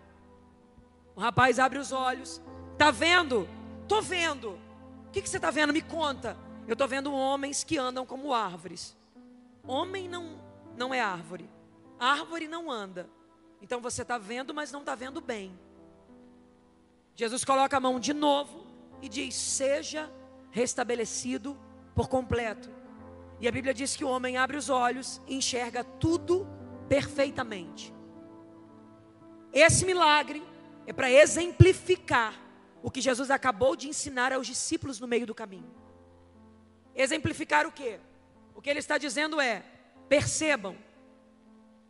O 1.16 1.20
rapaz 1.20 1.60
abre 1.60 1.80
os 1.80 1.92
olhos, 1.92 2.42
tá 2.78 2.92
vendo? 2.92 3.48
Tô 3.88 4.02
vendo. 4.02 4.60
O 5.08 5.12
que, 5.12 5.22
que 5.22 5.30
você 5.30 5.38
está 5.38 5.52
vendo? 5.52 5.74
Me 5.74 5.82
conta. 5.82 6.38
Eu 6.68 6.74
estou 6.74 6.88
vendo 6.88 7.14
homens 7.14 7.64
que 7.64 7.78
andam 7.78 8.06
como 8.06 8.34
árvores. 8.34 8.96
Homem 9.66 10.08
não 10.08 10.42
não 10.76 10.94
é 10.94 11.00
árvore. 11.00 11.50
Árvore 12.00 12.48
não 12.48 12.72
anda. 12.72 13.10
Então 13.62 13.80
você 13.80 14.02
está 14.02 14.18
vendo, 14.18 14.54
mas 14.54 14.72
não 14.72 14.80
está 14.80 14.96
vendo 14.96 15.22
bem. 15.22 15.58
Jesus 17.16 17.46
coloca 17.46 17.78
a 17.78 17.80
mão 17.80 18.00
de 18.00 18.14
novo 18.14 18.66
e 19.02 19.08
diz: 19.08 19.36
Seja 19.36 20.12
restabelecido 20.52 21.58
por 21.94 22.10
completo. 22.10 22.70
E 23.40 23.48
a 23.48 23.52
Bíblia 23.52 23.74
diz 23.74 23.96
que 23.96 24.06
o 24.06 24.10
homem 24.10 24.38
abre 24.38 24.58
os 24.58 24.70
olhos 24.70 25.22
e 25.28 25.36
enxerga 25.36 25.84
tudo 25.84 26.48
perfeitamente. 26.88 27.94
Esse 29.52 29.86
milagre 29.86 30.42
é 30.86 30.94
para 30.94 31.12
exemplificar 31.12 32.40
o 32.82 32.92
que 32.92 33.02
Jesus 33.02 33.32
acabou 33.32 33.76
de 33.76 33.88
ensinar 33.88 34.34
aos 34.34 34.46
discípulos 34.46 35.00
no 35.00 35.08
meio 35.08 35.26
do 35.26 35.34
caminho. 35.34 35.74
Exemplificar 36.96 37.66
o 37.66 37.72
quê? 37.72 38.00
O 38.54 38.62
que 38.62 38.70
ele 38.70 38.80
está 38.80 38.98
dizendo 38.98 39.40
é: 39.40 39.64
percebam 40.10 40.76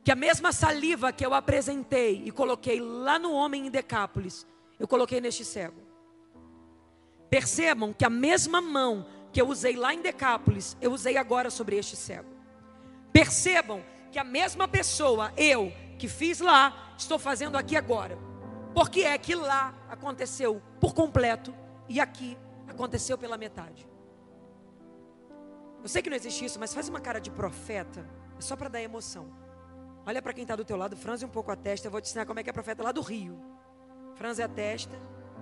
que 0.03 0.11
a 0.11 0.15
mesma 0.15 0.51
saliva 0.51 1.11
que 1.11 1.25
eu 1.25 1.33
apresentei 1.33 2.23
e 2.25 2.31
coloquei 2.31 2.79
lá 2.79 3.17
no 3.17 3.31
homem 3.33 3.67
em 3.67 3.71
Decápolis, 3.71 4.45
eu 4.79 4.87
coloquei 4.87 5.19
neste 5.19 5.43
cego. 5.43 5.81
Percebam 7.29 7.91
que 7.93 8.05
a 8.05 8.09
mesma 8.09 8.61
mão 8.61 9.07
que 9.31 9.41
eu 9.41 9.47
usei 9.47 9.75
lá 9.75 9.93
em 9.93 10.01
Decápolis, 10.01 10.77
eu 10.79 10.91
usei 10.91 11.17
agora 11.17 11.49
sobre 11.49 11.75
este 11.77 11.95
cego. 11.95 12.29
Percebam 13.11 13.83
que 14.11 14.19
a 14.19 14.23
mesma 14.23 14.67
pessoa, 14.67 15.33
eu, 15.35 15.73
que 15.97 16.07
fiz 16.07 16.39
lá, 16.39 16.93
estou 16.97 17.17
fazendo 17.17 17.57
aqui 17.57 17.75
agora. 17.75 18.15
Porque 18.73 19.01
é 19.01 19.17
que 19.17 19.35
lá 19.35 19.73
aconteceu 19.89 20.61
por 20.79 20.93
completo 20.93 21.53
e 21.87 21.99
aqui 21.99 22.37
aconteceu 22.67 23.17
pela 23.17 23.37
metade. 23.37 23.87
Eu 25.81 25.89
sei 25.89 26.01
que 26.01 26.09
não 26.09 26.15
existe 26.15 26.45
isso, 26.45 26.59
mas 26.59 26.73
faz 26.73 26.87
uma 26.87 26.99
cara 26.99 27.19
de 27.19 27.29
profeta, 27.29 28.07
é 28.37 28.41
só 28.41 28.55
para 28.55 28.69
dar 28.69 28.81
emoção. 28.81 29.27
Olha 30.05 30.21
para 30.21 30.33
quem 30.33 30.43
está 30.43 30.55
do 30.55 30.65
teu 30.65 30.77
lado, 30.77 30.95
franze 30.95 31.25
um 31.25 31.29
pouco 31.29 31.51
a 31.51 31.55
testa, 31.55 31.87
eu 31.87 31.91
vou 31.91 32.01
te 32.01 32.05
ensinar 32.05 32.25
como 32.25 32.39
é 32.39 32.43
que 32.43 32.49
é 32.49 32.53
profeta 32.53 32.81
lá 32.81 32.91
do 32.91 33.01
Rio. 33.01 33.39
Franze 34.15 34.41
a 34.41 34.47
testa, 34.47 34.97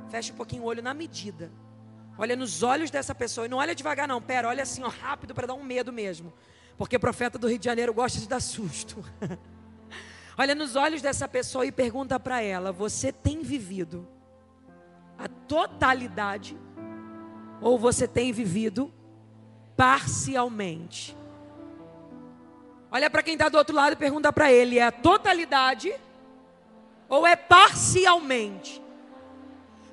fecha 0.09 0.33
um 0.33 0.35
pouquinho 0.35 0.63
o 0.63 0.65
olho 0.65 0.81
na 0.81 0.93
medida. 0.93 1.51
Olha 2.17 2.35
nos 2.35 2.61
olhos 2.63 2.91
dessa 2.91 3.15
pessoa 3.15 3.45
e 3.45 3.49
não 3.49 3.59
olha 3.59 3.73
devagar 3.73 4.07
não, 4.07 4.21
pera, 4.21 4.47
olha 4.47 4.63
assim, 4.63 4.83
ó, 4.83 4.89
rápido 4.89 5.33
para 5.33 5.47
dar 5.47 5.53
um 5.53 5.63
medo 5.63 5.93
mesmo. 5.93 6.33
Porque 6.77 6.99
profeta 6.99 7.37
do 7.37 7.47
Rio 7.47 7.59
de 7.59 7.65
Janeiro 7.65 7.93
gosta 7.93 8.19
de 8.19 8.27
dar 8.27 8.41
susto. 8.41 9.03
olha 10.41 10.55
nos 10.55 10.75
olhos 10.75 11.03
dessa 11.03 11.27
pessoa 11.27 11.67
e 11.67 11.71
pergunta 11.71 12.19
para 12.19 12.41
ela: 12.41 12.71
Você 12.71 13.11
tem 13.11 13.41
vivido 13.41 14.07
a 15.17 15.27
totalidade 15.27 16.57
ou 17.61 17.77
você 17.77 18.07
tem 18.07 18.31
vivido 18.31 18.91
parcialmente? 19.77 21.15
Olha 22.91 23.07
para 23.07 23.21
quem 23.21 23.33
está 23.33 23.49
do 23.49 23.57
outro 23.57 23.75
lado 23.75 23.93
e 23.93 23.95
pergunta 23.95 24.33
para 24.33 24.51
ele: 24.51 24.79
É 24.79 24.83
a 24.83 24.91
totalidade 24.91 25.93
ou 27.07 27.27
é 27.27 27.35
parcialmente? 27.35 28.81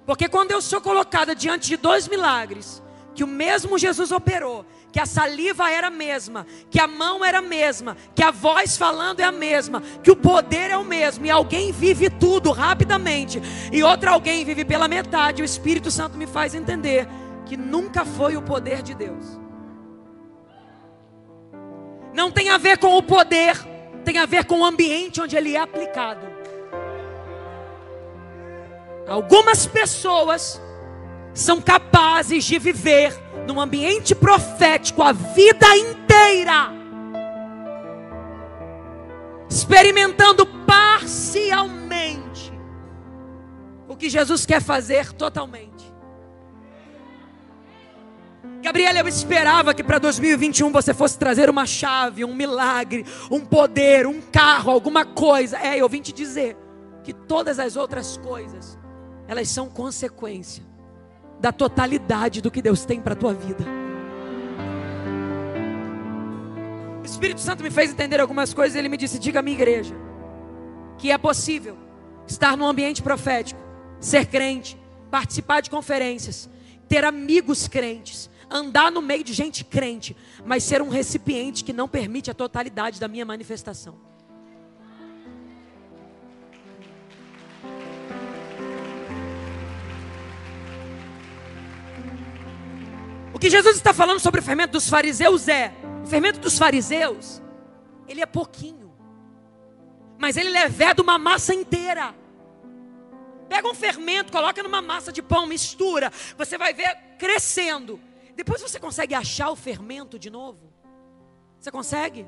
Porque 0.06 0.30
quando 0.30 0.52
eu 0.52 0.62
sou 0.62 0.80
colocada 0.80 1.34
diante 1.34 1.68
de 1.68 1.76
dois 1.76 2.08
milagres, 2.08 2.82
que 3.14 3.22
o 3.22 3.26
mesmo 3.26 3.76
Jesus 3.76 4.10
operou, 4.10 4.64
que 4.90 4.98
a 4.98 5.06
saliva 5.06 5.70
era 5.70 5.88
a 5.88 5.90
mesma, 5.90 6.46
que 6.70 6.80
a 6.80 6.86
mão 6.86 7.24
era 7.24 7.38
a 7.38 7.42
mesma, 7.42 7.96
que 8.14 8.22
a 8.22 8.30
voz 8.30 8.76
falando 8.76 9.20
é 9.20 9.24
a 9.24 9.32
mesma, 9.32 9.82
que 10.02 10.10
o 10.10 10.16
poder 10.16 10.70
é 10.70 10.76
o 10.76 10.84
mesmo, 10.84 11.26
e 11.26 11.30
alguém 11.30 11.72
vive 11.72 12.08
tudo 12.08 12.50
rapidamente, 12.52 13.40
e 13.70 13.82
outro 13.82 14.10
alguém 14.10 14.44
vive 14.44 14.64
pela 14.64 14.88
metade, 14.88 15.42
o 15.42 15.44
Espírito 15.44 15.90
Santo 15.90 16.16
me 16.16 16.26
faz 16.26 16.54
entender 16.54 17.06
que 17.44 17.56
nunca 17.56 18.04
foi 18.04 18.36
o 18.36 18.42
poder 18.42 18.82
de 18.82 18.94
Deus. 18.94 19.38
Não 22.14 22.30
tem 22.30 22.48
a 22.48 22.58
ver 22.58 22.78
com 22.78 22.96
o 22.96 23.02
poder, 23.02 23.56
tem 24.04 24.18
a 24.18 24.26
ver 24.26 24.44
com 24.44 24.60
o 24.60 24.64
ambiente 24.64 25.20
onde 25.20 25.36
ele 25.36 25.54
é 25.54 25.60
aplicado. 25.60 26.26
Algumas 29.06 29.66
pessoas 29.66 30.60
são 31.32 31.60
capazes 31.60 32.44
de 32.44 32.58
viver 32.58 33.27
num 33.48 33.58
ambiente 33.58 34.14
profético 34.14 35.02
a 35.02 35.10
vida 35.10 35.66
inteira, 35.74 36.70
experimentando 39.48 40.44
parcialmente 40.66 42.52
o 43.88 43.96
que 43.96 44.10
Jesus 44.10 44.44
quer 44.44 44.60
fazer 44.60 45.14
totalmente. 45.14 45.68
Gabriela, 48.60 48.98
eu 48.98 49.08
esperava 49.08 49.72
que 49.72 49.82
para 49.82 49.98
2021 49.98 50.70
você 50.70 50.92
fosse 50.92 51.18
trazer 51.18 51.48
uma 51.48 51.64
chave, 51.64 52.26
um 52.26 52.34
milagre, 52.34 53.06
um 53.30 53.40
poder, 53.40 54.06
um 54.06 54.20
carro, 54.20 54.70
alguma 54.70 55.06
coisa. 55.06 55.56
É, 55.58 55.78
eu 55.78 55.88
vim 55.88 56.02
te 56.02 56.12
dizer 56.12 56.54
que 57.02 57.14
todas 57.14 57.58
as 57.58 57.76
outras 57.76 58.18
coisas 58.18 58.78
elas 59.26 59.48
são 59.48 59.70
consequência 59.70 60.67
da 61.40 61.52
totalidade 61.52 62.40
do 62.40 62.50
que 62.50 62.60
Deus 62.60 62.84
tem 62.84 63.00
para 63.00 63.12
a 63.12 63.16
tua 63.16 63.34
vida. 63.34 63.64
O 67.00 67.04
Espírito 67.04 67.40
Santo 67.40 67.62
me 67.62 67.70
fez 67.70 67.90
entender 67.90 68.20
algumas 68.20 68.52
coisas 68.52 68.76
ele 68.76 68.88
me 68.88 68.96
disse: 68.96 69.18
diga 69.18 69.40
à 69.40 69.42
minha 69.42 69.56
igreja 69.56 69.94
que 70.98 71.12
é 71.12 71.16
possível 71.16 71.76
estar 72.26 72.56
num 72.56 72.66
ambiente 72.66 73.02
profético, 73.02 73.60
ser 74.00 74.26
crente, 74.26 74.76
participar 75.10 75.60
de 75.60 75.70
conferências, 75.70 76.50
ter 76.88 77.04
amigos 77.04 77.68
crentes, 77.68 78.28
andar 78.50 78.90
no 78.90 79.00
meio 79.00 79.22
de 79.22 79.32
gente 79.32 79.64
crente, 79.64 80.16
mas 80.44 80.64
ser 80.64 80.82
um 80.82 80.88
recipiente 80.88 81.62
que 81.62 81.72
não 81.72 81.88
permite 81.88 82.30
a 82.30 82.34
totalidade 82.34 82.98
da 82.98 83.06
minha 83.06 83.24
manifestação. 83.24 84.07
O 93.38 93.40
que 93.40 93.48
Jesus 93.48 93.76
está 93.76 93.94
falando 93.94 94.18
sobre 94.18 94.40
o 94.40 94.42
fermento 94.42 94.72
dos 94.72 94.88
fariseus 94.88 95.46
é: 95.46 95.72
o 96.02 96.06
fermento 96.08 96.40
dos 96.40 96.58
fariseus, 96.58 97.40
ele 98.08 98.20
é 98.20 98.26
pouquinho, 98.26 98.92
mas 100.18 100.36
ele 100.36 100.50
leveda 100.50 101.00
uma 101.00 101.18
massa 101.18 101.54
inteira. 101.54 102.12
Pega 103.48 103.68
um 103.68 103.74
fermento, 103.76 104.32
coloca 104.32 104.60
numa 104.60 104.82
massa 104.82 105.12
de 105.12 105.22
pão, 105.22 105.46
mistura, 105.46 106.12
você 106.36 106.58
vai 106.58 106.74
ver 106.74 106.92
crescendo. 107.16 108.00
Depois 108.34 108.60
você 108.60 108.80
consegue 108.80 109.14
achar 109.14 109.50
o 109.50 109.56
fermento 109.56 110.18
de 110.18 110.30
novo? 110.30 110.72
Você 111.60 111.70
consegue? 111.70 112.26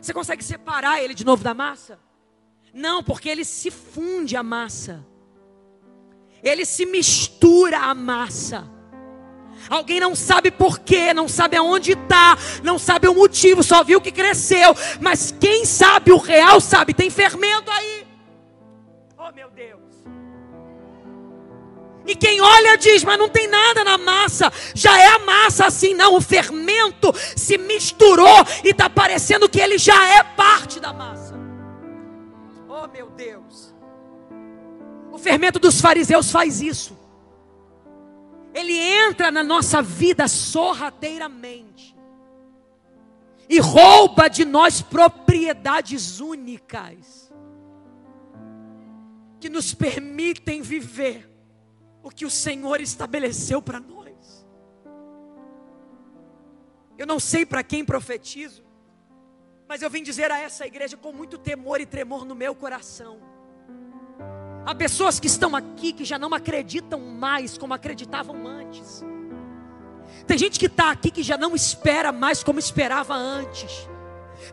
Você 0.00 0.14
consegue 0.14 0.44
separar 0.44 1.02
ele 1.02 1.12
de 1.12 1.26
novo 1.26 1.42
da 1.42 1.52
massa? 1.52 1.98
Não, 2.72 3.02
porque 3.02 3.28
ele 3.28 3.44
se 3.44 3.68
funde 3.68 4.36
a 4.36 4.44
massa. 4.44 5.04
Ele 6.40 6.64
se 6.64 6.86
mistura 6.86 7.78
à 7.78 7.92
massa. 7.96 8.78
Alguém 9.68 10.00
não 10.00 10.14
sabe 10.14 10.50
porquê, 10.50 11.12
não 11.12 11.28
sabe 11.28 11.56
aonde 11.56 11.92
está, 11.92 12.36
não 12.62 12.78
sabe 12.78 13.06
o 13.08 13.14
motivo, 13.14 13.62
só 13.62 13.84
viu 13.84 14.00
que 14.00 14.10
cresceu. 14.10 14.74
Mas 15.00 15.34
quem 15.38 15.64
sabe 15.64 16.12
o 16.12 16.16
real 16.16 16.60
sabe, 16.60 16.94
tem 16.94 17.10
fermento 17.10 17.70
aí. 17.70 18.06
Oh 19.18 19.32
meu 19.32 19.50
Deus. 19.50 19.80
E 22.06 22.16
quem 22.16 22.40
olha 22.40 22.76
diz, 22.76 23.04
mas 23.04 23.18
não 23.18 23.28
tem 23.28 23.46
nada 23.46 23.84
na 23.84 23.98
massa, 23.98 24.50
já 24.74 24.98
é 24.98 25.06
a 25.06 25.18
massa 25.20 25.66
assim, 25.66 25.94
não. 25.94 26.16
O 26.16 26.20
fermento 26.20 27.12
se 27.36 27.58
misturou 27.58 28.44
e 28.64 28.70
está 28.70 28.88
parecendo 28.88 29.48
que 29.48 29.60
ele 29.60 29.78
já 29.78 30.08
é 30.14 30.22
parte 30.22 30.80
da 30.80 30.92
massa. 30.92 31.38
Oh 32.68 32.88
meu 32.88 33.10
Deus. 33.10 33.74
O 35.12 35.18
fermento 35.18 35.58
dos 35.58 35.80
fariseus 35.80 36.30
faz 36.30 36.60
isso 36.60 36.99
ele 38.60 38.78
entra 38.78 39.30
na 39.30 39.42
nossa 39.42 39.82
vida 39.82 40.28
sorrateiramente 40.28 41.96
e 43.48 43.58
rouba 43.58 44.28
de 44.28 44.44
nós 44.44 44.80
propriedades 44.80 46.20
únicas 46.20 47.32
que 49.40 49.48
nos 49.48 49.74
permitem 49.74 50.62
viver 50.62 51.28
o 52.02 52.10
que 52.10 52.24
o 52.24 52.30
Senhor 52.30 52.80
estabeleceu 52.80 53.60
para 53.60 53.80
nós. 53.80 54.46
Eu 56.96 57.06
não 57.06 57.18
sei 57.18 57.46
para 57.46 57.62
quem 57.62 57.84
profetizo, 57.84 58.62
mas 59.66 59.80
eu 59.80 59.88
vim 59.88 60.02
dizer 60.02 60.30
a 60.30 60.38
essa 60.38 60.66
igreja 60.66 60.96
com 60.96 61.12
muito 61.12 61.38
temor 61.38 61.80
e 61.80 61.86
tremor 61.86 62.24
no 62.24 62.34
meu 62.34 62.54
coração 62.54 63.29
Há 64.66 64.74
pessoas 64.74 65.18
que 65.18 65.26
estão 65.26 65.56
aqui 65.56 65.92
que 65.92 66.04
já 66.04 66.18
não 66.18 66.34
acreditam 66.34 67.00
mais 67.00 67.56
como 67.56 67.74
acreditavam 67.74 68.46
antes. 68.46 69.04
Tem 70.26 70.38
gente 70.38 70.58
que 70.58 70.66
está 70.66 70.90
aqui 70.90 71.10
que 71.10 71.22
já 71.22 71.36
não 71.36 71.54
espera 71.54 72.12
mais 72.12 72.42
como 72.44 72.58
esperava 72.58 73.14
antes. 73.14 73.88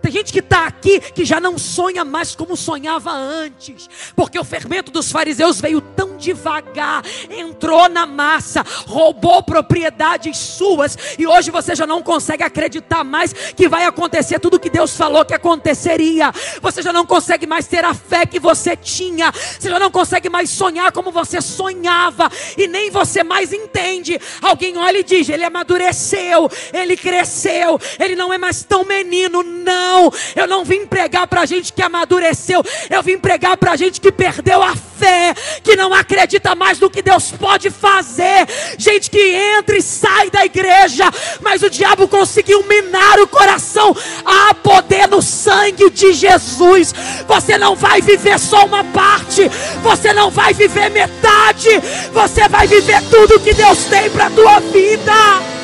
Tem 0.02 0.12
gente 0.12 0.32
que 0.32 0.40
está 0.40 0.68
aqui 0.68 1.00
que 1.00 1.26
já 1.26 1.40
não 1.40 1.58
sonha 1.58 2.06
mais 2.06 2.36
como 2.36 2.56
sonhava 2.56 3.12
antes, 3.12 3.90
porque 4.16 4.40
o 4.40 4.44
fermento 4.44 4.92
dos 4.92 5.12
fariseus 5.12 5.60
veio 5.60 5.82
tão 5.82 6.18
devagar, 6.18 7.04
entrou 7.30 7.90
na 7.90 8.06
massa, 8.06 8.64
roubou 8.86 9.42
propriedades 9.44 10.38
suas, 10.38 10.98
e 11.18 11.26
hoje 11.26 11.52
você 11.52 11.76
já 11.76 11.86
não 11.86 12.02
consegue 12.02 12.44
acreditar 12.44 13.04
mais 13.04 13.34
que 13.34 13.68
vai 13.68 13.86
acontecer 13.86 14.40
tudo 14.40 14.60
que 14.60 14.70
Deus 14.70 14.96
falou 14.96 15.26
que 15.26 15.34
aconteceria. 15.34 16.32
Você 16.62 16.82
já 16.82 16.94
não 16.94 17.06
consegue 17.06 17.46
mais 17.46 17.68
ter 17.68 17.84
a 17.84 17.94
fé 17.94 18.26
que 18.26 18.40
você 18.40 18.76
tinha, 18.76 19.32
você 19.32 19.70
já 19.70 19.80
não 19.80 19.92
consegue 19.92 20.30
mais 20.30 20.50
sonhar 20.50 20.92
como 20.92 21.12
você 21.12 21.42
sonhava, 21.42 22.30
e 22.58 22.68
nem 22.68 22.90
você 22.90 23.24
mais 23.24 23.54
entende. 23.54 24.20
Alguém 24.42 24.78
olha 24.78 25.00
e 25.00 25.04
diz: 25.04 25.30
ele 25.30 25.44
amadureceu, 25.44 26.50
ele 26.74 26.96
cresceu, 26.96 27.80
ele 28.00 28.16
não 28.16 28.32
é 28.34 28.38
mais 28.38 28.64
tão 28.64 28.84
menino, 28.84 29.44
não 29.44 29.87
não. 29.88 30.12
Eu 30.36 30.48
não 30.48 30.66
vim 30.66 30.86
pregar 30.86 31.28
para 31.28 31.46
gente 31.46 31.72
que 31.72 31.82
amadureceu. 31.82 32.62
Eu 32.90 33.02
vim 33.02 33.18
pregar 33.18 33.56
para 33.58 33.76
gente 33.76 34.02
que 34.02 34.12
perdeu 34.12 34.62
a 34.62 34.76
fé, 34.76 35.34
que 35.64 35.76
não 35.76 35.94
acredita 35.94 36.56
mais 36.56 36.80
no 36.80 36.90
que 36.90 37.02
Deus 37.02 37.32
pode 37.32 37.70
fazer. 37.70 38.48
Gente 38.78 39.10
que 39.10 39.20
entra 39.58 39.78
e 39.78 39.82
sai 39.82 40.30
da 40.30 40.46
igreja, 40.46 41.06
mas 41.42 41.64
o 41.64 41.70
diabo 41.70 42.08
conseguiu 42.08 42.64
minar 42.64 43.20
o 43.20 43.28
coração. 43.28 43.96
Há 44.26 44.54
poder 44.56 45.08
no 45.08 45.22
sangue 45.22 45.90
de 45.90 46.14
Jesus. 46.14 46.94
Você 47.28 47.58
não 47.58 47.76
vai 47.76 48.02
viver 48.02 48.40
só 48.40 48.66
uma 48.66 48.84
parte. 48.84 49.50
Você 49.82 50.12
não 50.14 50.30
vai 50.30 50.54
viver 50.54 50.90
metade. 50.90 51.70
Você 52.12 52.48
vai 52.50 52.68
viver 52.68 53.02
tudo 53.10 53.40
que 53.40 53.54
Deus 53.54 53.86
tem 53.86 54.10
para 54.10 54.30
tua 54.30 54.60
vida. 54.60 55.57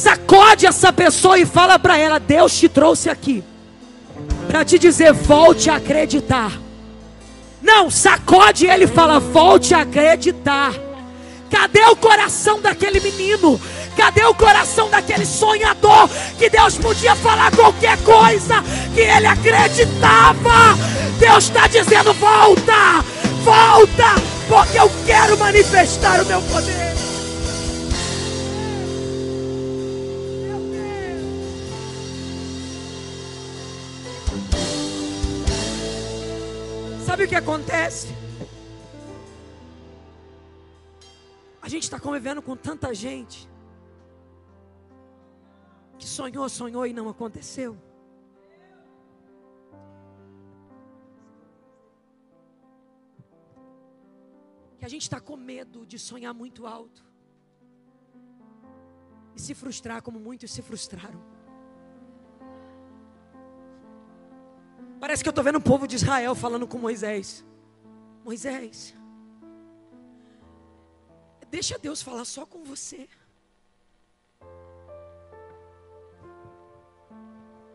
Sacode 0.00 0.64
essa 0.64 0.90
pessoa 0.90 1.38
e 1.38 1.44
fala 1.44 1.78
para 1.78 1.98
ela: 1.98 2.18
Deus 2.18 2.58
te 2.58 2.68
trouxe 2.68 3.10
aqui 3.10 3.44
para 4.48 4.64
te 4.64 4.78
dizer, 4.78 5.12
volte 5.12 5.68
a 5.68 5.76
acreditar. 5.76 6.52
Não, 7.62 7.90
sacode 7.90 8.66
ele 8.66 8.84
e 8.84 8.88
fala: 8.88 9.20
volte 9.20 9.74
a 9.74 9.82
acreditar. 9.82 10.72
Cadê 11.50 11.82
o 11.84 11.96
coração 11.96 12.60
daquele 12.62 12.98
menino? 13.00 13.60
Cadê 13.94 14.24
o 14.24 14.34
coração 14.34 14.88
daquele 14.88 15.26
sonhador 15.26 16.08
que 16.38 16.48
Deus 16.48 16.78
podia 16.78 17.14
falar 17.14 17.50
qualquer 17.54 17.98
coisa 17.98 18.62
que 18.94 19.00
ele 19.00 19.26
acreditava? 19.26 20.78
Deus 21.18 21.44
está 21.44 21.66
dizendo: 21.66 22.14
volta, 22.14 23.04
volta, 23.44 24.14
porque 24.48 24.78
eu 24.78 24.90
quero 25.04 25.36
manifestar 25.36 26.22
o 26.22 26.26
meu 26.26 26.40
poder. 26.42 26.89
Sabe 37.20 37.26
o 37.26 37.28
que 37.28 37.36
acontece? 37.36 38.08
A 41.60 41.68
gente 41.68 41.82
está 41.82 42.00
convivendo 42.00 42.40
com 42.40 42.56
tanta 42.56 42.94
gente 42.94 43.46
que 45.98 46.06
sonhou, 46.06 46.48
sonhou 46.48 46.86
e 46.86 46.94
não 46.94 47.10
aconteceu. 47.10 47.76
Que 54.78 54.86
a 54.86 54.88
gente 54.88 55.02
está 55.02 55.20
com 55.20 55.36
medo 55.36 55.84
de 55.84 55.98
sonhar 55.98 56.32
muito 56.32 56.66
alto 56.66 57.04
e 59.36 59.40
se 59.42 59.54
frustrar 59.54 60.00
como 60.00 60.18
muitos 60.18 60.50
se 60.50 60.62
frustraram. 60.62 61.29
Parece 65.00 65.22
que 65.22 65.28
eu 65.28 65.32
estou 65.32 65.42
vendo 65.42 65.56
o 65.56 65.62
povo 65.62 65.88
de 65.88 65.96
Israel 65.96 66.34
falando 66.34 66.68
com 66.68 66.76
Moisés. 66.76 67.42
Moisés, 68.22 68.94
deixa 71.50 71.78
Deus 71.78 72.02
falar 72.02 72.26
só 72.26 72.44
com 72.44 72.62
você. 72.62 73.08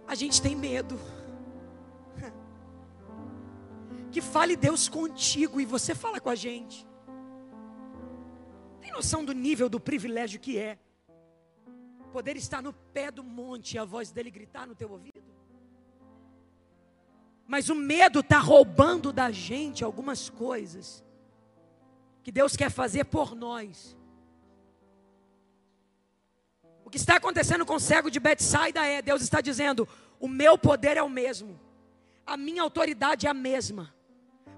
A 0.08 0.16
gente 0.16 0.42
tem 0.42 0.56
medo. 0.56 1.00
Que 4.12 4.22
fale 4.22 4.56
Deus 4.56 4.88
contigo 4.88 5.60
e 5.60 5.66
você 5.66 5.94
fala 5.94 6.22
com 6.22 6.30
a 6.30 6.36
gente. 6.36 6.88
Tem 8.80 8.90
noção 8.90 9.26
do 9.26 9.34
nível 9.34 9.68
do 9.68 9.78
privilégio 9.78 10.40
que 10.40 10.58
é? 10.58 10.80
Poder 12.14 12.38
estar 12.38 12.62
no 12.62 12.72
pé 12.72 13.12
do 13.12 13.26
monte 13.26 13.74
e 13.74 13.78
a 13.78 13.84
voz 13.84 14.12
dele 14.12 14.32
gritar 14.32 14.66
no 14.66 14.74
teu 14.74 14.90
ouvido? 14.90 15.35
Mas 17.48 17.70
o 17.70 17.76
medo 17.76 18.22
está 18.22 18.40
roubando 18.40 19.14
da 19.14 19.32
gente 19.32 19.84
algumas 19.84 20.30
coisas 20.30 21.04
que 22.24 22.32
Deus 22.32 22.56
quer 22.56 22.72
fazer 22.72 23.06
por 23.06 23.36
nós. 23.36 23.96
O 26.84 26.90
que 26.90 26.98
está 26.98 27.18
acontecendo 27.18 27.66
com 27.66 27.76
o 27.76 27.80
cego 27.80 28.10
de 28.10 28.20
Betsaida 28.20 28.86
é: 28.86 29.02
Deus 29.02 29.22
está 29.22 29.42
dizendo, 29.42 29.88
o 30.20 30.28
meu 30.28 30.58
poder 30.58 30.98
é 30.98 31.04
o 31.04 31.10
mesmo, 31.10 31.60
a 32.26 32.36
minha 32.36 32.64
autoridade 32.64 33.28
é 33.28 33.30
a 33.30 33.34
mesma, 33.34 33.94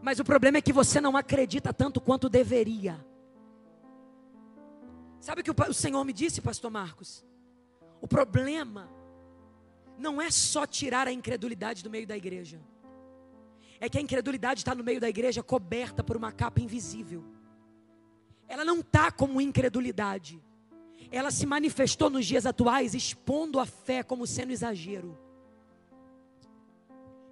mas 0.02 0.20
o 0.20 0.24
problema 0.24 0.58
é 0.58 0.62
que 0.62 0.72
você 0.72 1.02
não 1.02 1.18
acredita 1.18 1.74
tanto 1.74 2.00
quanto 2.00 2.30
deveria. 2.30 3.06
Sabe 5.20 5.42
o 5.42 5.44
que 5.44 5.52
o 5.52 5.74
Senhor 5.74 6.04
me 6.06 6.14
disse, 6.14 6.40
Pastor 6.40 6.72
Marcos? 6.72 7.26
O 8.00 8.08
problema 8.08 8.90
não 9.98 10.22
é 10.22 10.32
só 10.32 10.66
tirar 10.66 11.06
a 11.06 11.12
incredulidade 11.12 11.84
do 11.84 11.90
meio 11.90 12.08
da 12.08 12.16
igreja 12.16 12.62
é 13.80 13.90
que 13.90 13.98
a 13.98 14.02
incredulidade 14.02 14.62
está 14.62 14.74
no 14.74 14.84
meio 14.84 15.00
da 15.00 15.10
igreja 15.10 15.44
coberta 15.44 16.04
por 16.04 16.18
uma 16.18 16.32
capa 16.32 16.62
invisível. 16.62 17.24
Ela 18.48 18.64
não 18.64 18.80
está 18.80 19.12
como 19.12 19.42
incredulidade. 19.42 20.42
Ela 21.12 21.32
se 21.32 21.46
manifestou 21.46 22.10
nos 22.10 22.26
dias 22.26 22.46
atuais 22.46 22.94
expondo 22.94 23.60
a 23.60 23.66
fé 23.66 24.04
como 24.04 24.26
sendo 24.26 24.52
exagero. 24.52 25.18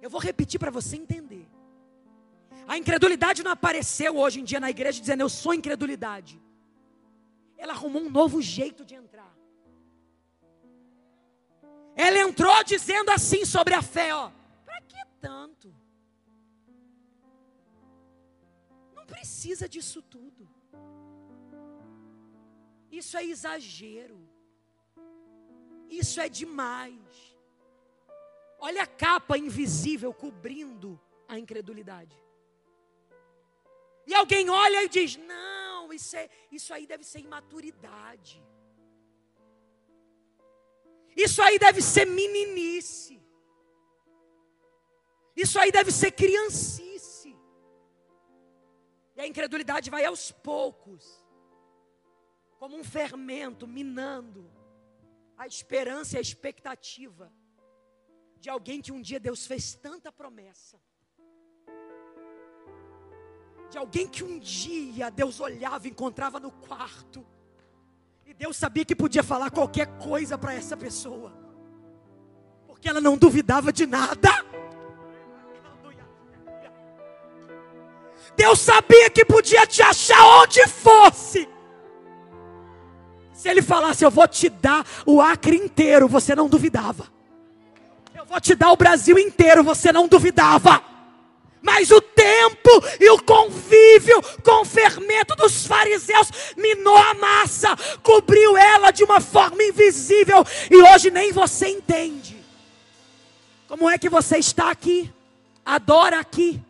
Eu 0.00 0.08
vou 0.08 0.20
repetir 0.20 0.58
para 0.60 0.70
você 0.70 0.96
entender. 0.96 1.48
A 2.68 2.76
incredulidade 2.76 3.42
não 3.42 3.50
apareceu 3.50 4.16
hoje 4.16 4.40
em 4.40 4.44
dia 4.44 4.60
na 4.60 4.70
igreja 4.70 5.00
dizendo 5.00 5.20
eu 5.20 5.28
sou 5.28 5.54
incredulidade. 5.54 6.40
Ela 7.56 7.72
arrumou 7.72 8.02
um 8.02 8.10
novo 8.10 8.40
jeito 8.42 8.84
de 8.84 8.94
entrar. 8.94 9.34
Ela 11.94 12.18
entrou 12.18 12.62
dizendo 12.64 13.10
assim 13.10 13.44
sobre 13.44 13.74
a 13.74 13.80
fé, 13.80 14.14
ó. 14.14 14.30
Para 14.64 14.80
que 14.82 15.02
tanto? 15.20 15.74
Precisa 19.12 19.68
disso 19.68 20.00
tudo. 20.02 20.48
Isso 22.90 23.16
é 23.16 23.24
exagero. 23.24 24.18
Isso 25.88 26.20
é 26.20 26.28
demais. 26.28 27.36
Olha 28.58 28.82
a 28.82 28.86
capa 28.86 29.36
invisível 29.38 30.12
cobrindo 30.12 31.00
a 31.28 31.38
incredulidade. 31.38 32.16
E 34.06 34.14
alguém 34.14 34.48
olha 34.48 34.82
e 34.84 34.88
diz: 34.88 35.16
Não, 35.16 35.92
isso, 35.92 36.16
é, 36.16 36.28
isso 36.50 36.72
aí 36.72 36.86
deve 36.86 37.04
ser 37.04 37.20
imaturidade. 37.20 38.42
Isso 41.16 41.40
aí 41.42 41.58
deve 41.58 41.80
ser 41.80 42.06
meninice. 42.06 43.20
Isso 45.34 45.58
aí 45.58 45.70
deve 45.70 45.90
ser 45.90 46.12
criancinha. 46.12 46.95
E 49.16 49.20
a 49.20 49.26
incredulidade 49.26 49.88
vai 49.88 50.04
aos 50.04 50.30
poucos, 50.30 51.26
como 52.58 52.76
um 52.76 52.84
fermento, 52.84 53.66
minando 53.66 54.50
a 55.36 55.46
esperança 55.46 56.16
e 56.16 56.18
a 56.18 56.20
expectativa 56.20 57.32
de 58.38 58.50
alguém 58.50 58.80
que 58.80 58.92
um 58.92 59.00
dia 59.00 59.18
Deus 59.18 59.46
fez 59.46 59.74
tanta 59.74 60.12
promessa. 60.12 60.80
De 63.70 63.78
alguém 63.78 64.06
que 64.06 64.22
um 64.22 64.38
dia 64.38 65.10
Deus 65.10 65.40
olhava 65.40 65.86
e 65.86 65.90
encontrava 65.90 66.38
no 66.38 66.52
quarto. 66.52 67.26
E 68.24 68.32
Deus 68.32 68.56
sabia 68.56 68.84
que 68.84 68.94
podia 68.94 69.22
falar 69.22 69.50
qualquer 69.50 69.98
coisa 69.98 70.38
para 70.38 70.54
essa 70.54 70.76
pessoa. 70.76 71.32
Porque 72.66 72.88
ela 72.88 73.00
não 73.00 73.16
duvidava 73.16 73.72
de 73.72 73.86
nada. 73.86 74.28
Deus 78.36 78.58
sabia 78.60 79.10
que 79.10 79.24
podia 79.24 79.66
te 79.66 79.82
achar 79.82 80.24
onde 80.42 80.66
fosse. 80.66 81.48
Se 83.32 83.48
ele 83.48 83.62
falasse, 83.62 84.04
eu 84.04 84.10
vou 84.10 84.26
te 84.26 84.48
dar 84.48 84.84
o 85.04 85.20
Acre 85.20 85.56
inteiro, 85.56 86.08
você 86.08 86.34
não 86.34 86.48
duvidava. 86.48 87.06
Eu 88.14 88.24
vou 88.24 88.40
te 88.40 88.54
dar 88.54 88.72
o 88.72 88.76
Brasil 88.76 89.18
inteiro, 89.18 89.62
você 89.62 89.92
não 89.92 90.08
duvidava. 90.08 90.82
Mas 91.62 91.90
o 91.90 92.00
tempo 92.00 92.70
e 93.00 93.10
o 93.10 93.22
convívio 93.22 94.22
com 94.42 94.62
o 94.62 94.64
fermento 94.64 95.34
dos 95.34 95.66
fariseus 95.66 96.30
minou 96.56 96.96
a 96.96 97.14
massa, 97.14 97.76
cobriu 98.02 98.56
ela 98.56 98.90
de 98.90 99.02
uma 99.02 99.20
forma 99.20 99.62
invisível 99.62 100.44
e 100.70 100.76
hoje 100.76 101.10
nem 101.10 101.32
você 101.32 101.68
entende. 101.68 102.36
Como 103.68 103.90
é 103.90 103.98
que 103.98 104.08
você 104.08 104.38
está 104.38 104.70
aqui? 104.70 105.12
Adora 105.64 106.20
aqui, 106.20 106.62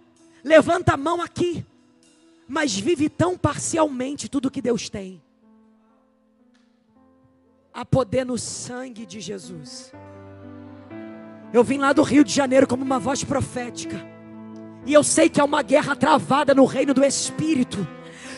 levanta 0.46 0.94
a 0.94 0.96
mão 0.96 1.20
aqui, 1.20 1.66
mas 2.46 2.78
vive 2.78 3.08
tão 3.08 3.36
parcialmente 3.36 4.28
tudo 4.28 4.50
que 4.50 4.62
Deus 4.62 4.88
tem. 4.88 5.20
Há 7.74 7.84
poder 7.84 8.24
no 8.24 8.38
sangue 8.38 9.04
de 9.04 9.20
Jesus. 9.20 9.92
Eu 11.52 11.64
vim 11.64 11.78
lá 11.78 11.92
do 11.92 12.02
Rio 12.02 12.22
de 12.22 12.32
Janeiro 12.32 12.66
como 12.66 12.84
uma 12.84 12.98
voz 13.00 13.24
profética. 13.24 13.96
E 14.86 14.92
eu 14.92 15.02
sei 15.02 15.28
que 15.28 15.40
há 15.40 15.44
uma 15.44 15.62
guerra 15.62 15.96
travada 15.96 16.54
no 16.54 16.64
reino 16.64 16.94
do 16.94 17.04
Espírito 17.04 17.86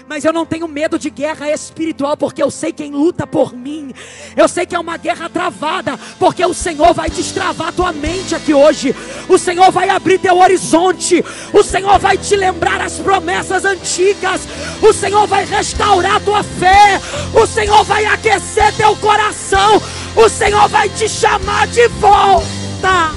mas 0.08 0.24
eu 0.24 0.32
não 0.32 0.46
tenho 0.46 0.66
medo 0.66 0.98
de 0.98 1.10
guerra 1.10 1.50
espiritual, 1.50 2.16
porque 2.16 2.42
eu 2.42 2.50
sei 2.50 2.72
quem 2.72 2.90
luta 2.90 3.26
por 3.26 3.52
mim. 3.52 3.92
Eu 4.34 4.48
sei 4.48 4.64
que 4.64 4.74
é 4.74 4.78
uma 4.78 4.96
guerra 4.96 5.28
travada, 5.28 6.00
porque 6.18 6.44
o 6.44 6.54
Senhor 6.54 6.94
vai 6.94 7.10
destravar 7.10 7.72
tua 7.74 7.92
mente 7.92 8.34
aqui 8.34 8.54
hoje. 8.54 8.96
O 9.28 9.36
Senhor 9.36 9.70
vai 9.70 9.90
abrir 9.90 10.18
teu 10.18 10.38
horizonte. 10.38 11.22
O 11.52 11.62
Senhor 11.62 11.98
vai 11.98 12.16
te 12.16 12.34
lembrar 12.36 12.80
as 12.80 12.94
promessas 12.94 13.66
antigas. 13.66 14.48
O 14.80 14.94
Senhor 14.94 15.26
vai 15.26 15.44
restaurar 15.44 16.20
tua 16.22 16.42
fé. 16.42 17.00
O 17.34 17.46
Senhor 17.46 17.84
vai 17.84 18.06
aquecer 18.06 18.74
teu 18.76 18.96
coração. 18.96 19.82
O 20.16 20.28
Senhor 20.30 20.68
vai 20.68 20.88
te 20.88 21.06
chamar 21.06 21.66
de 21.66 21.86
volta. 21.88 23.12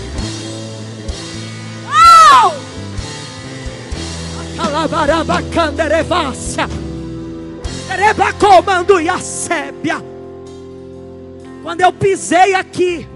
Oh! 1.88 2.71
Comando 8.41 9.00
e 9.00 9.08
a 9.08 9.19
sébia. 9.19 10.04
Quando 11.62 11.82
eu 11.82 11.93
pisei 11.93 12.56
aqui, 12.56 13.08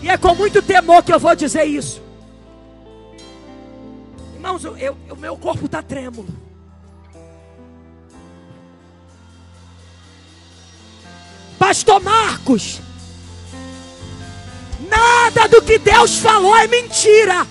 e 0.00 0.08
é 0.08 0.16
com 0.16 0.34
muito 0.34 0.62
temor 0.62 1.02
que 1.02 1.12
eu 1.12 1.18
vou 1.18 1.34
dizer 1.34 1.64
isso. 1.64 2.00
Irmãos, 4.34 4.64
eu, 4.64 4.96
o 5.10 5.16
meu 5.16 5.36
corpo 5.36 5.66
está 5.66 5.82
trêmulo. 5.82 6.28
Pastor 11.58 12.00
Marcos, 12.00 12.80
nada 14.88 15.48
do 15.48 15.62
que 15.62 15.78
Deus 15.78 16.18
falou 16.18 16.56
é 16.56 16.66
mentira. 16.68 17.46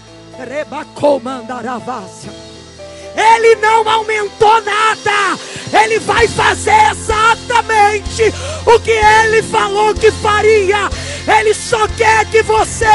Ele 3.16 3.56
não 3.56 3.88
aumentou 3.88 4.62
nada. 4.62 5.40
Ele 5.72 6.00
vai 6.00 6.28
fazer 6.28 6.92
exatamente 6.92 8.24
o 8.66 8.80
que 8.80 8.92
ele 8.92 9.42
falou 9.44 9.94
que 9.94 10.12
faria. 10.12 10.90
Ele 11.28 11.54
só 11.54 11.88
quer 11.90 12.26
que 12.26 12.42
você 12.44 12.86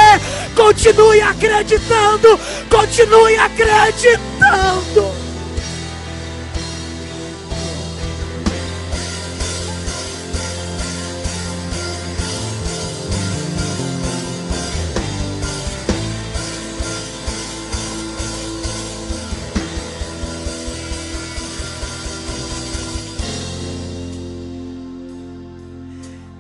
continue 0.55 1.21
acreditando, 1.21 2.39
continue 2.71 3.37
acreditando. 3.37 5.18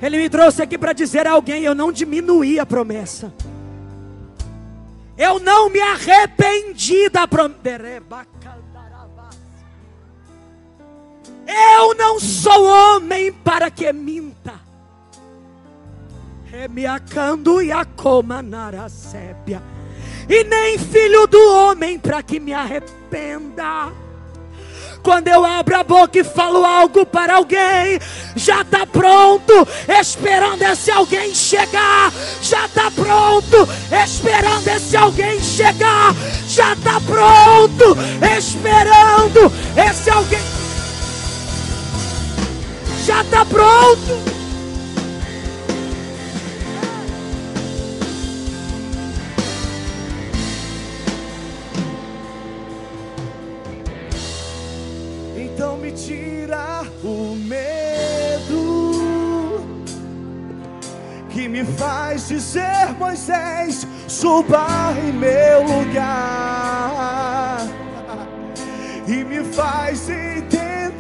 Ele 0.08 0.16
me 0.16 0.30
trouxe 0.30 0.62
aqui 0.62 0.78
para 0.78 0.94
dizer 0.94 1.26
a 1.26 1.32
alguém: 1.32 1.64
eu 1.64 1.74
não 1.74 1.92
diminuí 1.92 2.58
a 2.58 2.64
promessa. 2.64 3.30
Eu 5.18 5.38
não 5.38 5.68
me 5.68 5.80
arrependi 5.80 7.10
da 7.10 7.28
promessa. 7.28 8.26
Eu 11.46 11.94
não 11.94 12.18
sou 12.18 12.64
homem 12.64 13.30
para 13.30 13.70
que 13.70 13.92
minta. 13.92 14.54
Remiacando 16.46 17.60
e 17.60 17.70
a 17.70 17.84
coma 17.84 18.40
naracépia. 18.40 19.62
E 20.26 20.42
nem 20.42 20.78
filho 20.78 21.26
do 21.26 21.52
homem 21.52 21.98
para 21.98 22.22
que 22.22 22.40
me 22.40 22.54
arrependa. 22.54 23.92
Quando 25.02 25.28
eu 25.28 25.44
abro 25.44 25.76
a 25.76 25.84
boca 25.84 26.18
e 26.18 26.24
falo 26.24 26.64
algo 26.64 27.06
para 27.06 27.36
alguém, 27.36 27.98
já 28.36 28.62
está 28.62 28.86
pronto, 28.86 29.66
esperando 29.88 30.62
esse 30.62 30.90
alguém 30.90 31.34
chegar. 31.34 32.12
Já 32.42 32.66
está 32.66 32.90
pronto, 32.90 33.68
esperando 34.04 34.68
esse 34.68 34.96
alguém 34.96 35.40
chegar. 35.40 36.14
Já 36.48 36.72
está 36.72 37.00
pronto, 37.00 37.96
esperando 38.36 39.52
esse 39.76 40.10
alguém. 40.10 40.40
Já 43.04 43.22
está 43.22 43.44
pronto. 43.44 44.37
O 57.08 57.36
medo 57.36 58.68
que 61.30 61.48
me 61.48 61.64
faz 61.64 62.28
dizer, 62.28 62.92
Moisés, 62.98 63.86
suba 64.06 64.92
em 65.02 65.12
meu 65.12 65.62
lugar 65.62 67.60
e 69.06 69.24
me 69.24 69.42
faz 69.42 70.10
entender 70.10 70.98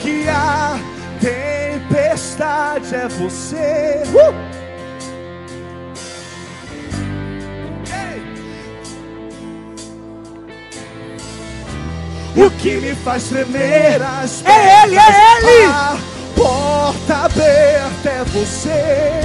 que 0.00 0.28
a 0.28 0.78
tempestade 1.20 2.94
é 2.94 3.08
você. 3.08 4.02
Uh! 4.14 4.59
O 12.36 12.50
que 12.50 12.76
me 12.76 12.94
faz 12.94 13.24
tremer 13.24 14.00
as 14.02 14.44
É 14.44 14.84
Ele, 14.84 14.96
é 14.96 15.38
Ele. 15.38 15.64
A 15.66 15.96
porta 16.36 17.14
aberta 17.24 18.08
é 18.08 18.24
você, 18.32 19.20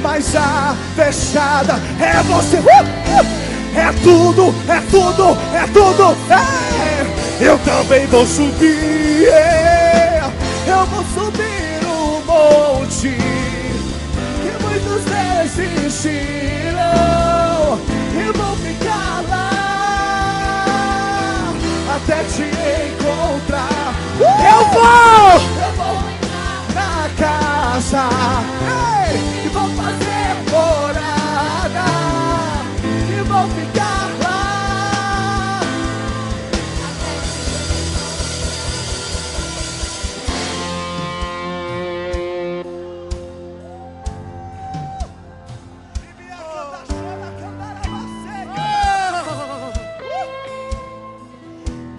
mas 0.00 0.34
a 0.34 0.74
fechada 0.96 1.74
é 2.00 2.22
você. 2.22 2.56
Uh, 2.56 2.60
uh. 2.60 3.50
É 3.74 3.92
tudo, 4.02 4.54
é 4.68 4.80
tudo, 4.90 5.38
é 5.54 5.66
tudo. 5.72 6.16
É. 6.30 7.44
Eu 7.44 7.58
também 7.58 8.06
vou 8.06 8.26
subir. 8.26 9.28
Eu 10.66 10.86
vou 10.86 11.04
subir 11.14 11.80
o 11.86 12.22
monte 12.26 13.16
que 14.42 14.62
muitos 14.62 15.04
desistiram. 15.04 16.59
Até 22.10 22.24
te 22.24 22.42
encontrar. 22.42 23.94
Uh! 24.18 24.24
Eu 24.24 24.60
vou! 24.72 25.30
Eu 25.62 25.72
vou 25.76 25.94
na 26.74 27.08
casa 27.16 28.04
Ei! 29.08 29.44
e 29.44 29.48
vou 29.48 29.68
fazer 29.70 30.28
morada 30.50 31.86
e 33.08 33.22
vou 33.22 33.48
ficar 33.50 33.79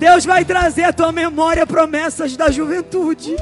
Deus 0.01 0.25
vai 0.25 0.43
trazer 0.43 0.85
à 0.85 0.91
tua 0.91 1.11
memória 1.11 1.63
promessas 1.67 2.35
da 2.35 2.49
juventude. 2.49 3.35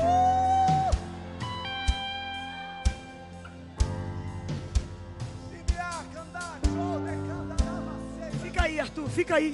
Fica 8.44 8.64
aí, 8.64 8.78
Arthur, 8.78 9.08
fica 9.08 9.36
aí. 9.36 9.54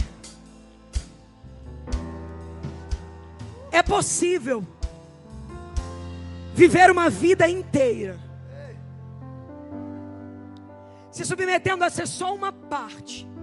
É 3.71 3.83
possível 3.83 4.65
viver 6.55 6.89
uma 6.89 7.07
vida 7.07 7.47
inteira 7.47 8.19
se 11.11 11.23
submetendo 11.23 11.83
a 11.83 11.89
ser 11.91 12.07
só 12.07 12.33
uma 12.33 12.51
parte 12.51 13.34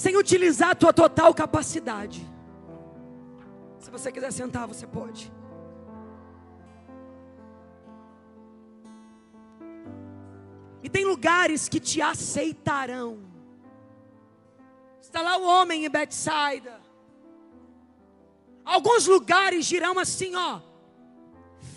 sem 0.00 0.16
utilizar 0.16 0.70
a 0.70 0.74
tua 0.74 0.94
total 0.94 1.34
capacidade. 1.34 2.26
Se 3.78 3.90
você 3.90 4.10
quiser 4.10 4.32
sentar, 4.32 4.66
você 4.66 4.86
pode. 4.86 5.30
E 10.82 10.88
tem 10.88 11.04
lugares 11.04 11.68
que 11.68 11.78
te 11.78 12.00
aceitarão. 12.00 13.10
Está 15.02 15.20
lá 15.20 15.36
o 15.36 15.44
homem 15.44 15.84
em 15.84 15.90
Betsaida. 15.90 16.80
Alguns 18.64 19.06
lugares 19.06 19.66
dirão 19.66 19.98
assim, 19.98 20.34
ó. 20.34 20.62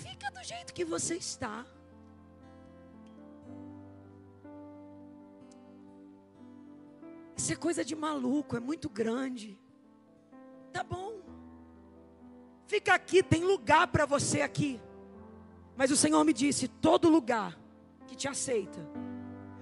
Fica 0.01 0.32
do 0.32 0.41
jeito 0.45 0.74
que 0.74 0.86
você 0.86 1.15
está. 1.15 1.65
Isso 7.36 7.51
é 7.51 7.55
coisa 7.55 7.84
de 7.84 7.95
maluco, 7.95 8.55
é 8.55 8.59
muito 8.59 8.89
grande. 8.89 9.57
Tá 10.71 10.84
bom. 10.84 11.13
Fica 12.67 12.93
aqui, 12.93 13.21
tem 13.21 13.43
lugar 13.43 13.88
para 13.88 14.05
você 14.05 14.41
aqui. 14.41 14.79
Mas 15.75 15.91
o 15.91 15.95
Senhor 15.95 16.23
me 16.23 16.34
disse: 16.34 16.67
todo 16.67 17.09
lugar 17.09 17.57
que 18.07 18.15
te 18.15 18.27
aceita, 18.27 18.79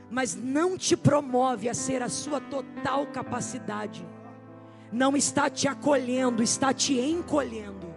mas 0.09 0.35
não 0.35 0.77
te 0.77 0.95
promove 0.95 1.69
a 1.69 1.73
ser 1.73 2.01
a 2.01 2.09
sua 2.09 2.39
total 2.41 3.07
capacidade, 3.07 4.05
não 4.91 5.15
está 5.15 5.49
te 5.49 5.67
acolhendo, 5.67 6.43
está 6.43 6.73
te 6.73 6.99
encolhendo. 6.99 7.91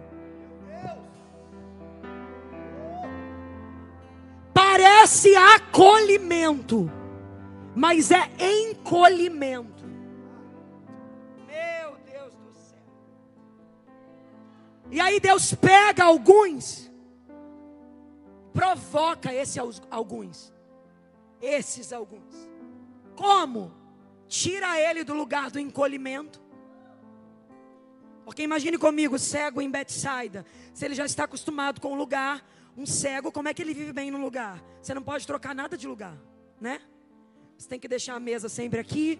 Parece 4.53 5.35
acolhimento, 5.35 6.89
mas 7.75 8.11
é 8.11 8.29
encolhimento. 8.39 9.85
Meu 11.47 11.97
Deus 12.11 12.33
do 12.35 12.53
céu. 12.53 12.79
E 14.89 14.99
aí 14.99 15.19
Deus 15.19 15.53
pega 15.53 16.05
alguns 16.05 16.85
provoca 18.55 19.33
esses 19.33 19.57
alguns. 19.91 20.53
Esses 21.41 21.91
alguns. 21.91 22.33
Como? 23.13 23.73
Tira 24.29 24.79
ele 24.79 25.03
do 25.03 25.13
lugar 25.13 25.51
do 25.51 25.59
encolhimento. 25.59 26.41
Porque 28.23 28.41
imagine 28.41 28.77
comigo, 28.77 29.19
cego 29.19 29.61
em 29.61 29.69
Betsaida. 29.69 30.45
Se 30.73 30.85
ele 30.85 30.95
já 30.95 31.05
está 31.05 31.25
acostumado 31.25 31.81
com 31.81 31.91
o 31.91 31.95
lugar, 31.95 32.43
um 32.77 32.85
cego, 32.85 33.31
como 33.31 33.49
é 33.49 33.53
que 33.53 33.61
ele 33.61 33.73
vive 33.73 33.91
bem 33.91 34.09
no 34.09 34.17
lugar? 34.17 34.63
Você 34.81 34.93
não 34.93 35.03
pode 35.03 35.27
trocar 35.27 35.53
nada 35.53 35.77
de 35.77 35.85
lugar, 35.85 36.17
né? 36.59 36.81
Você 37.57 37.67
tem 37.67 37.79
que 37.79 37.87
deixar 37.87 38.15
a 38.15 38.19
mesa 38.19 38.49
sempre 38.49 38.79
aqui, 38.79 39.19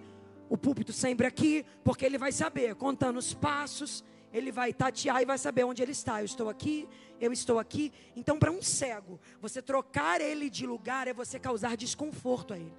o 0.50 0.58
púlpito 0.58 0.94
sempre 0.94 1.26
aqui, 1.26 1.66
porque 1.84 2.06
ele 2.06 2.18
vai 2.18 2.32
saber, 2.32 2.76
contando 2.76 3.18
os 3.18 3.34
passos, 3.34 4.04
ele 4.32 4.52
vai 4.52 4.74
tatear 4.74 5.22
e 5.22 5.26
vai 5.26 5.38
saber 5.38 5.64
onde 5.64 5.82
ele 5.82 5.94
está. 5.94 6.22
Eu 6.22 6.26
estou 6.26 6.50
aqui, 6.50 6.88
eu 7.20 7.32
estou 7.32 7.58
aqui. 7.58 7.94
Então, 8.16 8.38
para 8.38 8.52
um 8.52 8.62
cego, 8.62 9.20
você 9.40 9.62
trocar 9.62 10.20
ele 10.20 10.50
de 10.50 10.68
lugar 10.68 11.08
é 11.08 11.14
você 11.14 11.40
causar 11.40 11.78
desconforto 11.78 12.54
a 12.54 12.58
ele. 12.58 12.74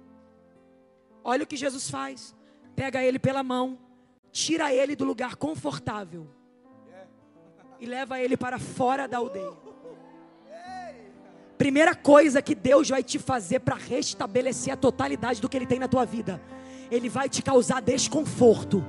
Olha 1.23 1.43
o 1.43 1.47
que 1.47 1.57
Jesus 1.57 1.89
faz: 1.89 2.35
pega 2.75 3.03
ele 3.03 3.17
pela 3.17 3.43
mão, 3.43 3.79
tira 4.31 4.73
ele 4.73 4.95
do 4.95 5.03
lugar 5.03 5.35
confortável 5.35 6.27
e 7.79 7.85
leva 7.85 8.19
ele 8.19 8.37
para 8.37 8.59
fora 8.59 9.07
da 9.07 9.17
aldeia. 9.17 9.51
Primeira 11.57 11.95
coisa 11.95 12.41
que 12.41 12.53
Deus 12.53 12.89
vai 12.89 13.01
te 13.01 13.17
fazer 13.17 13.59
para 13.59 13.75
restabelecer 13.75 14.73
a 14.73 14.77
totalidade 14.77 15.41
do 15.41 15.49
que 15.49 15.57
Ele 15.57 15.65
tem 15.65 15.79
na 15.79 15.87
tua 15.87 16.05
vida, 16.05 16.39
Ele 16.91 17.09
vai 17.09 17.27
te 17.27 17.41
causar 17.41 17.81
desconforto. 17.81 18.85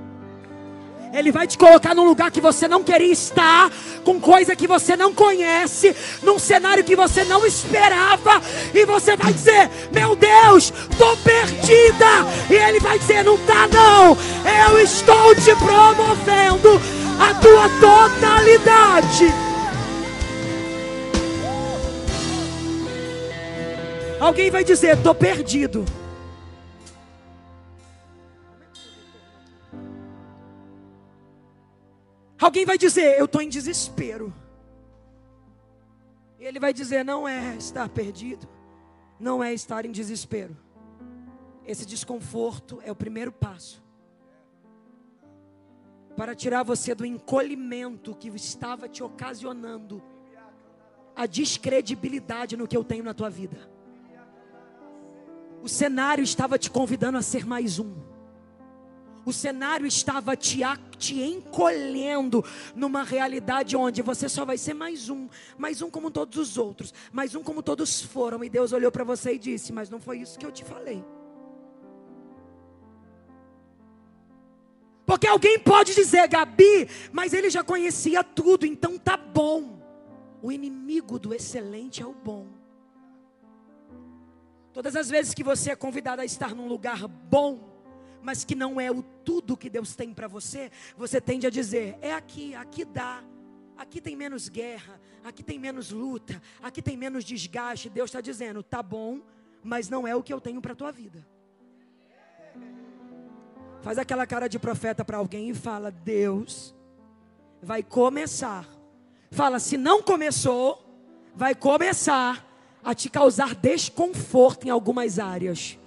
Ele 1.13 1.33
vai 1.33 1.47
te 1.47 1.57
colocar 1.57 1.95
num 1.95 2.05
lugar 2.05 2.31
que 2.31 2.41
você 2.41 2.69
não 2.69 2.85
queria 2.85 3.11
estar, 3.11 3.73
com 4.05 4.21
coisa 4.21 4.55
que 4.55 4.67
você 4.67 4.95
não 4.95 5.15
conhece, 5.15 5.97
num 6.23 6.39
cenário 6.39 6.85
que 6.85 6.95
você 6.95 7.25
não 7.25 7.47
esperava, 7.47 8.43
e 8.75 8.85
você 8.85 9.17
vai 9.17 9.33
dizer: 9.33 9.71
Meu 9.91 10.15
Deus, 10.15 10.71
estou 10.91 11.17
perdida. 11.19 12.27
E 12.51 12.55
ele 12.55 12.81
vai 12.81 12.99
dizer: 12.99 13.25
Não 13.25 13.37
está, 13.37 13.67
não. 13.69 14.17
Eu 14.69 14.81
estou 14.81 15.35
te 15.35 15.55
promovendo 15.57 16.79
a 17.19 17.35
tua 17.41 17.69
totalidade. 17.81 19.48
Alguém 24.21 24.51
vai 24.51 24.65
dizer: 24.65 24.97
Estou 24.97 25.15
perdido. 25.15 25.85
Alguém 32.41 32.65
vai 32.65 32.79
dizer, 32.79 33.19
eu 33.19 33.25
estou 33.25 33.43
em 33.43 33.49
desespero. 33.49 34.33
E 36.39 36.45
ele 36.45 36.61
vai 36.61 36.73
dizer, 36.73 37.05
não 37.05 37.29
é 37.29 37.57
estar 37.57 37.89
perdido, 37.89 38.49
não 39.19 39.43
é 39.43 39.53
estar 39.53 39.85
em 39.85 39.91
desespero. 39.91 40.57
Esse 41.67 41.85
desconforto 41.85 42.81
é 42.85 42.93
o 42.93 42.97
primeiro 42.97 43.33
passo 43.33 43.83
para 46.17 46.35
tirar 46.35 46.63
você 46.63 46.95
do 46.95 47.05
encolhimento 47.05 48.15
que 48.15 48.29
estava 48.29 48.89
te 48.89 49.03
ocasionando 49.03 50.03
a 51.15 51.27
descredibilidade 51.27 52.57
no 52.57 52.67
que 52.67 52.77
eu 52.77 52.83
tenho 52.83 53.05
na 53.05 53.13
tua 53.13 53.29
vida. 53.29 53.69
O 55.63 55.69
cenário 55.69 56.23
estava 56.23 56.59
te 56.59 56.71
convidando 56.71 57.19
a 57.19 57.23
ser 57.23 57.47
mais 57.47 57.79
um. 57.79 57.95
O 59.25 59.33
cenário 59.33 59.87
estava 59.87 60.35
te, 60.35 60.61
te 60.97 61.21
encolhendo 61.21 62.43
numa 62.75 63.03
realidade 63.03 63.77
onde 63.77 64.01
você 64.01 64.27
só 64.29 64.45
vai 64.45 64.57
ser 64.57 64.73
mais 64.73 65.11
um, 65.11 65.29
mais 65.59 65.83
um 65.83 65.91
como 65.91 66.11
todos 66.11 66.39
os 66.39 66.57
outros, 66.57 66.95
mais 67.13 67.35
um 67.35 67.43
como 67.43 67.63
todos 67.63 68.01
foram. 68.01 68.43
E 68.43 68.49
Deus 68.49 68.73
olhou 68.73 68.91
para 68.91 69.05
você 69.05 69.35
e 69.35 69.39
disse: 69.39 69.73
Mas 69.73 69.91
não 69.91 70.01
foi 70.01 70.19
isso 70.19 70.39
que 70.39 70.47
eu 70.47 70.53
te 70.53 70.65
falei. 70.65 71.05
Porque 75.05 75.27
alguém 75.27 75.59
pode 75.59 75.95
dizer, 75.95 76.29
Gabi, 76.29 76.89
mas 77.11 77.33
ele 77.33 77.49
já 77.49 77.65
conhecia 77.65 78.23
tudo, 78.23 78.67
então 78.67 78.99
tá 78.99 79.17
bom. 79.17 79.79
O 80.43 80.53
inimigo 80.53 81.19
do 81.19 81.35
excelente 81.35 82.03
é 82.03 82.07
o 82.07 82.13
bom. 82.13 82.58
Todas 84.79 84.95
as 84.95 85.11
vezes 85.11 85.35
que 85.35 85.43
você 85.43 85.73
é 85.73 85.75
convidado 85.75 86.23
a 86.23 86.25
estar 86.25 86.55
num 86.55 86.69
lugar 86.69 87.09
bom, 87.09 87.59
mas 88.23 88.45
que 88.45 88.55
não 88.55 88.81
é 88.81 88.89
o 88.93 89.03
tudo 89.03 89.57
que 89.57 89.69
Deus 89.69 89.97
tem 89.97 90.15
para 90.15 90.29
você, 90.29 90.71
você 90.97 91.21
tende 91.21 91.49
a 91.49 91.51
dizer: 91.51 91.99
é 92.01 92.15
aqui, 92.15 92.55
aqui 92.55 92.85
dá. 92.85 93.25
Aqui 93.77 94.01
tem 94.01 94.15
menos 94.15 94.49
guerra, 94.49 95.01
aqui 95.25 95.43
tem 95.43 95.59
menos 95.59 95.91
luta, 95.91 96.41
aqui 96.63 96.81
tem 96.81 96.97
menos 96.97 97.25
desgaste. 97.25 97.91
Deus 97.91 98.09
está 98.09 98.21
dizendo: 98.21 98.63
tá 98.63 98.81
bom, 98.81 99.21
mas 99.65 99.89
não 99.89 100.07
é 100.07 100.15
o 100.15 100.23
que 100.23 100.33
eu 100.33 100.41
tenho 100.41 100.63
para 100.63 100.75
a 100.75 100.77
tua 100.77 100.93
vida. 100.93 101.27
Faz 103.81 103.99
aquela 103.99 104.29
cara 104.29 104.47
de 104.47 104.61
profeta 104.61 105.05
para 105.05 105.17
alguém 105.17 105.51
e 105.51 105.55
fala: 105.55 105.91
Deus 105.91 106.73
vai 107.61 107.83
começar. 107.83 108.65
Fala, 109.33 109.59
se 109.59 109.77
não 109.77 110.05
começou, 110.05 110.81
vai 111.35 111.53
começar 111.53 112.48
a 112.85 112.95
te 112.95 113.09
causar 113.09 113.55
desconforto 113.55 114.67
em 114.67 114.71
algumas 114.71 115.19
áreas. 115.19 115.79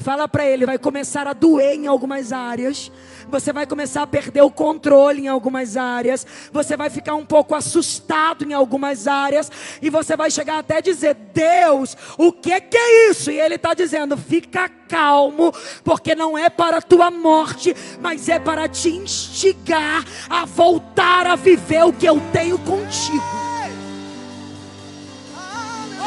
Fala 0.00 0.28
para 0.28 0.46
ele, 0.46 0.64
vai 0.64 0.78
começar 0.78 1.26
a 1.26 1.32
doer 1.32 1.74
em 1.74 1.88
algumas 1.88 2.32
áreas. 2.32 2.90
Você 3.28 3.52
vai 3.52 3.66
começar 3.66 4.02
a 4.02 4.06
perder 4.06 4.42
o 4.42 4.50
controle 4.50 5.22
em 5.22 5.28
algumas 5.28 5.76
áreas. 5.76 6.24
Você 6.52 6.76
vai 6.76 6.88
ficar 6.88 7.16
um 7.16 7.26
pouco 7.26 7.52
assustado 7.52 8.44
em 8.44 8.52
algumas 8.52 9.08
áreas. 9.08 9.50
E 9.82 9.90
você 9.90 10.16
vai 10.16 10.30
chegar 10.30 10.58
até 10.58 10.80
dizer: 10.80 11.14
Deus, 11.34 11.96
o 12.16 12.32
que, 12.32 12.60
que 12.60 12.76
é 12.76 13.10
isso? 13.10 13.32
E 13.32 13.40
ele 13.40 13.56
está 13.56 13.74
dizendo: 13.74 14.16
fica 14.16 14.68
calmo, 14.68 15.52
porque 15.82 16.14
não 16.14 16.38
é 16.38 16.48
para 16.48 16.78
a 16.78 16.82
tua 16.82 17.10
morte, 17.10 17.74
mas 18.00 18.28
é 18.28 18.38
para 18.38 18.68
te 18.68 18.90
instigar 18.90 20.04
a 20.30 20.44
voltar 20.44 21.26
a 21.26 21.34
viver 21.34 21.84
o 21.84 21.92
que 21.92 22.06
eu 22.06 22.22
tenho 22.32 22.56
contigo. 22.60 23.57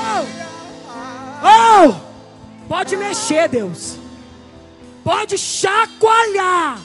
Oh! 0.01 0.25
oh! 1.43 2.11
Pode 2.67 2.95
mexer, 2.97 3.47
Deus. 3.49 3.97
Pode 5.03 5.37
chacoalhar. 5.37 6.79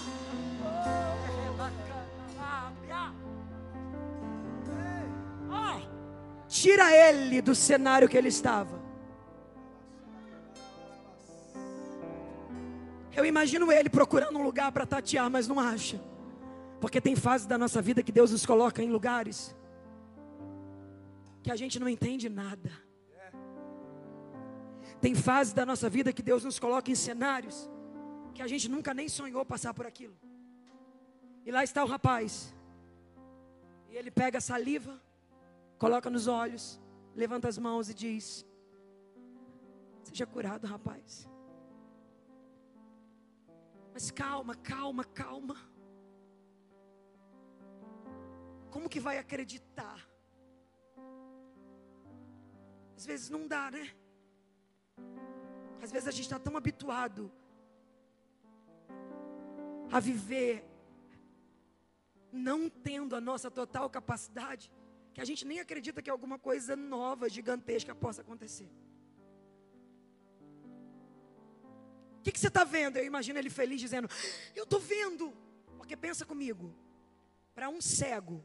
Oh, 5.50 5.80
tira 6.48 6.90
ele 6.92 7.40
do 7.40 7.54
cenário 7.54 8.08
que 8.08 8.16
ele 8.16 8.28
estava. 8.28 8.76
Eu 13.14 13.24
imagino 13.24 13.72
ele 13.72 13.88
procurando 13.88 14.38
um 14.38 14.42
lugar 14.42 14.70
para 14.72 14.84
tatear, 14.84 15.30
mas 15.30 15.48
não 15.48 15.58
acha. 15.58 15.98
Porque 16.80 17.00
tem 17.00 17.16
fases 17.16 17.46
da 17.46 17.56
nossa 17.56 17.80
vida 17.80 18.02
que 18.02 18.12
Deus 18.12 18.30
nos 18.30 18.44
coloca 18.44 18.82
em 18.82 18.90
lugares 18.90 19.56
que 21.42 21.50
a 21.50 21.56
gente 21.56 21.78
não 21.78 21.88
entende 21.88 22.28
nada. 22.28 22.85
Tem 25.00 25.14
fases 25.14 25.52
da 25.52 25.64
nossa 25.66 25.88
vida 25.88 26.12
que 26.12 26.22
Deus 26.22 26.44
nos 26.44 26.58
coloca 26.58 26.90
em 26.90 26.94
cenários 26.94 27.68
que 28.36 28.42
a 28.42 28.46
gente 28.46 28.68
nunca 28.68 28.92
nem 28.92 29.08
sonhou 29.08 29.44
passar 29.46 29.72
por 29.72 29.86
aquilo. 29.86 30.14
E 31.44 31.50
lá 31.50 31.64
está 31.64 31.82
o 31.82 31.86
rapaz. 31.86 32.54
E 33.88 33.96
ele 33.96 34.10
pega 34.10 34.36
a 34.38 34.42
saliva, 34.42 35.00
coloca 35.78 36.10
nos 36.10 36.26
olhos, 36.26 36.78
levanta 37.14 37.48
as 37.48 37.56
mãos 37.56 37.88
e 37.88 37.94
diz: 37.94 38.44
Seja 40.02 40.26
curado, 40.26 40.66
rapaz. 40.66 41.26
Mas 43.94 44.10
calma, 44.10 44.54
calma, 44.54 45.04
calma. 45.04 45.56
Como 48.70 48.90
que 48.90 49.00
vai 49.00 49.16
acreditar? 49.16 50.06
Às 52.94 53.06
vezes 53.06 53.30
não 53.30 53.48
dá, 53.48 53.70
né? 53.70 53.90
Às 55.82 55.90
vezes 55.92 56.08
a 56.08 56.10
gente 56.10 56.22
está 56.22 56.38
tão 56.38 56.56
habituado 56.56 57.30
a 59.90 60.00
viver 60.00 60.64
não 62.32 62.68
tendo 62.68 63.16
a 63.16 63.20
nossa 63.20 63.50
total 63.50 63.88
capacidade, 63.88 64.70
que 65.14 65.20
a 65.20 65.24
gente 65.24 65.44
nem 65.46 65.60
acredita 65.60 66.02
que 66.02 66.10
alguma 66.10 66.38
coisa 66.38 66.76
nova, 66.76 67.28
gigantesca 67.28 67.94
possa 67.94 68.20
acontecer. 68.20 68.70
O 72.18 72.22
que, 72.22 72.32
que 72.32 72.40
você 72.40 72.48
está 72.48 72.64
vendo? 72.64 72.96
Eu 72.96 73.04
imagino 73.04 73.38
ele 73.38 73.48
feliz 73.48 73.80
dizendo: 73.80 74.08
Eu 74.54 74.64
estou 74.64 74.80
vendo. 74.80 75.32
Porque 75.78 75.96
pensa 75.96 76.26
comigo: 76.26 76.74
para 77.54 77.68
um 77.68 77.80
cego 77.80 78.44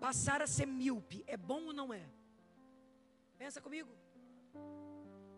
passar 0.00 0.40
a 0.40 0.46
ser 0.46 0.66
míope, 0.66 1.24
é 1.26 1.36
bom 1.36 1.64
ou 1.66 1.72
não 1.72 1.92
é? 1.92 2.08
Pensa 3.36 3.60
comigo. 3.60 3.90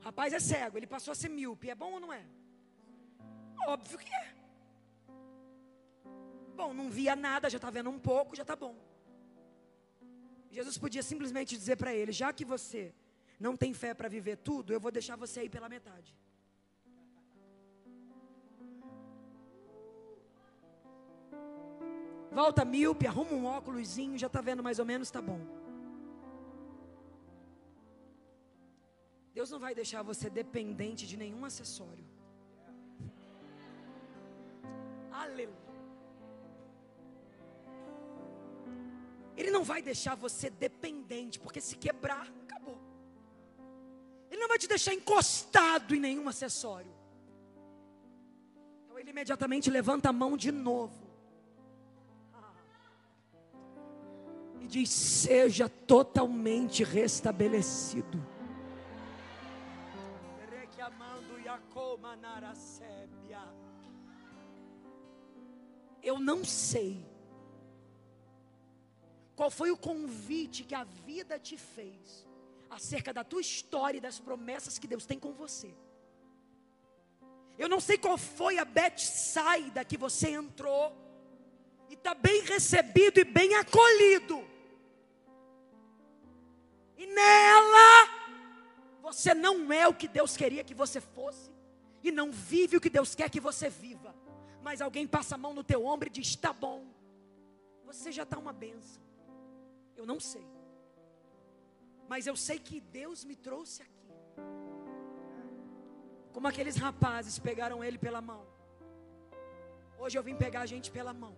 Rapaz 0.00 0.32
é 0.32 0.40
cego, 0.40 0.78
ele 0.78 0.86
passou 0.86 1.12
a 1.12 1.14
ser 1.14 1.28
míope, 1.28 1.70
é 1.70 1.74
bom 1.74 1.92
ou 1.92 2.00
não 2.00 2.12
é? 2.12 2.24
Óbvio 3.66 3.98
que 3.98 4.12
é. 4.12 4.34
Bom, 6.56 6.72
não 6.74 6.88
via 6.90 7.14
nada, 7.14 7.48
já 7.48 7.56
está 7.56 7.70
vendo 7.70 7.90
um 7.90 7.98
pouco, 7.98 8.34
já 8.34 8.42
está 8.42 8.56
bom. 8.56 8.74
Jesus 10.50 10.76
podia 10.76 11.02
simplesmente 11.02 11.56
dizer 11.56 11.76
para 11.76 11.94
ele: 11.94 12.12
já 12.12 12.32
que 12.32 12.44
você 12.44 12.94
não 13.38 13.56
tem 13.56 13.72
fé 13.72 13.94
para 13.94 14.08
viver 14.08 14.36
tudo, 14.36 14.72
eu 14.72 14.80
vou 14.80 14.90
deixar 14.90 15.16
você 15.16 15.44
ir 15.44 15.50
pela 15.50 15.68
metade. 15.68 16.14
Volta 22.32 22.64
míope, 22.64 23.06
arruma 23.06 23.32
um 23.32 23.44
óculosinho, 23.44 24.16
já 24.16 24.26
está 24.26 24.40
vendo 24.40 24.62
mais 24.62 24.78
ou 24.78 24.84
menos, 24.84 25.08
está 25.08 25.20
bom. 25.20 25.40
Deus 29.34 29.50
não 29.50 29.58
vai 29.58 29.74
deixar 29.74 30.02
você 30.02 30.28
dependente 30.28 31.06
de 31.06 31.16
nenhum 31.16 31.44
acessório. 31.44 32.04
Aleluia. 35.12 35.70
Ele 39.36 39.50
não 39.50 39.64
vai 39.64 39.80
deixar 39.80 40.14
você 40.14 40.50
dependente, 40.50 41.38
porque 41.38 41.60
se 41.60 41.76
quebrar, 41.76 42.26
acabou. 42.42 42.78
Ele 44.30 44.40
não 44.40 44.48
vai 44.48 44.58
te 44.58 44.68
deixar 44.68 44.92
encostado 44.92 45.94
em 45.94 46.00
nenhum 46.00 46.28
acessório. 46.28 46.92
Então 48.84 48.98
ele 48.98 49.10
imediatamente 49.10 49.70
levanta 49.70 50.10
a 50.10 50.12
mão 50.12 50.36
de 50.36 50.52
novo. 50.52 51.08
E 54.60 54.66
diz: 54.66 54.90
Seja 54.90 55.68
totalmente 55.68 56.84
restabelecido. 56.84 58.39
Eu 66.02 66.18
não 66.18 66.44
sei 66.44 67.04
qual 69.36 69.50
foi 69.50 69.70
o 69.70 69.76
convite 69.76 70.64
que 70.64 70.74
a 70.74 70.84
vida 70.84 71.38
te 71.38 71.56
fez 71.56 72.26
acerca 72.68 73.12
da 73.12 73.24
tua 73.24 73.40
história 73.40 73.98
e 73.98 74.00
das 74.00 74.20
promessas 74.20 74.78
que 74.78 74.86
Deus 74.86 75.06
tem 75.06 75.18
com 75.18 75.32
você? 75.32 75.74
Eu 77.58 77.68
não 77.68 77.80
sei 77.80 77.98
qual 77.98 78.16
foi 78.16 78.58
a 78.58 78.66
saída 78.98 79.84
que 79.84 79.96
você 79.96 80.30
entrou 80.30 80.96
e 81.88 81.94
está 81.94 82.14
bem 82.14 82.42
recebido 82.42 83.18
e 83.18 83.24
bem 83.24 83.54
acolhido. 83.54 84.44
E 86.96 87.06
nela 87.06 88.19
você 89.12 89.34
não 89.34 89.72
é 89.72 89.88
o 89.88 89.94
que 89.94 90.06
Deus 90.06 90.36
queria 90.36 90.62
que 90.62 90.72
você 90.72 91.00
fosse 91.00 91.50
e 92.02 92.12
não 92.12 92.30
vive 92.30 92.76
o 92.76 92.80
que 92.80 92.88
Deus 92.88 93.12
quer 93.12 93.28
que 93.28 93.40
você 93.40 93.68
viva. 93.68 94.14
Mas 94.62 94.80
alguém 94.80 95.06
passa 95.06 95.34
a 95.34 95.38
mão 95.38 95.52
no 95.52 95.64
teu 95.64 95.84
ombro 95.84 96.08
e 96.08 96.10
diz: 96.10 96.36
"Tá 96.36 96.52
bom. 96.52 96.86
Você 97.84 98.12
já 98.12 98.22
está 98.22 98.38
uma 98.38 98.52
benção. 98.52 99.02
Eu 99.96 100.06
não 100.06 100.20
sei. 100.20 100.46
Mas 102.08 102.26
eu 102.28 102.36
sei 102.36 102.60
que 102.60 102.78
Deus 102.80 103.24
me 103.24 103.34
trouxe 103.34 103.82
aqui. 103.82 104.12
Como 106.32 106.46
aqueles 106.46 106.76
rapazes 106.76 107.36
pegaram 107.38 107.82
ele 107.82 107.98
pela 107.98 108.20
mão. 108.20 108.46
Hoje 109.98 110.16
eu 110.16 110.22
vim 110.22 110.36
pegar 110.36 110.60
a 110.60 110.66
gente 110.66 110.88
pela 110.88 111.12
mão. 111.12 111.36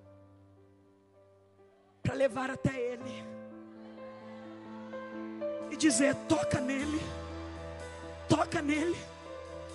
Para 2.02 2.14
levar 2.14 2.50
até 2.50 2.78
ele. 2.78 3.24
E 5.70 5.76
dizer: 5.76 6.14
toca 6.28 6.60
nele. 6.60 7.00
Toca 8.32 8.62
nele. 8.62 8.96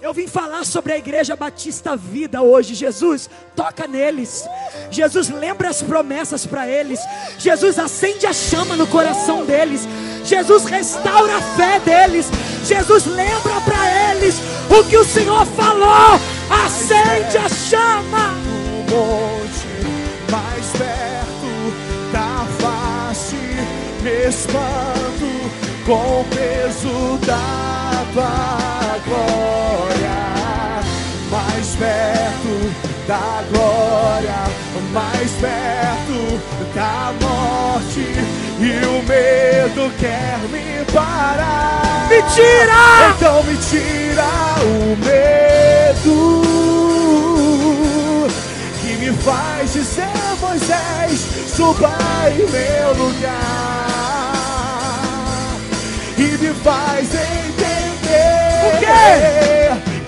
Eu 0.01 0.11
vim 0.15 0.27
falar 0.27 0.65
sobre 0.65 0.93
a 0.93 0.97
igreja 0.97 1.35
Batista 1.35 1.95
Vida 1.95 2.41
hoje. 2.41 2.73
Jesus, 2.73 3.29
toca 3.55 3.87
neles. 3.87 4.43
Jesus 4.89 5.29
lembra 5.29 5.69
as 5.69 5.83
promessas 5.83 6.43
para 6.43 6.67
eles. 6.67 6.99
Jesus 7.37 7.77
acende 7.77 8.25
a 8.25 8.33
chama 8.33 8.75
no 8.75 8.87
coração 8.87 9.45
deles. 9.45 9.87
Jesus 10.25 10.65
restaura 10.65 11.37
a 11.37 11.41
fé 11.55 11.79
deles. 11.81 12.31
Jesus 12.65 13.05
lembra 13.05 13.61
para 13.61 14.11
eles 14.11 14.35
o 14.71 14.83
que 14.89 14.97
o 14.97 15.05
Senhor 15.05 15.45
falou. 15.45 16.19
Acende 16.65 17.37
a 17.37 17.47
chama. 17.47 18.33
Monte 18.89 19.67
mais 20.31 20.65
perto 20.71 22.11
da 22.11 22.45
face, 22.57 23.35
me 24.01 24.27
espanto 24.27 25.85
com 25.85 26.21
o 26.21 26.25
peso 26.25 27.17
da 27.23 27.76
tua 28.17 28.97
glória. 29.05 30.17
Mais 31.29 31.75
perto 31.75 32.71
da 33.07 33.43
glória, 33.51 34.39
mais 34.91 35.31
perto 35.33 36.41
da 36.73 37.13
morte, 37.21 38.05
e 38.59 38.85
o 38.85 39.03
medo 39.03 39.91
quer 39.99 40.39
me 40.49 40.83
parar. 40.91 42.07
Me 42.09 42.21
tira! 42.33 43.11
Então 43.15 43.43
me 43.43 43.55
tira 43.57 44.25
o 44.63 44.95
medo 45.05 46.17
que 48.81 48.91
me 48.95 49.11
faz 49.17 49.73
dizer, 49.73 50.07
Moisés, 50.41 51.27
suba 51.55 51.93
em 52.31 52.49
meu 52.49 52.93
lugar 53.05 53.57
e 56.17 56.37
me 56.37 56.53
faz 56.63 57.09
entender 57.13 57.86
o 58.67 58.79
quê? 58.79 59.47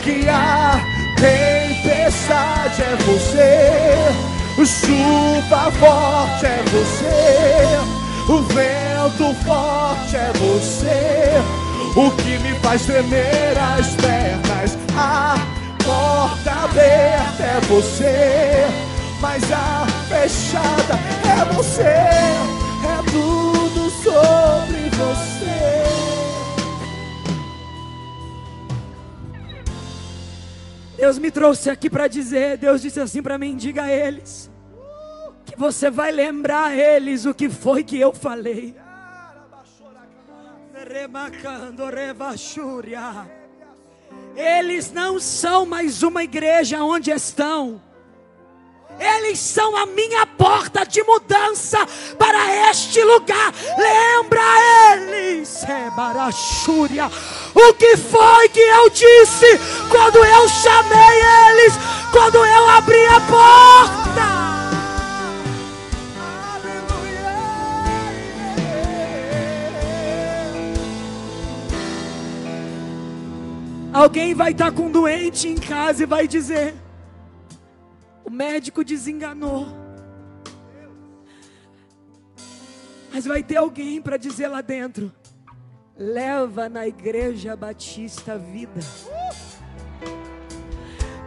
que 0.03 0.27
a 0.29 0.79
tempestade 1.15 2.81
é 2.81 2.95
você, 3.05 4.65
chuva 4.65 5.71
forte 5.71 6.45
é 6.45 6.63
você, 6.71 8.31
o 8.31 8.41
vento 8.43 9.33
forte 9.45 10.15
é 10.15 10.31
você, 10.33 11.41
o 11.95 12.11
que 12.11 12.37
me 12.39 12.53
faz 12.59 12.85
tremer 12.85 13.57
as 13.57 13.87
pernas, 13.95 14.77
a 14.97 15.35
porta 15.83 16.51
aberta 16.51 17.43
é 17.43 17.59
você, 17.67 18.67
mas 19.21 19.43
a 19.51 19.85
fechada 20.07 20.99
é 21.25 21.53
você, 21.53 22.58
Deus 30.99 31.17
me 31.17 31.31
trouxe 31.31 31.69
aqui 31.69 31.89
para 31.89 32.07
dizer, 32.07 32.57
Deus 32.57 32.81
disse 32.81 32.99
assim 32.99 33.23
para 33.23 33.37
mim, 33.37 33.55
diga 33.55 33.83
a 33.83 33.91
eles 33.91 34.51
que 35.45 35.57
você 35.57 35.89
vai 35.89 36.11
lembrar 36.11 36.65
a 36.65 36.75
eles 36.75 37.25
o 37.25 37.33
que 37.33 37.49
foi 37.49 37.83
que 37.83 37.99
eu 37.99 38.13
falei. 38.13 38.75
Eles 44.35 44.91
não 44.91 45.19
são 45.19 45.65
mais 45.65 46.03
uma 46.03 46.23
igreja 46.23 46.83
onde 46.83 47.11
estão. 47.11 47.81
Eles 48.99 49.39
são 49.39 49.75
a 49.77 49.85
minha 49.85 50.25
porta 50.25 50.85
de 50.85 51.01
mudança 51.03 51.77
para 52.17 52.69
este 52.69 53.01
lugar. 53.03 53.53
Lembra 53.77 54.41
eles, 54.93 55.63
Rebarachúria, 55.63 57.09
o 57.55 57.73
que 57.73 57.95
foi 57.95 58.49
que 58.49 58.59
eu 58.59 58.89
disse 58.89 59.59
quando 59.89 60.17
eu 60.17 60.49
chamei 60.49 61.21
eles, 61.49 61.73
quando 62.11 62.45
eu 62.45 62.69
abri 62.69 63.05
a 63.05 63.21
porta. 63.21 64.39
Alguém 73.93 74.33
vai 74.33 74.51
estar 74.51 74.71
com 74.71 74.83
um 74.83 74.91
doente 74.91 75.47
em 75.47 75.55
casa 75.55 76.03
e 76.03 76.05
vai 76.05 76.27
dizer: 76.27 76.73
o 78.29 78.31
médico 78.31 78.83
desenganou. 78.83 79.65
Mas 83.11 83.25
vai 83.25 83.41
ter 83.41 83.57
alguém 83.57 83.99
para 83.99 84.17
dizer 84.17 84.47
lá 84.47 84.61
dentro: 84.61 85.11
leva 85.97 86.69
na 86.69 86.87
igreja 86.87 87.55
Batista 87.55 88.37
Vida. 88.37 88.81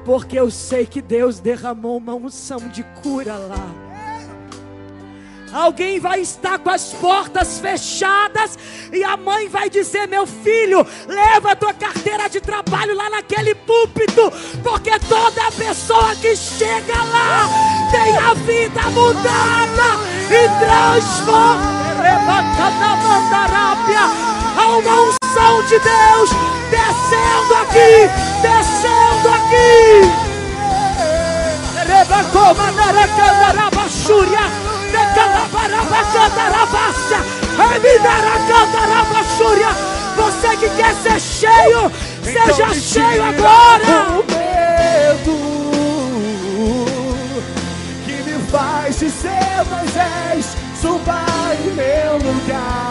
Porque 0.04 0.38
eu 0.38 0.48
sei 0.48 0.86
que 0.86 1.02
Deus 1.02 1.40
derramou 1.40 1.96
uma 1.96 2.14
unção 2.14 2.68
de 2.68 2.84
cura 3.02 3.36
lá. 3.36 3.91
Alguém 5.52 6.00
vai 6.00 6.20
estar 6.20 6.58
com 6.58 6.70
as 6.70 6.94
portas 6.94 7.60
fechadas 7.60 8.58
e 8.90 9.04
a 9.04 9.16
mãe 9.18 9.48
vai 9.48 9.68
dizer: 9.68 10.08
Meu 10.08 10.26
filho, 10.26 10.86
leva 11.06 11.54
tua 11.54 11.74
carteira 11.74 12.28
de 12.28 12.40
trabalho 12.40 12.94
lá 12.94 13.10
naquele 13.10 13.54
púlpito, 13.54 14.32
porque 14.62 14.98
toda 15.00 15.52
pessoa 15.52 16.16
que 16.16 16.34
chega 16.34 16.96
lá 16.96 17.48
tem 17.90 18.16
a 18.16 18.32
vida 18.34 18.82
mudada 18.90 20.00
e 20.30 20.48
transforma. 20.64 21.82
Há 24.56 24.66
uma 24.76 25.00
unção 25.02 25.62
de 25.64 25.78
Deus 25.78 26.30
descendo 26.70 27.54
aqui, 27.62 28.08
descendo 28.40 29.28
aqui. 29.28 30.32
Rebacoma, 31.86 32.70
Naracandarabachúria. 32.72 34.61
Você 40.16 40.56
que 40.56 40.68
quer 40.70 40.94
ser 40.94 41.20
cheio, 41.20 41.90
então 42.26 42.46
seja 42.46 42.74
cheio 42.74 43.22
agora. 43.22 44.10
O 44.10 44.24
medo 44.30 45.36
que 48.04 48.12
me 48.22 48.38
faz 48.50 48.98
dizer 48.98 49.64
Moisés, 49.70 50.56
suba 50.80 51.24
em 51.64 51.70
meu 51.72 52.18
lugar 52.18 52.81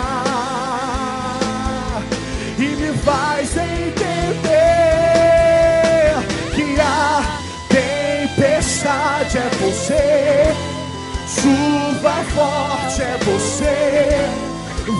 forte 12.33 13.01
é 13.01 13.17
você, 13.17 14.11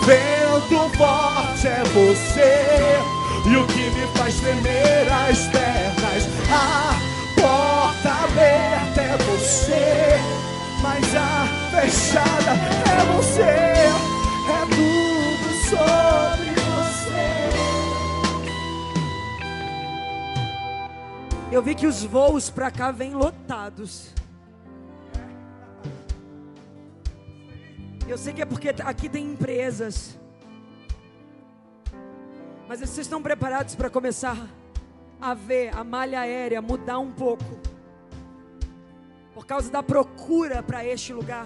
vento 0.05 0.97
forte 0.97 1.67
é 1.67 1.83
você, 1.93 2.99
e 3.49 3.57
o 3.57 3.65
que 3.67 3.89
me 3.91 4.07
faz 4.17 4.39
tremer 4.39 5.11
as 5.11 5.47
pernas, 5.47 6.27
a 6.51 6.93
porta 7.39 8.09
aberta 8.25 9.01
é 9.01 9.17
você, 9.17 10.19
mas 10.81 11.15
a 11.15 11.47
fechada 11.71 12.51
é 12.91 13.05
você, 13.13 13.41
é 13.41 14.65
tudo 14.69 15.49
sobre 15.69 16.49
você. 16.49 17.29
Eu 21.51 21.61
vi 21.61 21.75
que 21.75 21.87
os 21.87 22.03
voos 22.03 22.49
para 22.49 22.69
cá 22.71 22.91
vêm 22.91 23.13
lotados. 23.13 24.20
Eu 28.11 28.17
sei 28.17 28.33
que 28.33 28.41
é 28.41 28.45
porque 28.45 28.75
aqui 28.83 29.07
tem 29.07 29.23
empresas. 29.23 30.19
Mas 32.67 32.79
vocês 32.79 33.07
estão 33.07 33.23
preparados 33.23 33.73
para 33.73 33.89
começar 33.89 34.49
a 35.21 35.33
ver 35.33 35.73
a 35.73 35.81
malha 35.81 36.19
aérea 36.19 36.61
mudar 36.61 36.99
um 36.99 37.09
pouco? 37.09 37.57
Por 39.33 39.45
causa 39.45 39.71
da 39.71 39.81
procura 39.81 40.61
para 40.61 40.85
este 40.85 41.13
lugar. 41.13 41.45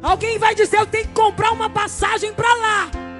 Alguém 0.00 0.38
vai 0.38 0.54
dizer: 0.54 0.78
Eu 0.78 0.86
tenho 0.86 1.08
que 1.08 1.14
comprar 1.14 1.50
uma 1.50 1.68
passagem 1.68 2.32
para 2.32 2.54
lá. 2.54 3.11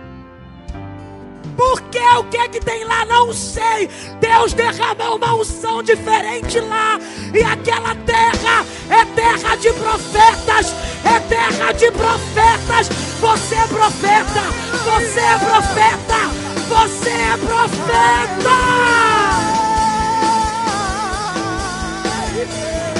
Por 1.56 1.80
que 1.82 1.98
o 1.98 2.24
que 2.24 2.36
é 2.36 2.48
que 2.48 2.58
tem 2.60 2.84
lá? 2.84 3.04
Não 3.04 3.32
sei. 3.32 3.88
Deus 4.20 4.52
derramou 4.52 5.16
uma 5.16 5.34
unção 5.34 5.82
diferente 5.82 6.60
lá. 6.60 6.98
E 7.34 7.42
aquela 7.42 7.94
terra 7.94 8.64
é 8.88 9.04
terra 9.14 9.56
de 9.56 9.72
profetas. 9.72 10.74
É 11.04 11.18
terra 11.20 11.72
de 11.72 11.90
profetas. 11.90 12.88
Você 13.20 13.54
é 13.54 13.66
profeta. 13.66 14.42
Você 14.84 15.20
é 15.20 15.38
profeta. 15.38 16.30
Você 16.68 17.10
é 17.10 17.36
profeta. 17.36 18.50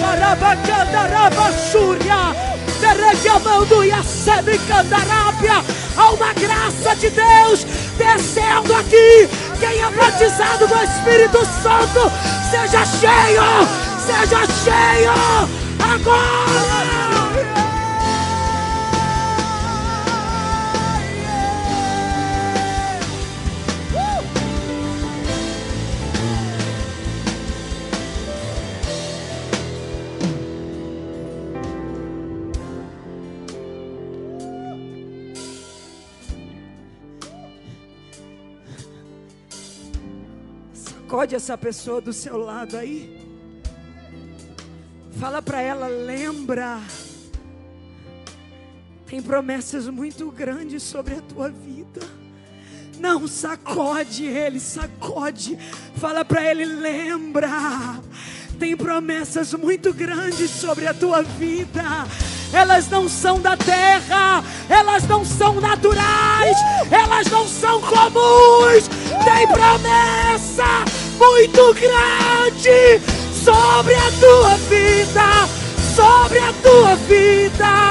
Arabacandarabachúria. 0.05 2.35
Derregamando 2.81 3.85
e 3.85 3.93
a 3.93 4.03
candarábia. 4.69 5.63
Há 5.97 6.11
uma 6.11 6.33
graça 6.33 6.97
de 6.97 7.11
Deus 7.11 7.67
descendo 7.97 8.75
aqui. 8.75 9.29
Quem 9.61 9.81
é 9.81 9.91
batizado 9.91 10.67
do 10.67 10.75
Espírito 10.75 11.39
Santo, 11.63 12.11
seja 12.51 12.85
cheio, 12.87 13.43
seja 14.07 14.47
cheio 14.65 15.13
agora. 15.79 17.02
Sacode 41.13 41.35
essa 41.35 41.59
pessoa 41.59 42.01
do 42.01 42.11
seu 42.11 42.39
lado 42.39 42.75
aí. 42.75 43.21
Fala 45.21 45.43
para 45.43 45.61
ela, 45.61 45.87
lembra. 45.87 46.81
Tem 49.05 49.21
promessas 49.21 49.89
muito 49.89 50.31
grandes 50.31 50.83
sobre 50.83 51.17
a 51.17 51.21
tua 51.21 51.51
vida. 51.51 52.01
Não 52.99 53.29
sacode 53.29 54.25
ele, 54.25 54.59
sacode. 54.59 55.59
Fala 55.97 56.25
para 56.25 56.51
ele, 56.51 56.65
lembra. 56.65 58.01
Tem 58.59 58.75
promessas 58.75 59.53
muito 59.53 59.93
grandes 59.93 60.49
sobre 60.49 60.87
a 60.87 60.95
tua 60.95 61.21
vida. 61.23 61.83
Elas 62.55 62.89
não 62.89 63.07
são 63.07 63.39
da 63.39 63.55
terra, 63.55 64.43
elas 64.67 65.07
não 65.07 65.27
são 65.27 65.61
naturais, 65.61 66.57
elas 66.91 67.27
não 67.27 67.47
são 67.47 67.83
comuns. 67.83 68.89
Tem 69.25 69.47
promessa 69.49 71.02
muito 71.19 71.75
grande 71.75 73.01
sobre 73.45 73.95
a 73.95 74.11
tua 74.21 74.57
vida, 74.69 75.49
sobre 75.95 76.39
a 76.39 76.53
tua 76.63 76.97
vida. 76.97 77.83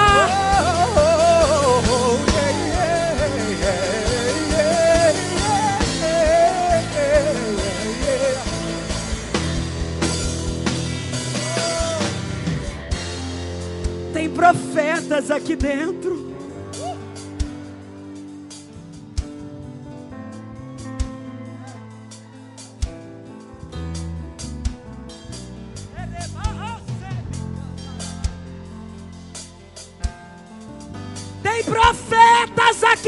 Tem 14.13 14.29
profetas 14.29 15.31
aqui 15.31 15.55
dentro. 15.55 16.20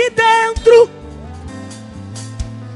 Aqui 0.03 0.09
dentro. 0.09 0.89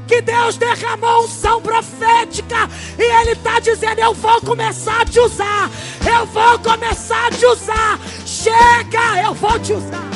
Que 0.06 0.22
Deus 0.22 0.56
derramou 0.56 1.24
unção 1.24 1.60
profética 1.60 2.68
e 2.98 3.02
Ele 3.02 3.32
está 3.32 3.60
dizendo: 3.60 3.98
Eu 3.98 4.14
vou 4.14 4.40
começar 4.40 5.02
a 5.02 5.04
te 5.04 5.20
usar, 5.20 5.70
eu 6.18 6.24
vou 6.26 6.58
começar 6.60 7.26
a 7.26 7.30
te 7.30 7.44
usar. 7.44 7.98
Chega, 8.24 9.22
eu 9.22 9.34
vou 9.34 9.58
te 9.58 9.74
usar. 9.74 10.08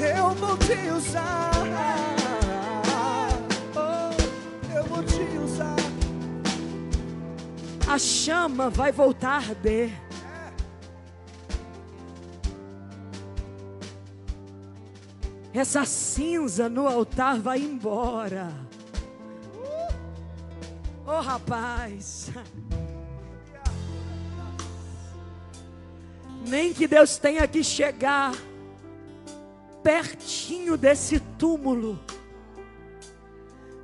Eu 0.00 0.30
vou 0.30 0.56
te 0.56 0.90
usar. 0.90 1.50
Oh, 3.76 4.74
eu 4.74 4.84
vou 4.84 5.02
te 5.02 5.38
usar. 5.38 5.76
A 7.86 7.98
chama 7.98 8.70
vai 8.70 8.90
voltar 8.90 9.32
a 9.32 9.36
arder. 9.36 10.05
Essa 15.58 15.84
cinza 15.84 16.68
no 16.68 16.86
altar 16.86 17.38
vai 17.40 17.60
embora. 17.60 18.52
Oh, 21.06 21.20
rapaz. 21.20 22.30
Nem 26.46 26.74
que 26.74 26.86
Deus 26.86 27.16
tenha 27.16 27.46
que 27.48 27.64
chegar 27.64 28.34
pertinho 29.82 30.76
desse 30.76 31.20
túmulo, 31.20 31.98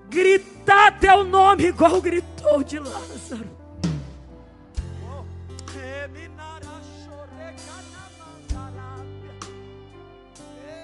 gritar 0.09 0.99
teu 0.99 1.25
nome 1.25 1.67
igual 1.67 2.03
gritou 2.03 2.63
de 2.65 2.79
Lázaro. 2.81 3.62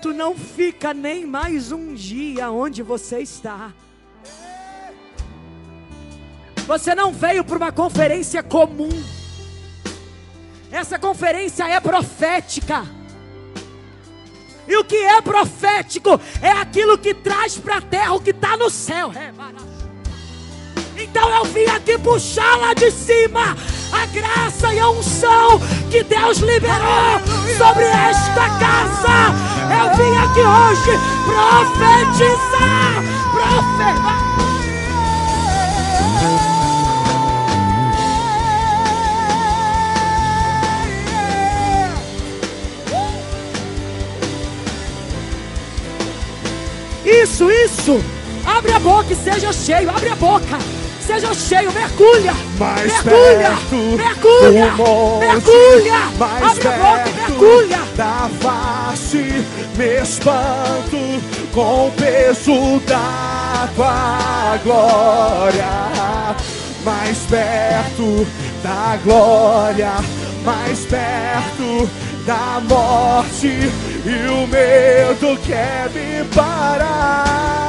Tu 0.00 0.12
não 0.12 0.36
fica 0.36 0.94
nem 0.94 1.26
mais 1.26 1.72
um 1.72 1.92
dia 1.92 2.50
onde 2.50 2.82
você 2.82 3.18
está. 3.18 3.72
Você 6.66 6.94
não 6.94 7.12
veio 7.12 7.42
para 7.42 7.56
uma 7.56 7.72
conferência 7.72 8.42
comum. 8.42 8.90
Essa 10.70 10.98
conferência 10.98 11.64
é 11.64 11.80
profética. 11.80 12.84
E 14.68 14.76
o 14.76 14.84
que 14.84 14.96
é 14.96 15.20
profético 15.20 16.20
é 16.42 16.50
aquilo 16.50 16.98
que 16.98 17.14
traz 17.14 17.56
para 17.56 17.78
a 17.78 17.80
terra 17.80 18.14
o 18.14 18.20
que 18.20 18.30
está 18.30 18.56
no 18.56 18.70
céu. 18.70 19.10
Então 20.96 21.28
eu 21.30 21.44
vim 21.46 21.64
aqui 21.64 21.98
puxar 21.98 22.56
lá 22.56 22.74
de 22.74 22.90
cima 22.90 23.56
a 23.92 24.06
graça 24.06 24.74
e 24.74 24.78
a 24.78 24.88
unção 24.90 25.60
que 25.90 26.02
Deus 26.02 26.38
liberou 26.38 27.20
sobre 27.56 27.84
esta 27.84 28.48
casa. 28.58 29.34
Eu 29.70 29.96
vim 29.96 30.16
aqui 30.16 30.40
hoje 30.40 30.98
profetizar, 31.26 33.02
profetizar. 33.32 34.28
Isso, 47.04 47.50
isso. 47.50 48.04
Abre 48.44 48.72
a 48.72 48.78
boca 48.78 49.12
e 49.12 49.16
seja 49.16 49.52
cheio. 49.52 49.88
Abre 49.90 50.10
a 50.10 50.16
boca. 50.16 50.58
Seja 51.08 51.32
cheio, 51.32 51.72
mergulha, 51.72 52.34
mais 52.58 53.02
mergulha, 53.02 53.48
perto, 53.48 53.76
mergulha, 53.96 54.74
mergulha, 55.20 56.00
mais 56.18 56.42
abre 56.44 56.60
perto, 56.60 56.68
a 56.68 56.76
boca, 56.76 57.12
mergulha. 57.16 57.78
Da 57.96 58.30
face 58.38 59.44
me 59.78 60.02
espanto 60.02 60.98
com 61.54 61.86
o 61.86 61.92
peso 61.92 62.78
da 62.80 63.70
tua 63.74 64.58
glória, 64.62 66.36
mais 66.84 67.16
perto 67.20 68.26
da 68.62 68.98
glória, 69.02 69.92
mais 70.44 70.80
perto 70.80 71.88
da 72.26 72.60
morte 72.68 73.46
e 74.04 74.28
o 74.28 74.46
medo 74.46 75.38
quer 75.42 75.88
me 75.88 76.22
parar. 76.34 77.67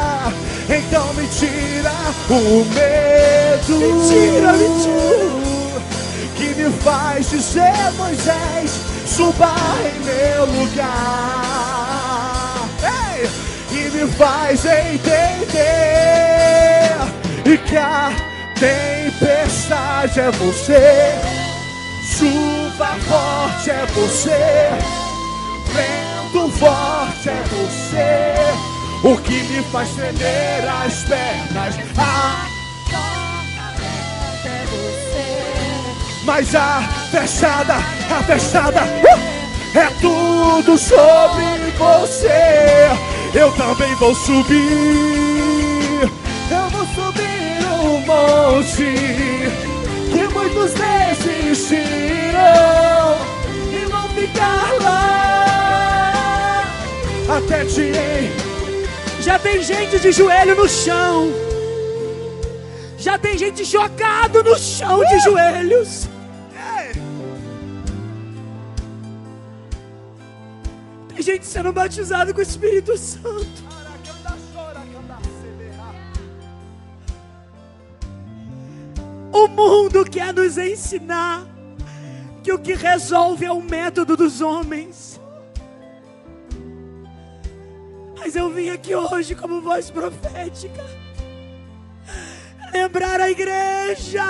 Então 0.70 1.12
me 1.16 1.28
tira 1.28 1.92
o 2.30 2.64
medo. 2.76 3.80
Me 3.80 4.08
tira, 4.08 4.54
me 4.54 4.70
tira. 4.84 5.40
Que 6.36 6.54
me 6.54 6.70
faz 6.84 7.32
dizer, 7.32 7.92
Moisés, 7.98 8.80
suba 9.08 9.56
em 9.84 10.00
meu 10.06 10.46
lugar. 10.46 10.86
Ei! 12.84 13.28
E 13.72 13.90
me 13.90 14.08
faz 14.12 14.64
entender 14.64 15.10
e 17.46 17.58
que 17.58 17.76
a 17.76 18.12
tempestade 18.54 20.20
é 20.20 20.30
você. 20.32 21.16
Chuva 22.16 22.96
forte 23.08 23.72
é 23.72 23.86
você. 23.96 24.70
Vento 25.74 26.48
forte 26.60 27.30
é 27.30 27.44
você 27.50 28.79
o 29.04 29.18
que 29.18 29.44
me 29.44 29.62
faz 29.64 29.90
tremer 29.92 30.68
as 30.68 31.04
pernas. 31.04 31.76
A 31.98 32.48
é 34.46 34.66
você. 34.66 36.26
Mas 36.26 36.56
a 36.56 36.82
fechada, 37.12 37.76
a 37.76 38.24
fechada 38.24 38.82
uh, 38.84 39.78
é 39.78 39.86
tudo 40.02 40.78
sobre 40.78 41.46
você. 41.78 42.90
Eu 43.34 43.52
também 43.54 43.96
vou 43.96 44.14
subir. 44.16 44.60
Eu 46.52 46.70
vou 46.70 46.86
subir 46.88 47.66
um 47.82 48.00
monte 48.06 49.50
que 50.12 50.28
muitos 50.34 50.74
desistiram 50.74 51.80
e 53.72 53.86
vão 53.86 54.10
ficar 54.10 54.74
lá 54.82 55.20
até 57.38 57.64
te 57.66 58.39
já 59.22 59.38
tem 59.38 59.62
gente 59.62 60.00
de 60.00 60.12
joelho 60.12 60.56
no 60.56 60.68
chão. 60.68 61.32
Já 62.98 63.18
tem 63.18 63.38
gente 63.38 63.64
jogado 63.64 64.44
no 64.44 64.58
chão 64.58 65.04
de 65.06 65.20
joelhos. 65.20 66.08
Tem 71.10 71.22
gente 71.22 71.46
sendo 71.46 71.72
batizado 71.74 72.34
com 72.34 72.40
o 72.40 72.44
Espírito 72.44 72.98
Santo. 72.98 73.70
O 79.32 79.48
mundo 79.48 80.04
quer 80.06 80.34
nos 80.34 80.58
ensinar 80.58 81.46
que 82.44 82.52
o 82.52 82.60
que 82.60 82.74
resolve 82.74 83.46
é 83.46 83.52
o 83.52 83.62
método 83.62 84.18
dos 84.18 84.42
homens. 84.42 85.19
Mas 88.20 88.36
eu 88.36 88.50
vim 88.50 88.70
aqui 88.70 88.94
hoje 88.94 89.34
como 89.34 89.62
voz 89.62 89.90
profética 89.90 90.86
lembrar 92.72 93.20
a 93.20 93.30
igreja 93.30 94.24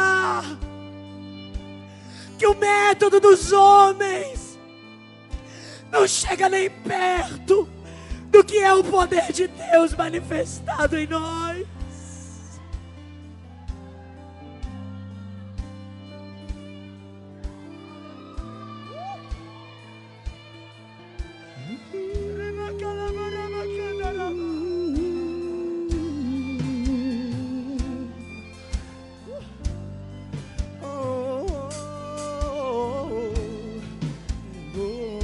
que 2.37 2.47
o 2.47 2.55
método 2.55 3.19
dos 3.19 3.51
homens 3.51 4.57
não 5.91 6.07
chega 6.07 6.47
nem 6.47 6.69
perto 6.69 7.67
do 8.29 8.43
que 8.43 8.57
é 8.57 8.73
o 8.73 8.83
poder 8.83 9.31
de 9.31 9.47
Deus 9.47 9.93
manifestado 9.93 10.97
em 10.97 11.07
nós. 11.07 11.48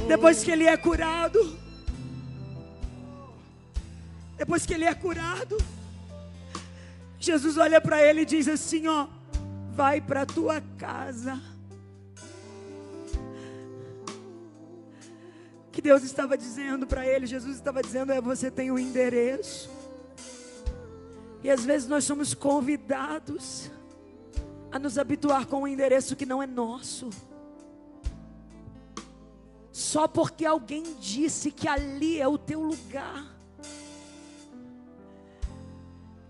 Depois 0.06 0.44
que 0.44 0.52
ele 0.52 0.64
é 0.64 0.76
curado, 0.76 1.58
depois 4.38 4.64
que 4.64 4.72
ele 4.72 4.84
é 4.84 4.94
curado, 4.94 5.56
Jesus 7.18 7.58
olha 7.58 7.80
para 7.80 8.00
ele 8.00 8.20
e 8.20 8.24
diz 8.24 8.46
assim: 8.46 8.86
Ó, 8.86 9.08
vai 9.72 10.00
para 10.00 10.24
tua 10.24 10.62
casa. 10.78 11.40
O 15.66 15.70
que 15.72 15.82
Deus 15.82 16.04
estava 16.04 16.38
dizendo 16.38 16.86
para 16.86 17.04
ele, 17.04 17.26
Jesus 17.26 17.56
estava 17.56 17.82
dizendo: 17.82 18.12
é 18.12 18.20
você 18.20 18.48
tem 18.48 18.70
o 18.70 18.74
um 18.74 18.78
endereço. 18.78 19.68
E 21.42 21.50
às 21.50 21.64
vezes 21.64 21.88
nós 21.88 22.04
somos 22.04 22.32
convidados 22.32 23.72
a 24.70 24.78
nos 24.78 24.98
habituar 24.98 25.46
com 25.46 25.62
um 25.62 25.66
endereço 25.66 26.14
que 26.14 26.24
não 26.24 26.40
é 26.40 26.46
nosso 26.46 27.10
só 29.86 30.08
porque 30.08 30.44
alguém 30.44 30.82
disse 30.98 31.52
que 31.52 31.68
ali 31.68 32.20
é 32.20 32.26
o 32.26 32.36
teu 32.36 32.60
lugar. 32.60 33.32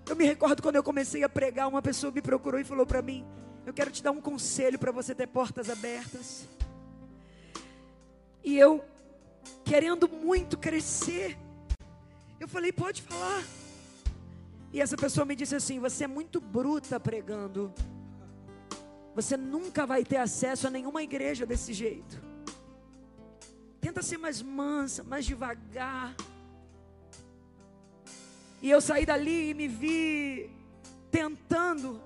Eu 0.07 0.15
me 0.15 0.27
recordo 0.27 0.63
quando 0.63 0.77
eu 0.77 0.83
comecei 0.83 1.25
a 1.25 1.29
pregar, 1.29 1.67
uma 1.67 1.81
pessoa 1.81 2.13
me 2.13 2.21
procurou 2.21 2.61
e 2.61 2.65
falou 2.65 2.85
para 2.85 3.01
mim: 3.01 3.25
Eu 3.65 3.73
quero 3.73 3.91
te 3.91 4.03
dar 4.03 4.11
um 4.11 4.21
conselho 4.21 4.79
para 4.79 4.93
você 4.93 5.15
ter 5.15 5.27
portas 5.27 5.71
abertas. 5.71 6.47
E 8.45 8.59
eu, 8.59 8.85
querendo 9.65 10.07
muito 10.07 10.59
crescer, 10.59 11.39
eu 12.39 12.47
falei: 12.47 12.73
Pode 12.73 13.01
falar. 13.01 13.43
E 14.71 14.83
essa 14.83 14.99
pessoa 14.99 15.25
me 15.25 15.35
disse 15.35 15.57
assim: 15.57 15.81
Você 15.81 16.05
é 16.05 16.07
muito 16.07 16.43
bruta 16.43 17.01
pregando. 17.01 17.73
Você 19.15 19.35
nunca 19.35 19.87
vai 19.87 20.05
ter 20.05 20.19
acesso 20.19 20.67
a 20.67 20.71
nenhuma 20.71 21.03
igreja 21.03 21.47
desse 21.47 21.73
jeito. 21.73 22.26
Tenta 23.87 24.03
ser 24.03 24.19
mais 24.19 24.43
mansa, 24.43 25.05
mais 25.05 25.25
devagar. 25.25 26.13
E 28.61 28.69
eu 28.69 28.81
saí 28.81 29.07
dali 29.07 29.51
e 29.51 29.55
me 29.55 29.69
vi 29.69 30.51
tentando 31.09 32.03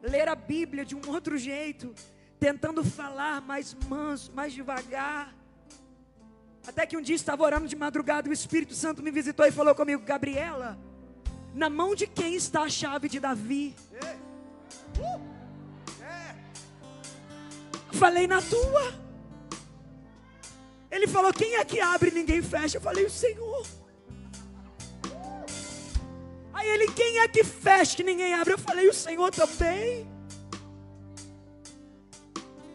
ler 0.00 0.28
a 0.28 0.36
Bíblia 0.36 0.84
de 0.84 0.94
um 0.94 1.00
outro 1.08 1.36
jeito, 1.36 1.92
tentando 2.38 2.84
falar 2.84 3.40
mais 3.40 3.74
manso, 3.88 4.30
mais 4.32 4.52
devagar. 4.52 5.34
Até 6.64 6.86
que 6.86 6.96
um 6.96 7.02
dia 7.02 7.16
estava 7.16 7.42
orando 7.42 7.66
de 7.66 7.74
madrugada, 7.74 8.30
o 8.30 8.32
Espírito 8.32 8.74
Santo 8.74 9.02
me 9.02 9.10
visitou 9.10 9.44
e 9.44 9.50
falou 9.50 9.74
comigo: 9.74 10.04
Gabriela, 10.04 10.78
na 11.52 11.68
mão 11.68 11.96
de 11.96 12.06
quem 12.06 12.36
está 12.36 12.62
a 12.62 12.68
chave 12.68 13.08
de 13.08 13.18
Davi? 13.18 13.74
Falei 17.90 18.28
na 18.28 18.40
tua. 18.40 19.05
Ele 20.90 21.06
falou: 21.06 21.32
Quem 21.32 21.56
é 21.56 21.64
que 21.64 21.80
abre 21.80 22.10
e 22.10 22.14
ninguém 22.14 22.42
fecha? 22.42 22.76
Eu 22.78 22.80
falei: 22.80 23.04
O 23.04 23.10
Senhor. 23.10 23.66
Aí 26.52 26.68
ele: 26.68 26.90
Quem 26.92 27.18
é 27.20 27.28
que 27.28 27.44
fecha 27.44 27.96
que 27.96 28.02
ninguém 28.02 28.34
abre? 28.34 28.54
Eu 28.54 28.58
falei: 28.58 28.88
O 28.88 28.94
Senhor 28.94 29.30
também. 29.30 30.06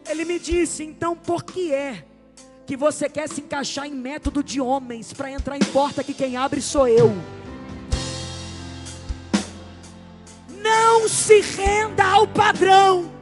Ele 0.08 0.26
me 0.26 0.40
disse: 0.40 0.84
Então 0.84 1.16
por 1.16 1.44
que 1.44 1.74
é 1.74 2.06
que 2.66 2.76
você 2.76 3.10
quer 3.10 3.28
se 3.28 3.42
encaixar 3.42 3.86
em 3.86 3.94
método 3.94 4.44
de 4.44 4.62
homens 4.62 5.14
para 5.14 5.32
entrar 5.32 5.58
em 5.58 5.66
porta 5.74 6.04
que 6.04 6.14
quem 6.14 6.38
abre 6.38 6.62
sou 6.62 6.88
eu? 6.88 7.12
Não 10.62 11.08
se 11.08 11.42
renda 11.42 12.04
ao 12.04 12.28
padrão. 12.28 13.21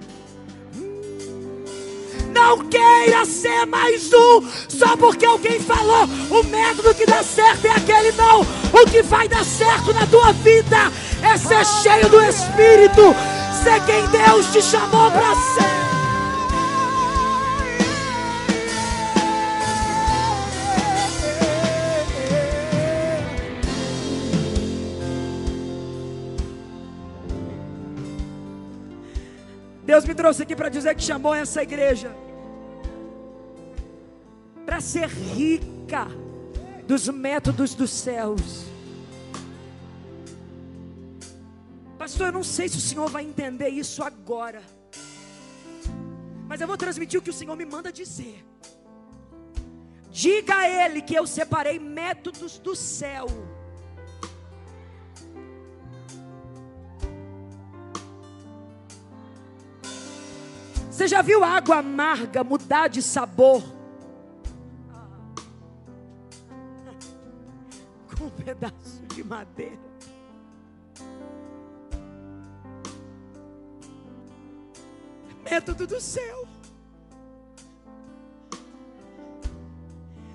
Não 2.39 2.57
queira 2.69 3.25
ser 3.25 3.65
mais 3.65 4.13
um 4.13 4.41
só 4.69 4.95
porque 4.95 5.25
alguém 5.25 5.59
falou. 5.59 6.05
O 6.29 6.41
método 6.43 6.95
que 6.95 7.05
dá 7.05 7.21
certo 7.21 7.65
é 7.65 7.71
aquele, 7.71 8.13
não. 8.13 8.41
O 8.41 8.89
que 8.89 9.03
vai 9.03 9.27
dar 9.27 9.43
certo 9.43 9.93
na 9.93 10.07
tua 10.07 10.31
vida 10.31 10.89
é 11.21 11.37
ser 11.37 11.65
cheio 11.65 12.07
do 12.07 12.23
Espírito, 12.23 13.13
ser 13.61 13.83
quem 13.85 14.07
Deus 14.07 14.45
te 14.53 14.61
chamou 14.61 15.11
para 15.11 15.35
ser. 15.35 15.88
Deus 29.99 30.07
me 30.07 30.15
trouxe 30.15 30.43
aqui 30.43 30.55
para 30.55 30.69
dizer 30.69 30.95
que 30.95 31.03
chamou 31.03 31.35
essa 31.35 31.61
igreja 31.61 32.15
para 34.65 34.79
ser 34.79 35.09
rica 35.09 36.07
dos 36.87 37.09
métodos 37.09 37.75
dos 37.75 37.89
céus. 37.89 38.63
Pastor, 41.97 42.27
eu 42.27 42.31
não 42.31 42.45
sei 42.45 42.69
se 42.69 42.77
o 42.77 42.79
Senhor 42.79 43.09
vai 43.09 43.25
entender 43.25 43.67
isso 43.67 44.01
agora, 44.01 44.61
mas 46.47 46.61
eu 46.61 46.67
vou 46.67 46.77
transmitir 46.77 47.19
o 47.19 47.21
que 47.21 47.31
o 47.31 47.33
Senhor 47.33 47.57
me 47.57 47.65
manda 47.65 47.91
dizer. 47.91 48.45
Diga 50.09 50.59
a 50.59 50.69
Ele 50.69 51.01
que 51.01 51.13
eu 51.15 51.27
separei 51.27 51.77
métodos 51.77 52.57
do 52.57 52.73
céu 52.73 53.27
Você 60.99 61.07
já 61.07 61.21
viu 61.21 61.45
água 61.45 61.77
amarga 61.77 62.43
mudar 62.43 62.89
de 62.89 63.01
sabor? 63.01 63.63
Com 68.17 68.25
um 68.25 68.29
pedaço 68.29 69.01
de 69.07 69.23
madeira. 69.23 69.79
Método 75.41 75.87
do 75.87 76.01
céu. 76.01 76.45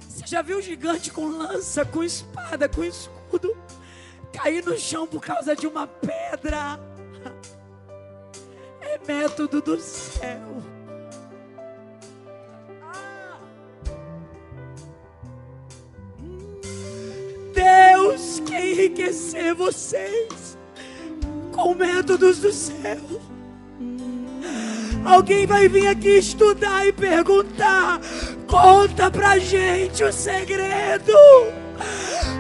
Você 0.01 0.27
já 0.27 0.41
viu 0.41 0.63
gigante 0.63 1.13
com 1.13 1.27
lança, 1.27 1.85
com 1.85 2.03
espada, 2.03 2.71
com 2.71 2.83
escudo, 2.83 3.55
cair 4.33 4.65
no 4.65 4.79
chão 4.79 5.07
por 5.07 5.21
causa 5.21 5.55
de 5.55 5.67
uma 5.67 5.87
pedra? 5.87 6.81
Método 9.07 9.61
do 9.61 9.79
céu. 9.79 10.41
Deus 17.55 18.43
quer 18.47 18.67
enriquecer 18.67 19.55
vocês 19.55 20.59
com 21.53 21.75
métodos 21.75 22.39
do 22.41 22.53
céu. 22.53 23.01
Alguém 25.05 25.47
vai 25.47 25.69
vir 25.69 25.89
aqui 25.89 26.19
estudar 26.19 26.87
e 26.87 26.93
perguntar: 26.93 28.01
conta 28.47 29.11
pra 29.11 29.39
gente 29.39 30.03
o 30.03 30.13
segredo 30.13 31.13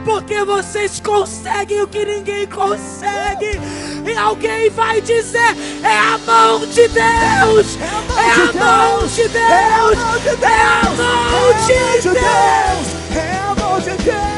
porque 0.05 0.45
vocês 0.45 1.01
conseguem 1.01 1.83
o 1.83 1.89
que 1.89 2.05
ninguém 2.05 2.47
consegue. 2.47 3.59
E 4.07 4.16
alguém 4.16 4.70
vai 4.70 5.00
dizer: 5.00 5.57
é 5.82 5.98
a 5.98 6.18
mão 6.18 6.64
de 6.66 6.86
Deus, 6.88 7.78
é 7.78 8.30
a 8.30 8.52
mão 8.52 9.07
de 9.07 9.28
Deus, 9.28 9.38
é 9.38 9.42
a 9.42 9.82
mão 9.82 10.18
de 10.18 10.28
Deus, 10.28 10.42
é 10.42 10.62
a 10.62 10.84
mão 10.94 11.55
de 11.61 12.02
Deus, 12.02 12.86
é 13.16 13.36
a 13.36 13.55
mão 13.55 13.80
de 13.80 13.96
Deus. 14.05 14.34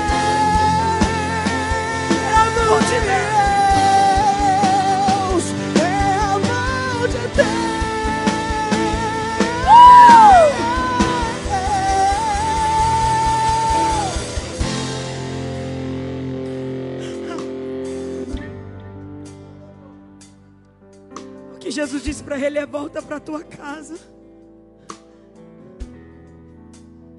Jesus 21.77 22.03
disse 22.03 22.24
para 22.24 22.39
ele: 22.39 22.59
é 22.59 22.64
volta 22.64 23.03
para 23.03 23.20
tua 23.20 23.45
casa. 23.45 23.99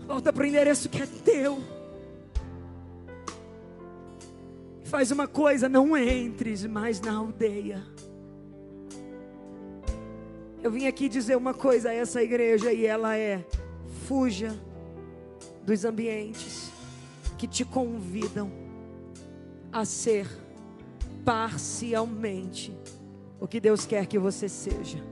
Volta 0.07 0.33
para 0.33 0.43
o 0.43 0.45
endereço 0.47 0.89
que 0.89 0.99
é 0.99 1.05
teu. 1.05 1.59
Faz 4.83 5.11
uma 5.11 5.27
coisa, 5.27 5.69
não 5.69 5.95
entres 5.95 6.65
mais 6.65 6.99
na 6.99 7.13
aldeia. 7.13 7.83
Eu 10.63 10.71
vim 10.71 10.87
aqui 10.87 11.07
dizer 11.07 11.35
uma 11.35 11.53
coisa 11.53 11.89
a 11.89 11.93
essa 11.93 12.23
igreja 12.23 12.73
e 12.73 12.83
ela 12.83 13.15
é: 13.15 13.45
fuja 14.07 14.57
dos 15.63 15.85
ambientes 15.85 16.71
que 17.37 17.47
te 17.47 17.63
convidam 17.63 18.51
a 19.71 19.85
ser 19.85 20.27
parcialmente 21.23 22.75
o 23.39 23.47
que 23.47 23.59
Deus 23.59 23.85
quer 23.85 24.05
que 24.05 24.17
você 24.17 24.49
seja. 24.49 25.03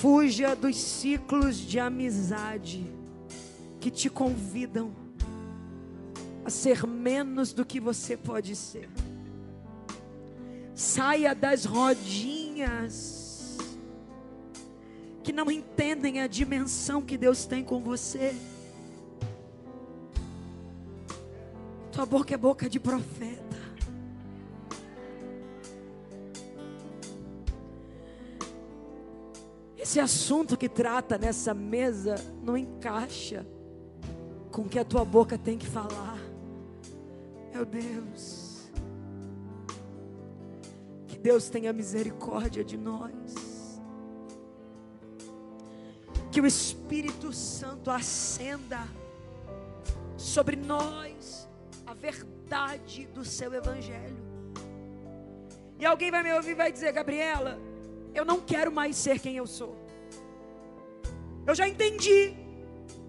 Fuja 0.00 0.54
dos 0.54 0.76
ciclos 0.76 1.56
de 1.56 1.78
amizade 1.78 2.84
que 3.80 3.90
te 3.90 4.10
convidam 4.10 4.92
a 6.44 6.50
ser 6.50 6.86
menos 6.86 7.52
do 7.52 7.64
que 7.64 7.80
você 7.80 8.16
pode 8.16 8.54
ser. 8.54 8.88
Saia 10.74 11.34
das 11.34 11.64
rodinhas 11.64 13.26
que 15.22 15.32
não 15.32 15.50
entendem 15.50 16.20
a 16.20 16.26
dimensão 16.26 17.02
que 17.02 17.16
Deus 17.16 17.46
tem 17.46 17.64
com 17.64 17.80
você. 17.80 18.36
Tua 21.90 22.06
boca 22.06 22.34
é 22.34 22.36
boca 22.36 22.68
de 22.68 22.78
profeta. 22.78 23.45
Esse 29.86 30.00
assunto 30.00 30.56
que 30.56 30.68
trata 30.68 31.16
nessa 31.16 31.54
mesa 31.54 32.16
não 32.42 32.56
encaixa 32.56 33.46
com 34.50 34.62
o 34.62 34.68
que 34.68 34.80
a 34.80 34.84
tua 34.84 35.04
boca 35.04 35.38
tem 35.38 35.56
que 35.56 35.64
falar. 35.64 36.18
Meu 37.54 37.64
Deus. 37.64 38.68
Que 41.06 41.16
Deus 41.16 41.48
tenha 41.48 41.72
misericórdia 41.72 42.64
de 42.64 42.76
nós. 42.76 43.80
Que 46.32 46.40
o 46.40 46.46
Espírito 46.46 47.32
Santo 47.32 47.88
acenda 47.88 48.80
sobre 50.16 50.56
nós 50.56 51.48
a 51.86 51.94
verdade 51.94 53.06
do 53.14 53.24
seu 53.24 53.54
Evangelho. 53.54 54.16
E 55.78 55.86
alguém 55.86 56.10
vai 56.10 56.24
me 56.24 56.32
ouvir 56.32 56.50
e 56.50 56.54
vai 56.54 56.72
dizer, 56.72 56.90
Gabriela, 56.90 57.56
eu 58.16 58.24
não 58.24 58.40
quero 58.40 58.72
mais 58.72 58.96
ser 58.96 59.20
quem 59.20 59.36
eu 59.36 59.46
sou. 59.46 59.76
Eu 61.46 61.54
já 61.54 61.68
entendi 61.68 62.34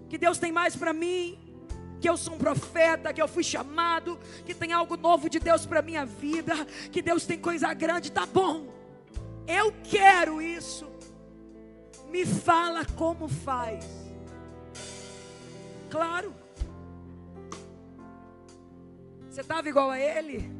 que 0.08 0.18
Deus 0.18 0.38
tem 0.38 0.52
mais 0.52 0.76
para 0.76 0.92
mim. 0.92 1.38
que 2.00 2.08
eu 2.08 2.16
sou 2.16 2.34
um 2.34 2.38
profeta, 2.38 3.12
que 3.12 3.20
eu 3.20 3.26
fui 3.26 3.42
chamado, 3.42 4.18
que 4.46 4.54
tem 4.54 4.72
algo 4.72 4.96
novo 4.96 5.28
de 5.28 5.40
Deus 5.40 5.66
para 5.66 5.82
minha 5.82 6.06
vida, 6.06 6.54
que 6.92 7.02
Deus 7.02 7.26
tem 7.26 7.36
coisa 7.36 7.74
grande, 7.74 8.12
tá 8.12 8.24
bom. 8.24 8.68
Eu 9.48 9.74
quero 9.82 10.40
isso. 10.40 10.86
Me 12.08 12.24
fala 12.24 12.84
como 12.84 13.28
faz. 13.28 13.84
Claro. 15.90 16.32
Você 19.28 19.40
estava 19.40 19.68
igual 19.68 19.90
a 19.90 19.98
ele? 19.98 20.50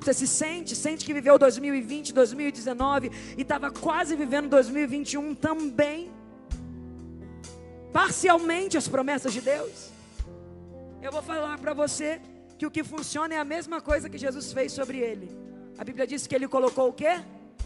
Você 0.00 0.14
se 0.14 0.26
sente, 0.26 0.74
sente 0.74 1.04
que 1.04 1.12
viveu 1.12 1.38
2020, 1.38 2.14
2019 2.14 3.10
e 3.36 3.42
estava 3.42 3.70
quase 3.70 4.16
vivendo 4.16 4.48
2021 4.48 5.34
também. 5.34 6.10
Parcialmente 7.92 8.78
as 8.78 8.88
promessas 8.88 9.32
de 9.32 9.42
Deus. 9.42 9.90
Eu 11.02 11.12
vou 11.12 11.22
falar 11.22 11.58
para 11.58 11.74
você 11.74 12.20
que 12.56 12.64
o 12.64 12.70
que 12.70 12.82
funciona 12.82 13.34
é 13.34 13.38
a 13.38 13.44
mesma 13.44 13.80
coisa 13.80 14.08
que 14.08 14.16
Jesus 14.16 14.52
fez 14.52 14.72
sobre 14.72 14.98
ele. 14.98 15.30
A 15.76 15.84
Bíblia 15.84 16.06
diz 16.06 16.26
que 16.26 16.34
ele 16.34 16.48
colocou 16.48 16.88
o 16.88 16.92
quê? 16.92 17.20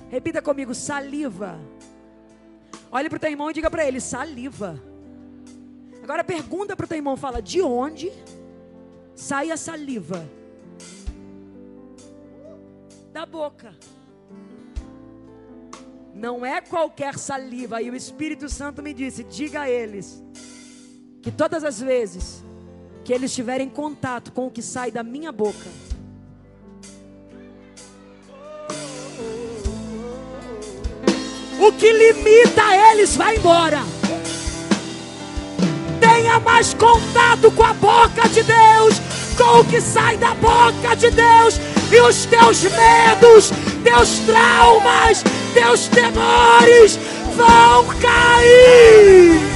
Repita 0.08 0.42
comigo, 0.42 0.74
saliva. 0.74 1.58
Olhe 2.90 3.08
para 3.08 3.16
o 3.16 3.20
teu 3.20 3.30
irmão 3.30 3.50
e 3.50 3.54
diga 3.54 3.70
para 3.70 3.84
ele, 3.86 4.00
saliva. 4.00 4.80
Agora 6.02 6.24
pergunta 6.24 6.76
para 6.76 6.84
o 6.84 6.88
teu 6.88 6.96
irmão, 6.96 7.16
fala, 7.16 7.40
de 7.40 7.62
onde 7.62 8.12
sai 9.14 9.50
a 9.50 9.56
saliva? 9.56 10.28
Da 13.14 13.24
boca. 13.24 13.72
Não 16.12 16.44
é 16.44 16.60
qualquer 16.60 17.16
saliva. 17.16 17.80
E 17.80 17.88
o 17.88 17.94
Espírito 17.94 18.48
Santo 18.48 18.82
me 18.82 18.92
disse: 18.92 19.22
diga 19.22 19.60
a 19.60 19.70
eles 19.70 20.20
que 21.22 21.30
todas 21.30 21.62
as 21.62 21.80
vezes 21.80 22.44
que 23.04 23.12
eles 23.12 23.32
tiverem 23.32 23.68
contato 23.68 24.32
com 24.32 24.48
o 24.48 24.50
que 24.50 24.60
sai 24.60 24.90
da 24.90 25.04
minha 25.04 25.30
boca, 25.30 25.70
o 31.60 31.72
que 31.72 31.92
limita 31.92 32.62
eles 32.90 33.14
vai 33.14 33.36
embora. 33.36 33.78
Tenha 36.00 36.40
mais 36.40 36.74
contato 36.74 37.52
com 37.52 37.62
a 37.62 37.74
boca 37.74 38.28
de 38.28 38.42
Deus, 38.42 38.94
com 39.36 39.60
o 39.60 39.64
que 39.64 39.80
sai 39.80 40.16
da 40.16 40.34
boca 40.34 40.94
de 40.96 41.10
Deus, 41.10 41.60
e 41.92 42.00
os 42.00 42.26
teus 42.26 42.62
medos, 42.62 43.50
teus 43.82 44.18
traumas, 44.20 45.22
teus 45.52 45.88
temores 45.88 46.98
vão 47.36 47.86
cair. 48.00 49.54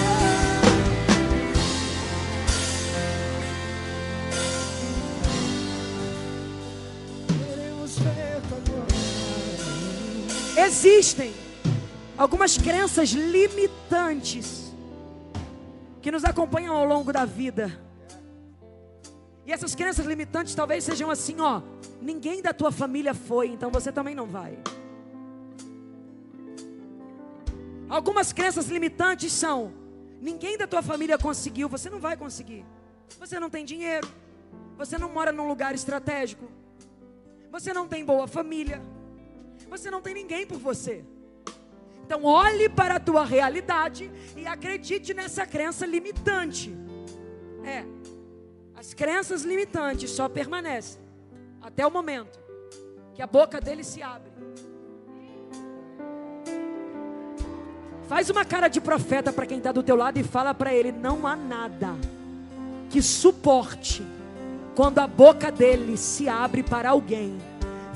Existem 10.57 11.33
algumas 12.16 12.59
crenças 12.59 13.11
limitantes 13.11 14.72
que 16.03 16.11
nos 16.11 16.24
acompanham 16.24 16.76
ao 16.76 16.85
longo 16.85 17.12
da 17.12 17.24
vida. 17.24 17.88
E 19.49 19.53
essas 19.53 19.75
crenças 19.75 20.05
limitantes 20.05 20.55
talvez 20.55 20.85
sejam 20.85 21.11
assim, 21.11 21.41
ó, 21.41 21.63
ninguém 22.03 22.43
da 22.43 22.53
tua 22.53 22.71
família 22.71 23.15
foi, 23.15 23.47
então 23.49 23.71
você 23.71 23.91
também 23.91 24.15
não 24.15 24.27
vai. 24.27 24.59
Algumas 27.89 28.31
crenças 28.31 28.67
limitantes 28.69 29.33
são: 29.33 29.73
ninguém 30.21 30.59
da 30.59 30.67
tua 30.67 30.83
família 30.83 31.17
conseguiu, 31.17 31.67
você 31.67 31.89
não 31.89 31.99
vai 31.99 32.15
conseguir. 32.15 32.63
Você 33.19 33.41
não 33.41 33.49
tem 33.49 33.65
dinheiro, 33.65 34.07
você 34.77 34.99
não 34.99 35.11
mora 35.11 35.33
num 35.33 35.49
lugar 35.49 35.75
estratégico, 35.75 36.47
você 37.51 37.73
não 37.73 37.89
tem 37.89 38.05
boa 38.05 38.29
família, 38.29 38.83
você 39.71 39.91
não 39.91 40.03
tem 40.03 40.13
ninguém 40.13 40.47
por 40.47 40.59
você. 40.59 41.03
Então, 42.05 42.23
olhe 42.23 42.69
para 42.69 42.97
a 42.97 43.01
tua 43.01 43.25
realidade 43.25 44.11
e 44.37 44.47
acredite 44.47 45.15
nessa 45.15 45.47
crença 45.47 45.87
limitante. 45.87 46.77
É, 47.65 47.87
as 48.79 48.95
crenças 48.95 49.43
limitantes 49.43 50.09
só 50.09 50.29
permanecem 50.29 51.01
até 51.61 51.85
o 51.85 51.91
momento 51.91 52.39
que 53.12 53.20
a 53.20 53.26
boca 53.26 53.61
dele 53.61 53.83
se 53.83 54.01
abre. 54.01 54.31
Faz 58.07 58.31
uma 58.31 58.45
cara 58.45 58.68
de 58.68 58.81
profeta 58.81 59.33
para 59.33 59.47
quem 59.47 59.59
está 59.59 59.72
do 59.72 59.83
teu 59.83 59.97
lado 59.97 60.18
e 60.18 60.22
fala 60.22 60.55
para 60.55 60.72
ele: 60.72 60.93
não 60.93 61.26
há 61.26 61.35
nada 61.35 61.97
que 62.89 63.03
suporte 63.03 64.07
quando 64.76 65.01
a 65.01 65.09
boca 65.09 65.51
dele 65.51 65.97
se 65.97 66.29
abre 66.29 66.62
para 66.62 66.91
alguém. 66.91 67.37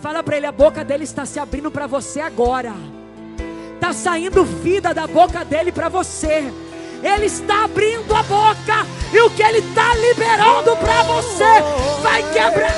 Fala 0.00 0.20
para 0.20 0.36
ele: 0.36 0.46
a 0.46 0.52
boca 0.52 0.84
dele 0.84 1.04
está 1.04 1.24
se 1.24 1.38
abrindo 1.38 1.70
para 1.70 1.86
você 1.86 2.20
agora. 2.20 2.74
Está 3.76 3.92
saindo 3.92 4.44
vida 4.44 4.92
da 4.92 5.06
boca 5.06 5.44
dele 5.44 5.70
para 5.70 5.88
você. 5.88 6.52
Ele 7.02 7.26
está 7.26 7.64
abrindo 7.64 8.14
a 8.14 8.22
boca 8.22 8.86
e 9.12 9.20
o 9.20 9.30
que 9.30 9.42
ele 9.42 9.58
está 9.58 9.94
liberando 9.96 10.76
para 10.76 11.02
você 11.02 11.60
vai 12.00 12.22
quebrar, 12.32 12.74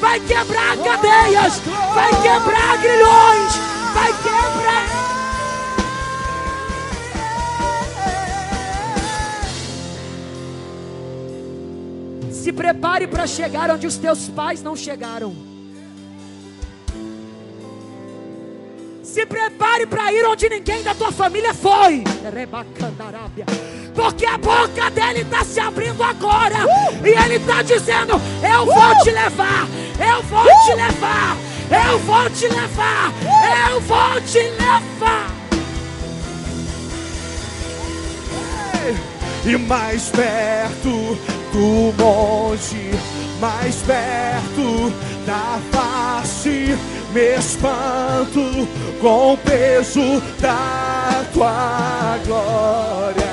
vai 0.00 0.20
quebrar 0.20 0.76
cadeias, 0.76 1.60
vai 1.94 2.10
quebrar 2.20 2.78
grilhões, 2.78 3.52
vai 3.94 4.12
quebrar. 4.22 5.00
Se 12.32 12.52
prepare 12.52 13.06
para 13.06 13.26
chegar 13.26 13.70
onde 13.70 13.86
os 13.86 13.96
teus 13.96 14.28
pais 14.28 14.62
não 14.62 14.74
chegaram. 14.74 15.49
Se 19.10 19.26
prepare 19.26 19.86
para 19.86 20.12
ir 20.12 20.24
onde 20.24 20.48
ninguém 20.48 20.84
da 20.84 20.94
tua 20.94 21.10
família 21.10 21.52
foi. 21.52 22.04
Porque 23.92 24.24
a 24.24 24.38
boca 24.38 24.88
dele 24.88 25.22
está 25.22 25.42
se 25.42 25.58
abrindo 25.58 26.00
agora. 26.00 26.64
Uh! 26.64 27.04
E 27.04 27.10
ele 27.24 27.34
está 27.34 27.60
dizendo: 27.60 28.12
Eu 28.40 28.66
vou 28.66 28.76
uh! 28.76 29.02
te 29.02 29.10
levar. 29.10 29.66
Eu 29.98 30.22
vou 30.22 30.44
uh! 30.44 30.64
te 30.64 30.74
levar. 30.74 31.36
Eu 31.88 31.98
vou 31.98 32.30
te 32.30 32.46
levar. 32.46 33.12
Eu 33.68 33.80
vou 33.80 34.20
te 34.20 34.38
levar. 34.38 35.40
E 39.44 39.56
mais 39.56 40.10
perto 40.10 41.18
do 41.52 41.94
monte, 41.98 42.90
mais 43.40 43.76
perto 43.76 44.92
da 45.26 45.58
face, 45.72 46.76
me 47.12 47.38
espanto 47.38 48.68
com 49.00 49.32
o 49.32 49.36
peso 49.38 50.22
da 50.40 51.24
tua 51.32 52.18
glória. 52.26 53.30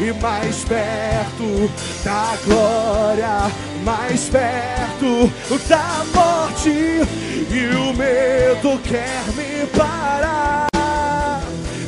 E 0.00 0.12
mais 0.20 0.64
perto 0.64 1.70
da 2.04 2.36
glória, 2.44 3.50
mais 3.84 4.28
perto 4.28 5.32
da 5.68 6.04
morte, 6.12 6.68
e 6.68 7.76
o 7.76 7.94
medo 7.94 8.78
quer 8.82 9.22
me 9.36 9.66
parar. 9.68 10.75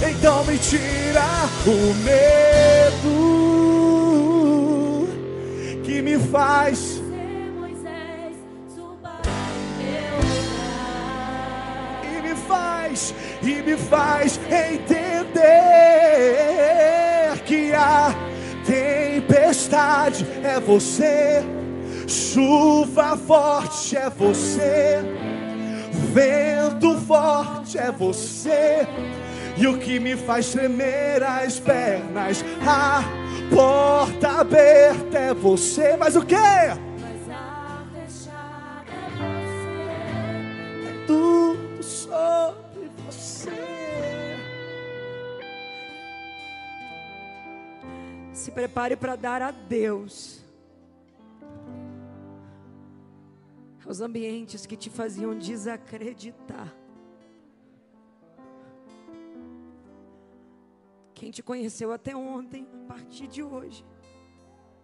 Então 0.01 0.45
me 0.45 0.57
tira 0.59 1.25
o 1.67 1.95
medo 2.05 3.49
que 5.83 6.01
me 6.01 6.17
faz 6.19 7.03
e 12.05 12.23
me 12.23 12.35
faz 12.37 13.13
e 13.43 13.63
me 13.63 13.77
faz 13.77 14.39
entender 14.47 15.19
que 17.45 17.73
a 17.73 18.15
tempestade 18.65 20.25
é 20.45 20.61
você, 20.61 21.43
chuva 22.07 23.17
forte 23.17 23.97
é 23.97 24.09
você, 24.11 25.01
vento 26.15 26.97
forte 27.01 27.77
é 27.77 27.91
você. 27.91 28.87
E 29.61 29.67
o 29.67 29.77
que 29.77 29.99
me 29.99 30.17
faz 30.17 30.53
tremer 30.53 31.21
as 31.23 31.59
pernas, 31.59 32.45
a 32.65 33.03
porta 33.53 34.41
aberta 34.41 35.19
é 35.19 35.35
você. 35.35 35.97
Mas 35.97 36.15
o 36.15 36.25
que? 36.25 36.37
Mas 36.37 37.29
a 37.29 37.85
fechada 37.93 38.93
é 38.93 39.11
você. 39.19 40.89
É 40.89 41.07
tudo 41.09 41.83
sobre 41.83 42.89
você. 43.05 43.51
Se 48.33 48.53
prepare 48.53 48.95
para 48.95 49.17
dar 49.17 49.43
a 49.43 49.51
Deus 49.51 50.39
os 53.85 54.01
ambientes 54.03 54.67
que 54.67 54.77
te 54.77 54.91
faziam 54.91 55.37
desacreditar. 55.37 56.78
Quem 61.19 61.33
te 61.33 61.43
conheceu 61.43 61.93
até 61.93 62.15
ontem, 62.15 62.65
a 62.85 62.93
partir 62.93 63.27
de 63.27 63.43
hoje, 63.43 63.85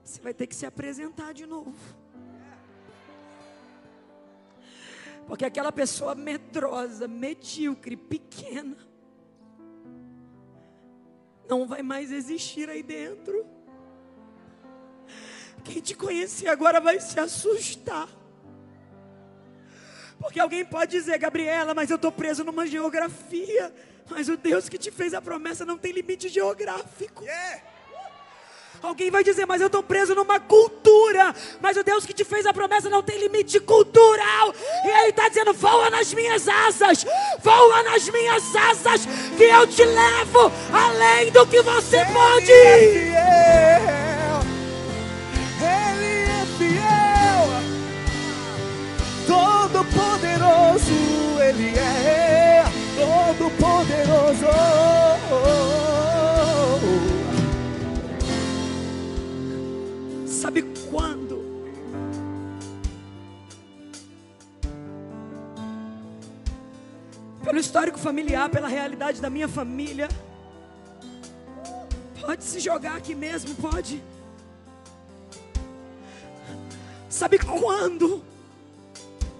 Você 0.02 0.20
vai 0.20 0.34
ter 0.34 0.48
que 0.48 0.54
se 0.54 0.66
apresentar 0.66 1.32
de 1.32 1.46
novo. 1.46 1.78
Porque 5.26 5.46
aquela 5.46 5.72
pessoa 5.72 6.14
medrosa, 6.14 7.08
medíocre, 7.08 7.96
pequena, 7.96 8.76
não 11.48 11.66
vai 11.66 11.82
mais 11.82 12.12
existir 12.12 12.68
aí 12.68 12.82
dentro. 12.82 13.46
Quem 15.62 15.80
te 15.80 15.94
conhecer 15.94 16.48
agora 16.48 16.80
vai 16.80 17.00
se 17.00 17.18
assustar. 17.18 18.08
Porque 20.18 20.38
alguém 20.38 20.66
pode 20.66 20.90
dizer, 20.90 21.16
Gabriela, 21.16 21.72
mas 21.74 21.88
eu 21.88 21.96
estou 21.96 22.12
preso 22.12 22.44
numa 22.44 22.66
geografia. 22.66 23.72
Mas 24.10 24.28
o 24.28 24.36
Deus 24.36 24.68
que 24.68 24.78
te 24.78 24.90
fez 24.90 25.14
a 25.14 25.22
promessa 25.22 25.64
não 25.64 25.78
tem 25.78 25.92
limite 25.92 26.28
geográfico. 26.28 27.22
Yeah. 27.22 27.74
Alguém 28.84 29.10
vai 29.10 29.24
dizer, 29.24 29.46
mas 29.46 29.62
eu 29.62 29.68
estou 29.68 29.82
preso 29.82 30.14
numa 30.14 30.38
cultura. 30.38 31.34
Mas 31.58 31.74
o 31.78 31.82
Deus 31.82 32.04
que 32.04 32.12
te 32.12 32.22
fez 32.22 32.44
a 32.44 32.52
promessa 32.52 32.90
não 32.90 33.02
tem 33.02 33.18
limite 33.18 33.58
cultural. 33.60 34.54
E 34.84 34.88
Ele 34.88 35.08
está 35.08 35.26
dizendo: 35.26 35.54
voa 35.54 35.88
nas 35.88 36.12
minhas 36.12 36.46
asas, 36.46 37.06
voa 37.42 37.82
nas 37.82 38.06
minhas 38.10 38.54
asas, 38.54 39.06
que 39.36 39.44
eu 39.44 39.66
te 39.66 39.84
levo 39.84 40.52
além 40.70 41.30
do 41.30 41.46
que 41.46 41.62
você 41.62 41.96
Ele 41.96 42.12
pode. 42.12 42.52
É 42.52 42.78
fiel. 42.92 44.40
Ele 45.62 46.24
é 46.28 46.44
fiel. 46.58 47.48
Todo 49.26 49.82
poderoso, 49.86 50.92
Ele 51.40 51.78
é 51.78 52.03
Sabe 60.44 60.62
quando? 60.90 61.42
Pelo 67.42 67.58
histórico 67.58 67.98
familiar, 67.98 68.50
pela 68.50 68.68
realidade 68.68 69.22
da 69.22 69.30
minha 69.30 69.48
família. 69.48 70.06
Pode 72.20 72.44
se 72.44 72.60
jogar 72.60 72.96
aqui 72.96 73.14
mesmo, 73.14 73.54
pode. 73.54 74.02
Sabe 77.08 77.38
quando? 77.38 78.22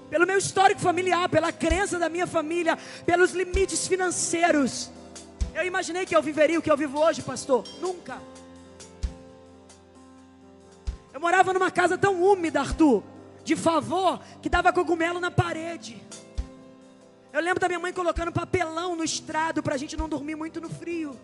Pelo 0.09 0.27
meu 0.27 0.39
histórico 0.39 0.81
familiar, 0.81 1.29
pela 1.29 1.53
crença 1.53 1.99
da 1.99 2.09
minha 2.09 2.27
família, 2.27 2.79
pelos 3.05 3.33
limites 3.33 3.87
financeiros. 3.87 4.91
Eu 5.55 5.67
imaginei 5.67 6.07
que 6.07 6.17
eu 6.17 6.23
viveria 6.23 6.59
o 6.59 6.63
que 6.63 6.71
eu 6.71 6.79
vivo 6.79 6.99
hoje, 6.99 7.21
pastor? 7.21 7.63
Nunca. 7.79 8.19
Eu 11.15 11.21
morava 11.21 11.53
numa 11.53 11.71
casa 11.71 11.97
tão 11.97 12.21
úmida, 12.21 12.59
Arthur, 12.59 13.05
de 13.45 13.55
favor, 13.55 14.21
que 14.43 14.49
dava 14.49 14.73
cogumelo 14.73 15.21
na 15.21 15.31
parede. 15.31 16.03
Eu 17.33 17.41
lembro 17.41 17.61
da 17.61 17.69
minha 17.69 17.79
mãe 17.79 17.93
colocando 17.93 18.33
papelão 18.33 18.97
no 18.97 19.05
estrado 19.05 19.63
para 19.63 19.77
a 19.77 19.79
gente 19.79 19.97
não 19.97 20.09
dormir 20.09 20.35
muito 20.35 20.61
no 20.61 20.69
frio. 20.69 21.17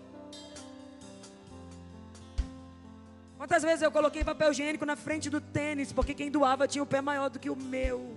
Quantas 3.37 3.65
vezes 3.65 3.83
eu 3.83 3.91
coloquei 3.91 4.23
papel 4.23 4.53
higiênico 4.53 4.87
na 4.87 4.95
frente 4.95 5.29
do 5.29 5.41
tênis, 5.41 5.93
porque 5.93 6.15
quem 6.15 6.31
doava 6.31 6.69
tinha 6.69 6.85
o 6.85 6.87
pé 6.87 7.01
maior 7.01 7.29
do 7.29 7.41
que 7.41 7.51
o 7.51 7.57
meu. 7.57 8.15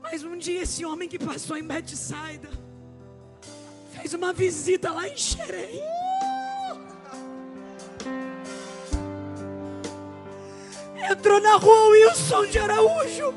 Mas 0.00 0.24
um 0.24 0.38
dia 0.38 0.62
esse 0.62 0.82
homem 0.82 1.08
que 1.08 1.18
passou 1.18 1.58
em 1.58 1.62
Bethsaida 1.62 2.48
fez 3.92 4.14
uma 4.14 4.32
visita 4.32 4.92
lá 4.92 5.06
em 5.06 5.16
Xerém. 5.16 5.82
Entrou 11.14 11.40
na 11.40 11.56
rua 11.56 11.88
Wilson 11.90 12.46
de 12.46 12.58
Araújo, 12.58 13.32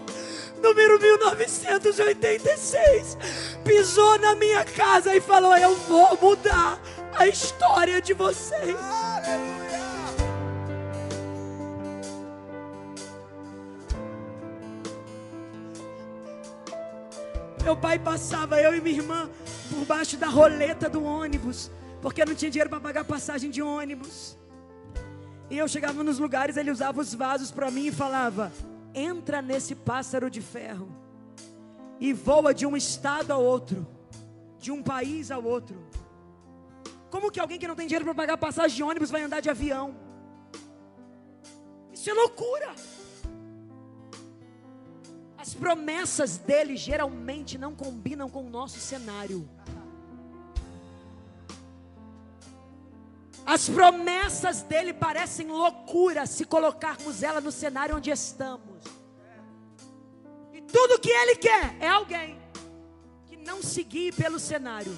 número 0.61 0.99
1986, 0.99 3.17
pisou 3.63 4.19
na 4.19 4.35
minha 4.35 4.65
casa 4.65 5.15
e 5.15 5.21
falou: 5.21 5.55
Eu 5.55 5.75
vou 5.75 6.17
mudar 6.19 6.81
a 7.15 7.27
história 7.27 8.01
de 8.01 8.13
vocês. 8.13 8.75
Aleluia. 8.75 9.77
Meu 17.63 17.75
pai 17.75 17.99
passava, 17.99 18.59
eu 18.61 18.75
e 18.75 18.81
minha 18.81 18.97
irmã, 18.97 19.29
por 19.69 19.85
baixo 19.85 20.17
da 20.17 20.27
roleta 20.27 20.89
do 20.89 21.03
ônibus, 21.03 21.69
porque 22.01 22.25
não 22.25 22.33
tinha 22.33 22.49
dinheiro 22.49 22.69
para 22.69 22.79
pagar 22.79 23.03
passagem 23.03 23.51
de 23.51 23.61
ônibus. 23.61 24.37
E 25.49 25.57
eu 25.57 25.67
chegava 25.67 26.03
nos 26.03 26.19
lugares, 26.19 26.57
ele 26.57 26.71
usava 26.71 26.99
os 26.99 27.13
vasos 27.13 27.51
para 27.51 27.71
mim 27.71 27.87
e 27.87 27.91
falava: 27.91 28.51
entra 28.93 29.41
nesse 29.41 29.75
pássaro 29.75 30.29
de 30.29 30.41
ferro 30.41 30.89
e 31.99 32.13
voa 32.13 32.53
de 32.53 32.65
um 32.65 32.75
estado 32.75 33.31
a 33.31 33.37
outro, 33.37 33.87
de 34.59 34.71
um 34.71 34.83
país 34.83 35.31
a 35.31 35.37
outro. 35.37 35.77
Como 37.09 37.31
que 37.31 37.39
alguém 37.39 37.57
que 37.57 37.67
não 37.67 37.75
tem 37.75 37.87
dinheiro 37.87 38.05
para 38.05 38.13
pagar 38.13 38.37
passagem 38.37 38.75
de 38.75 38.83
ônibus 38.83 39.09
vai 39.09 39.21
andar 39.21 39.39
de 39.39 39.49
avião? 39.49 39.95
Isso 41.93 42.09
é 42.09 42.13
loucura. 42.13 42.75
As 45.37 45.53
promessas 45.53 46.37
dele 46.37 46.75
geralmente 46.75 47.57
não 47.57 47.73
combinam 47.73 48.29
com 48.29 48.45
o 48.45 48.49
nosso 48.49 48.79
cenário. 48.79 49.49
As 53.47 53.69
promessas 53.69 54.61
dele 54.61 54.93
parecem 54.93 55.47
loucura 55.47 56.25
se 56.25 56.43
colocarmos 56.43 57.23
ela 57.23 57.39
no 57.39 57.49
cenário 57.49 57.95
onde 57.95 58.11
estamos. 58.11 58.83
E 60.51 60.59
tudo 60.63 60.99
que 60.99 61.09
ele 61.09 61.37
quer 61.37 61.77
é 61.79 61.87
alguém 61.87 62.37
que 63.25 63.37
não 63.37 63.63
se 63.63 63.83
guie 63.83 64.11
pelo 64.11 64.37
cenário. 64.37 64.93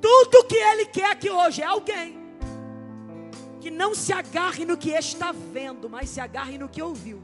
Tudo 0.00 0.44
que 0.48 0.56
ele 0.56 0.86
quer 0.86 1.12
aqui 1.12 1.30
hoje 1.30 1.62
é 1.62 1.66
alguém 1.66 2.18
que 3.60 3.70
não 3.70 3.94
se 3.94 4.12
agarre 4.12 4.64
no 4.64 4.76
que 4.76 4.90
está 4.90 5.30
vendo, 5.30 5.88
mas 5.88 6.08
se 6.08 6.20
agarre 6.20 6.58
no 6.58 6.68
que 6.68 6.82
ouviu. 6.82 7.22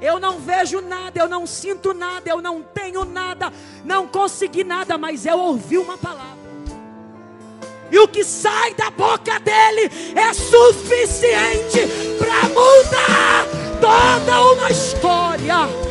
Eu 0.00 0.20
não 0.20 0.38
vejo 0.38 0.80
nada, 0.80 1.18
eu 1.18 1.28
não 1.28 1.46
sinto 1.46 1.92
nada, 1.92 2.30
eu 2.30 2.40
não 2.40 2.62
tenho 2.62 3.04
nada, 3.04 3.52
não 3.84 4.06
consegui 4.06 4.62
nada, 4.62 4.96
mas 4.96 5.26
eu 5.26 5.38
ouvi 5.38 5.76
uma 5.76 5.98
palavra. 5.98 6.38
E 7.90 7.98
o 7.98 8.06
que 8.06 8.22
sai 8.22 8.74
da 8.74 8.90
boca 8.90 9.40
dele 9.40 9.90
é 10.14 10.32
suficiente 10.32 11.80
para 12.18 12.48
mudar 12.50 13.46
toda 13.80 14.52
uma 14.52 14.70
história. 14.70 15.88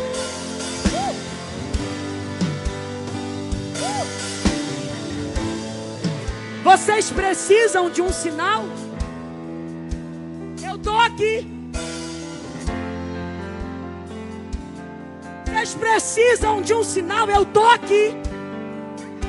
Vocês 6.64 7.10
precisam 7.10 7.90
de 7.90 8.02
um 8.02 8.12
sinal? 8.12 8.66
Eu 10.62 10.76
estou 10.76 11.00
aqui. 11.00 11.57
Vocês 15.58 15.74
precisam 15.74 16.62
de 16.62 16.72
um 16.72 16.84
sinal, 16.84 17.28
eu 17.28 17.42
estou 17.42 17.68
aqui. 17.68 18.16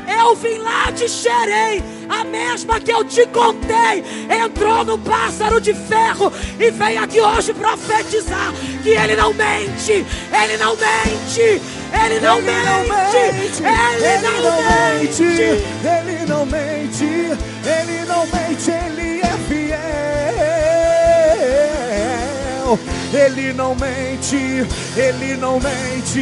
Eu 0.06 0.36
vim 0.36 0.58
lá 0.58 0.90
de 0.90 1.08
Xerém, 1.08 1.82
a 2.06 2.22
mesma 2.22 2.78
que 2.78 2.92
eu 2.92 3.02
te 3.02 3.26
contei, 3.28 4.04
entrou 4.44 4.84
no 4.84 4.98
pássaro 4.98 5.58
de 5.58 5.72
ferro 5.72 6.30
e 6.60 6.70
veio 6.70 7.02
aqui 7.02 7.18
hoje 7.18 7.54
profetizar 7.54 8.52
que 8.82 8.90
ele 8.90 9.16
não 9.16 9.32
mente, 9.32 10.04
ele 10.30 10.56
não 10.58 10.76
mente, 10.76 11.40
ele 11.40 12.20
não, 12.20 12.38
ele 12.38 12.50
mente, 12.50 12.62
não 12.62 12.84
mente, 12.84 13.62
ele, 13.62 14.06
ele 14.06 14.28
não, 14.28 14.52
mente, 15.00 15.22
ele 15.82 16.26
não 16.26 16.46
mente, 16.46 17.04
ele 17.64 18.04
não 18.04 18.26
mente, 18.26 18.70
ele 18.70 19.20
é 19.22 19.37
Ele 23.12 23.52
não 23.52 23.74
mente, 23.74 24.36
ele 24.96 25.36
não 25.36 25.60
mente, 25.60 26.20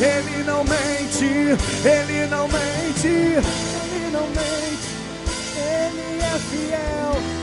ele 0.00 0.44
não 0.44 0.62
mente, 0.64 1.24
ele 1.84 2.26
não 2.26 2.46
mente, 2.48 3.06
ele 3.06 4.10
não 4.12 4.26
mente, 4.28 4.88
ele 5.56 6.20
é 6.22 6.38
fiel. 6.50 7.40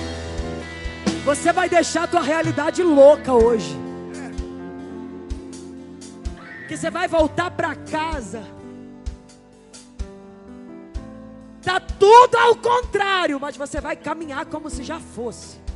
Você 1.25 1.51
vai 1.51 1.67
deixar 1.67 2.03
a 2.03 2.07
tua 2.07 2.21
realidade 2.21 2.81
louca 2.83 3.33
hoje. 3.33 3.77
Que 6.67 6.77
você 6.77 6.89
vai 6.89 7.07
voltar 7.07 7.51
para 7.51 7.75
casa. 7.75 8.43
Tá 11.61 11.81
tudo 11.81 12.37
ao 12.37 12.55
contrário, 12.55 13.37
mas 13.41 13.57
você 13.57 13.81
vai 13.81 13.97
caminhar 13.97 14.45
como 14.45 14.69
se 14.69 14.83
já 14.83 15.01
fosse. 15.01 15.66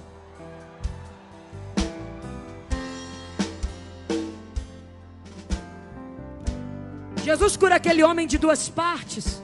Jesus 7.31 7.55
cura 7.55 7.75
aquele 7.75 8.03
homem 8.03 8.27
de 8.27 8.37
duas 8.37 8.67
partes 8.67 9.41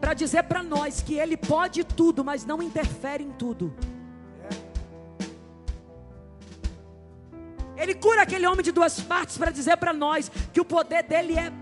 para 0.00 0.14
dizer 0.14 0.42
para 0.42 0.64
nós 0.64 1.00
que 1.00 1.14
ele 1.14 1.36
pode 1.36 1.84
tudo, 1.84 2.24
mas 2.24 2.44
não 2.44 2.60
interfere 2.60 3.22
em 3.22 3.30
tudo. 3.30 3.72
Ele 7.76 7.94
cura 7.94 8.22
aquele 8.22 8.48
homem 8.48 8.64
de 8.64 8.72
duas 8.72 9.00
partes 9.00 9.38
para 9.38 9.52
dizer 9.52 9.76
para 9.76 9.92
nós 9.92 10.28
que 10.52 10.60
o 10.60 10.64
poder 10.64 11.04
dele 11.04 11.38
é 11.38 11.52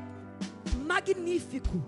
magnífico, 0.87 1.85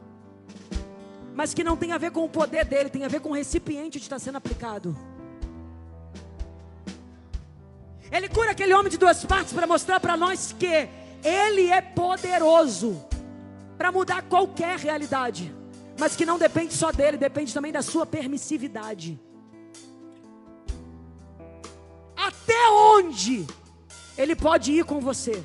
mas 1.35 1.55
que 1.55 1.65
não 1.65 1.75
tem 1.75 1.93
a 1.93 1.97
ver 1.97 2.11
com 2.11 2.23
o 2.23 2.29
poder 2.29 2.67
dele, 2.67 2.91
tem 2.91 3.07
a 3.07 3.09
ver 3.09 3.21
com 3.21 3.31
o 3.31 3.35
recipiente 3.35 3.99
que 3.99 4.05
está 4.05 4.19
sendo 4.19 4.37
aplicado. 4.37 4.95
Ele 8.13 8.29
cura 8.29 8.51
aquele 8.51 8.75
homem 8.75 8.91
de 8.91 8.99
duas 8.99 9.25
partes 9.25 9.55
para 9.55 9.67
mostrar 9.67 10.01
para 10.01 10.19
nós 10.19 10.55
que 10.59 10.87
ele 11.25 11.71
é 11.71 11.81
poderoso 11.81 13.14
para 13.77 13.91
mudar 13.93 14.23
qualquer 14.23 14.79
realidade, 14.79 15.55
mas 15.99 16.17
que 16.17 16.27
não 16.27 16.39
depende 16.39 16.75
só 16.75 16.91
dele, 16.93 17.17
depende 17.17 17.53
também 17.53 17.73
da 17.73 17.83
sua 17.83 18.07
permissividade. 18.07 19.21
Até 22.17 22.69
onde 22.71 23.47
ele 24.17 24.37
pode 24.37 24.73
ir 24.73 24.85
com 24.85 25.01
você. 25.01 25.45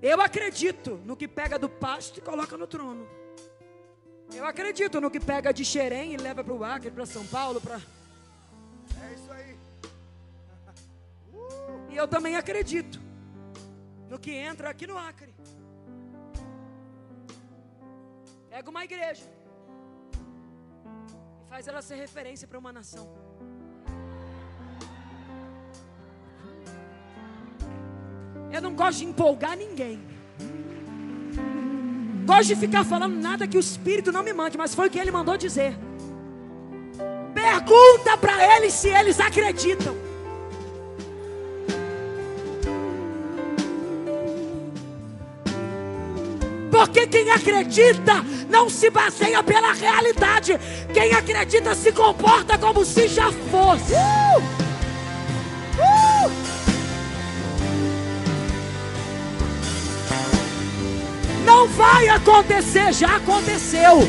Eu 0.00 0.20
acredito 0.20 1.00
no 1.04 1.16
que 1.16 1.28
pega 1.28 1.58
do 1.58 1.68
pasto 1.68 2.18
e 2.18 2.20
coloca 2.20 2.56
no 2.56 2.66
trono. 2.66 3.06
Eu 4.34 4.44
acredito 4.46 5.00
no 5.00 5.10
que 5.10 5.20
pega 5.20 5.52
de 5.52 5.64
Xerém 5.64 6.14
e 6.14 6.16
leva 6.16 6.42
para 6.42 6.54
o 6.54 6.64
Acre, 6.64 6.90
para 6.90 7.06
São 7.06 7.24
Paulo, 7.26 7.60
para. 7.60 7.76
É 7.76 9.14
isso 9.14 9.32
aí. 9.32 9.56
E 11.90 11.96
eu 11.96 12.08
também 12.08 12.36
acredito 12.36 13.01
no 14.12 14.18
que 14.18 14.32
entra 14.48 14.68
aqui 14.68 14.86
no 14.86 14.96
Acre. 14.98 15.34
Pega 18.50 18.68
uma 18.68 18.84
igreja 18.84 19.24
e 21.42 21.48
faz 21.48 21.66
ela 21.66 21.80
ser 21.80 21.94
referência 21.94 22.46
para 22.46 22.58
uma 22.58 22.72
nação. 22.78 23.06
Eu 28.52 28.60
não 28.60 28.74
gosto 28.74 28.98
de 28.98 29.06
empolgar 29.06 29.56
ninguém. 29.56 29.98
Gosto 32.26 32.48
de 32.48 32.56
ficar 32.56 32.84
falando 32.84 33.16
nada 33.28 33.48
que 33.48 33.56
o 33.56 33.64
Espírito 33.68 34.12
não 34.12 34.22
me 34.22 34.34
mande, 34.34 34.58
mas 34.58 34.74
foi 34.74 34.88
o 34.88 34.90
que 34.90 34.98
ele 34.98 35.10
mandou 35.10 35.38
dizer. 35.38 35.74
Pergunta 37.32 38.18
para 38.18 38.56
eles 38.56 38.74
se 38.74 38.90
eles 38.90 39.18
acreditam. 39.18 40.11
Porque 46.82 47.06
quem 47.06 47.30
acredita 47.30 48.24
não 48.50 48.68
se 48.68 48.90
baseia 48.90 49.40
pela 49.40 49.72
realidade. 49.72 50.58
Quem 50.92 51.12
acredita 51.12 51.76
se 51.76 51.92
comporta 51.92 52.58
como 52.58 52.84
se 52.84 53.06
já 53.06 53.30
fosse. 53.52 53.92
Uh! 53.92 54.62
Não 61.44 61.68
vai 61.68 62.08
acontecer, 62.08 62.92
já 62.92 63.14
aconteceu. 63.14 64.00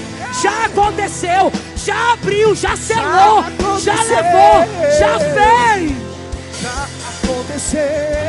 Já 0.42 0.66
aconteceu, 0.66 1.52
já 1.76 2.14
abriu, 2.14 2.56
já 2.56 2.76
selou, 2.76 3.44
já, 3.80 3.96
já 3.96 4.04
levou, 4.04 4.66
já 4.98 5.20
fez. 5.20 5.92
Já 6.60 6.88
aconteceu. 7.22 8.23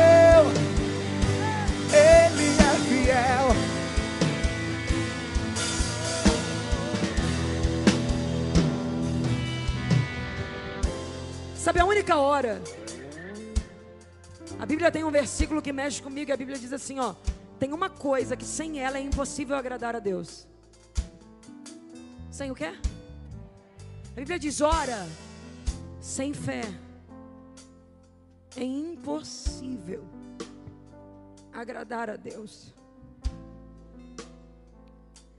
Sabe 11.75 11.83
a 11.83 11.91
única 11.91 12.15
hora? 12.15 12.61
A 14.57 14.65
Bíblia 14.65 14.89
tem 14.89 15.03
um 15.03 15.11
versículo 15.11 15.61
que 15.61 15.73
mexe 15.73 16.01
comigo, 16.01 16.31
a 16.31 16.37
Bíblia 16.37 16.57
diz 16.57 16.71
assim, 16.71 16.99
ó: 16.99 17.13
tem 17.59 17.73
uma 17.73 17.89
coisa 17.89 18.37
que 18.37 18.45
sem 18.45 18.79
ela 18.79 18.97
é 18.97 19.01
impossível 19.01 19.57
agradar 19.57 19.93
a 19.93 19.99
Deus. 19.99 20.47
Sem 22.31 22.49
o 22.49 22.55
quê? 22.55 22.73
A 24.13 24.15
Bíblia 24.15 24.39
diz: 24.39 24.61
ora, 24.61 25.05
sem 25.99 26.33
fé 26.33 26.61
é 28.55 28.63
impossível 28.63 30.01
agradar 31.51 32.09
a 32.09 32.15
Deus. 32.15 32.73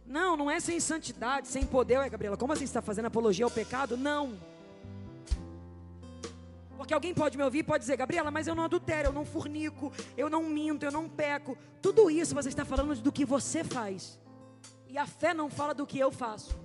Não, 0.05 0.37
não 0.37 0.51
é 0.51 0.61
sem 0.61 0.79
santidade, 0.81 1.49
sem 1.49 1.65
poder, 1.65 1.97
ué, 1.97 2.11
Gabriela. 2.11 2.37
Como 2.37 2.53
assim 2.53 2.67
você 2.67 2.73
está 2.73 2.83
fazendo 2.83 3.07
apologia 3.07 3.47
ao 3.47 3.51
pecado? 3.51 3.97
Não. 3.97 4.37
Porque 6.77 6.93
alguém 6.93 7.15
pode 7.15 7.37
me 7.37 7.43
ouvir 7.43 7.59
e 7.59 7.63
pode 7.63 7.83
dizer, 7.83 7.97
Gabriela, 7.97 8.31
mas 8.31 8.47
eu 8.47 8.55
não 8.55 8.65
adultero, 8.65 9.09
eu 9.09 9.13
não 9.13 9.25
fornico, 9.25 9.93
eu 10.17 10.29
não 10.29 10.43
minto, 10.45 10.85
eu 10.85 10.93
não 10.93 11.09
peco. 11.09 11.57
Tudo 11.81 12.11
isso 12.11 12.35
você 12.35 12.49
está 12.49 12.65
falando 12.65 12.95
do 12.97 13.13
que 13.13 13.25
você 13.25 13.65
faz. 13.65 14.19
E 14.89 14.99
a 14.99 15.07
fé 15.07 15.35
não 15.35 15.51
fala 15.51 15.75
do 15.75 15.87
que 15.87 15.99
eu 15.99 16.11
faço. 16.11 16.59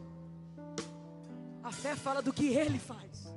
A 1.63 1.71
fé 1.71 1.95
fala 1.95 2.21
do 2.21 2.33
que 2.33 2.47
ele 2.47 2.79
faz. 2.79 3.31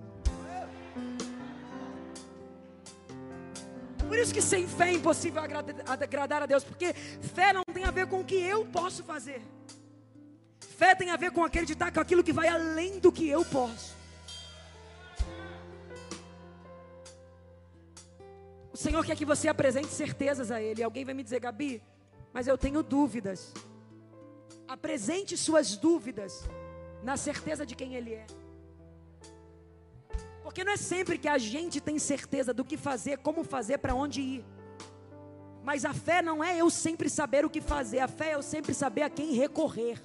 Por 4.07 4.19
isso 4.19 4.35
que 4.35 4.43
sem 4.43 4.67
fé 4.67 4.89
é 4.91 4.93
impossível 4.93 5.43
agradar 5.43 6.43
a 6.43 6.47
Deus, 6.47 6.63
porque 6.63 6.93
fé 6.93 7.53
não 7.53 7.63
tem 7.73 7.85
a 7.85 7.91
ver 7.91 8.07
com 8.07 8.21
o 8.21 8.25
que 8.25 8.37
eu 8.37 8.67
posso 8.67 9.03
fazer. 9.03 9.43
Fé 10.61 10.95
tem 10.95 11.11
a 11.11 11.17
ver 11.17 11.31
com 11.31 11.45
acreditar 11.45 11.93
com 11.93 12.01
aquilo 12.01 12.23
que 12.23 12.33
vai 12.33 12.49
além 12.49 12.99
do 12.99 13.11
que 13.11 13.29
eu 13.29 13.45
posso. 13.45 13.95
O 18.75 18.77
Senhor 18.77 19.07
quer 19.07 19.15
que 19.15 19.25
você 19.25 19.47
apresente 19.47 19.87
certezas 19.87 20.51
a 20.51 20.61
Ele. 20.61 20.83
Alguém 20.83 21.05
vai 21.05 21.15
me 21.15 21.23
dizer, 21.23 21.39
Gabi, 21.39 21.81
mas 22.33 22.49
eu 22.49 22.59
tenho 22.59 22.83
dúvidas. 22.83 23.55
Apresente 24.67 25.37
suas 25.37 25.77
dúvidas 25.77 26.43
na 27.01 27.17
certeza 27.17 27.65
de 27.65 27.77
quem 27.77 27.95
Ele 27.95 28.15
é. 28.15 28.27
Porque 30.43 30.65
não 30.65 30.73
é 30.73 30.77
sempre 30.77 31.17
que 31.19 31.29
a 31.29 31.39
gente 31.39 31.81
tem 31.81 32.01
certeza 32.01 32.53
do 32.53 32.65
que 32.65 32.77
fazer, 32.77 33.19
como 33.19 33.45
fazer, 33.45 33.79
para 33.79 33.95
onde 33.95 34.21
ir. 34.21 34.45
Mas 35.63 35.85
a 35.85 35.95
fé 35.95 36.21
não 36.21 36.43
é 36.43 36.57
eu 36.57 36.69
sempre 36.69 37.09
saber 37.09 37.45
o 37.45 37.51
que 37.51 37.61
fazer, 37.61 38.01
a 38.01 38.09
fé 38.09 38.31
é 38.31 38.35
eu 38.35 38.43
sempre 38.43 38.75
saber 38.75 39.03
a 39.03 39.09
quem 39.09 39.35
recorrer. 39.35 40.03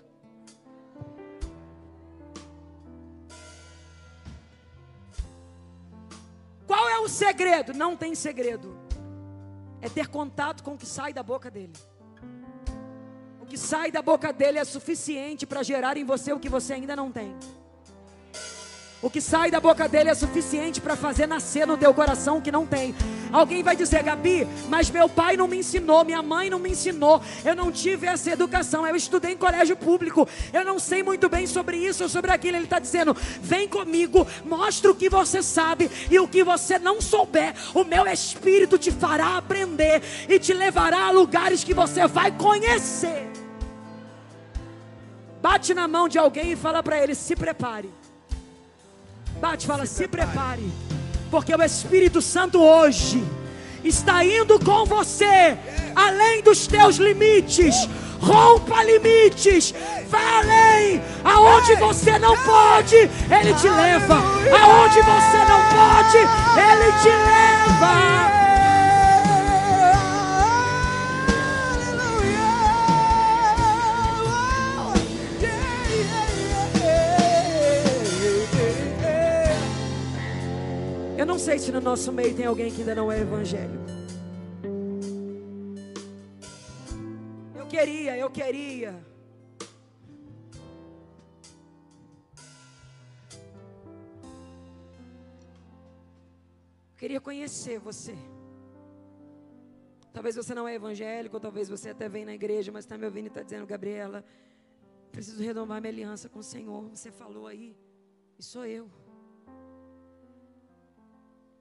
Qual 6.70 6.88
é 6.88 7.00
o 7.00 7.08
segredo? 7.08 7.74
Não 7.74 7.98
tem 7.98 8.14
segredo. 8.14 8.78
É 9.82 9.90
ter 9.90 10.08
contato 10.08 10.64
com 10.64 10.76
o 10.76 10.78
que 10.78 10.86
sai 10.86 11.12
da 11.12 11.24
boca 11.24 11.50
dele. 11.50 11.74
O 13.42 13.46
que 13.48 13.58
sai 13.58 13.90
da 13.92 14.04
boca 14.04 14.32
dele 14.32 14.60
é 14.60 14.64
suficiente 14.64 15.48
para 15.48 15.64
gerar 15.64 15.98
em 15.98 16.04
você 16.04 16.32
o 16.32 16.40
que 16.40 16.48
você 16.48 16.74
ainda 16.74 16.96
não 16.96 17.12
tem. 17.12 17.36
O 19.02 19.10
que 19.10 19.22
sai 19.22 19.50
da 19.50 19.62
boca 19.62 19.88
dele 19.88 20.10
é 20.10 20.14
suficiente 20.14 20.82
para 20.82 20.94
fazer 20.94 21.26
nascer 21.26 21.66
no 21.66 21.78
teu 21.78 21.94
coração 21.94 22.38
o 22.38 22.42
que 22.42 22.52
não 22.52 22.66
tem. 22.66 22.94
Alguém 23.32 23.64
vai 23.64 23.74
dizer, 23.74 24.04
Gabi, 24.04 24.46
mas 24.68 24.90
meu 24.90 25.08
pai 25.08 25.38
não 25.38 25.48
me 25.48 25.58
ensinou, 25.58 26.04
minha 26.04 26.22
mãe 26.22 26.50
não 26.50 26.60
me 26.60 26.72
ensinou, 26.72 27.22
eu 27.46 27.56
não 27.56 27.72
tive 27.72 28.08
essa 28.08 28.32
educação, 28.32 28.86
eu 28.86 28.98
estudei 28.98 29.34
em 29.34 29.38
colégio 29.38 29.78
público, 29.78 30.28
eu 30.52 30.66
não 30.66 30.80
sei 30.80 31.02
muito 31.02 31.30
bem 31.30 31.48
sobre 31.48 31.78
isso 31.78 32.04
ou 32.04 32.10
sobre 32.10 32.32
aquilo. 32.32 32.58
Ele 32.58 32.66
está 32.66 32.78
dizendo: 32.78 33.16
vem 33.42 33.70
comigo, 33.70 34.28
mostra 34.44 34.92
o 34.92 34.96
que 34.96 35.10
você 35.10 35.42
sabe 35.42 35.90
e 36.12 36.20
o 36.20 36.28
que 36.28 36.44
você 36.44 36.78
não 36.78 37.00
souber, 37.00 37.54
o 37.74 37.86
meu 37.86 38.06
espírito 38.06 38.78
te 38.78 38.92
fará 38.92 39.38
aprender 39.38 40.02
e 40.28 40.38
te 40.40 40.54
levará 40.54 41.06
a 41.06 41.12
lugares 41.12 41.64
que 41.64 41.74
você 41.74 42.06
vai 42.06 42.34
conhecer. 42.34 43.30
Bate 45.42 45.74
na 45.74 45.88
mão 45.88 46.10
de 46.10 46.20
alguém 46.20 46.52
e 46.52 46.56
fala 46.58 46.84
para 46.84 47.02
ele: 47.02 47.16
se 47.16 47.34
prepare. 47.34 47.99
Bate, 49.40 49.66
fala, 49.66 49.86
se, 49.86 49.96
se 49.96 50.08
prepare. 50.08 50.62
prepare. 50.62 50.72
Porque 51.32 51.56
o 51.56 51.64
Espírito 51.64 52.22
Santo 52.22 52.62
hoje 52.62 53.24
está 53.84 54.24
indo 54.24 54.60
com 54.60 54.86
você 54.86 55.58
além 55.96 56.42
dos 56.42 56.68
teus 56.68 56.98
limites. 56.98 57.88
Rompa 58.20 58.84
limites, 58.84 59.74
vá 60.10 60.40
além, 60.40 61.02
aonde 61.24 61.74
você 61.76 62.20
não 62.20 62.36
pode, 62.36 62.96
Ele 62.98 63.54
te 63.54 63.70
leva, 63.70 64.16
aonde 64.16 65.02
você 65.02 65.38
não 65.46 65.62
pode, 65.70 66.18
Ele 66.18 66.92
te 67.02 67.08
leva. 67.08 68.39
Sei 81.50 81.58
se 81.58 81.72
no 81.72 81.82
nosso 81.82 82.12
meio 82.12 82.36
tem 82.36 82.46
alguém 82.46 82.72
que 82.72 82.82
ainda 82.82 82.94
não 82.94 83.12
é 83.12 83.22
evangélico. 83.22 83.86
queria, 87.68 88.16
eu 88.18 88.30
queria. 88.30 89.04
Queria 96.96 97.20
conhecer 97.20 97.80
você. 97.80 98.16
Talvez 100.14 100.36
você 100.36 100.54
não 100.54 100.68
é 100.68 100.76
evangélico, 100.76 101.40
talvez 101.40 101.68
você 101.68 101.90
até 101.90 102.08
vem 102.08 102.26
na 102.26 102.36
igreja, 102.36 102.72
mas 102.72 102.86
está 102.86 102.96
me 102.96 103.06
ouvindo 103.06 103.26
e 103.26 103.30
está 103.30 103.42
dizendo, 103.42 103.66
Gabriela, 103.66 104.24
preciso 105.12 105.42
renovar 105.42 105.82
minha 105.82 105.92
aliança 105.92 106.30
com 106.30 106.40
o 106.40 106.44
Senhor. 106.44 106.90
Você 106.90 107.12
falou 107.12 107.48
aí, 107.48 107.76
e 108.38 108.44
sou 108.44 108.68
eu. 108.68 108.99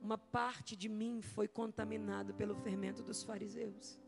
Uma 0.01 0.17
parte 0.17 0.77
de 0.77 0.89
mim 0.89 1.21
foi 1.21 1.49
contaminado 1.49 2.35
pelo 2.35 2.55
fermento 2.55 3.03
dos 3.03 3.23
fariseus. 3.23 3.99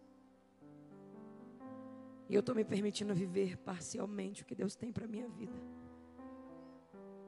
E 2.28 2.34
eu 2.34 2.40
estou 2.40 2.54
me 2.54 2.64
permitindo 2.64 3.12
viver 3.12 3.56
parcialmente 3.56 4.42
o 4.42 4.46
que 4.46 4.54
Deus 4.54 4.76
tem 4.76 4.92
para 4.92 5.06
minha 5.06 5.28
vida. 5.28 5.60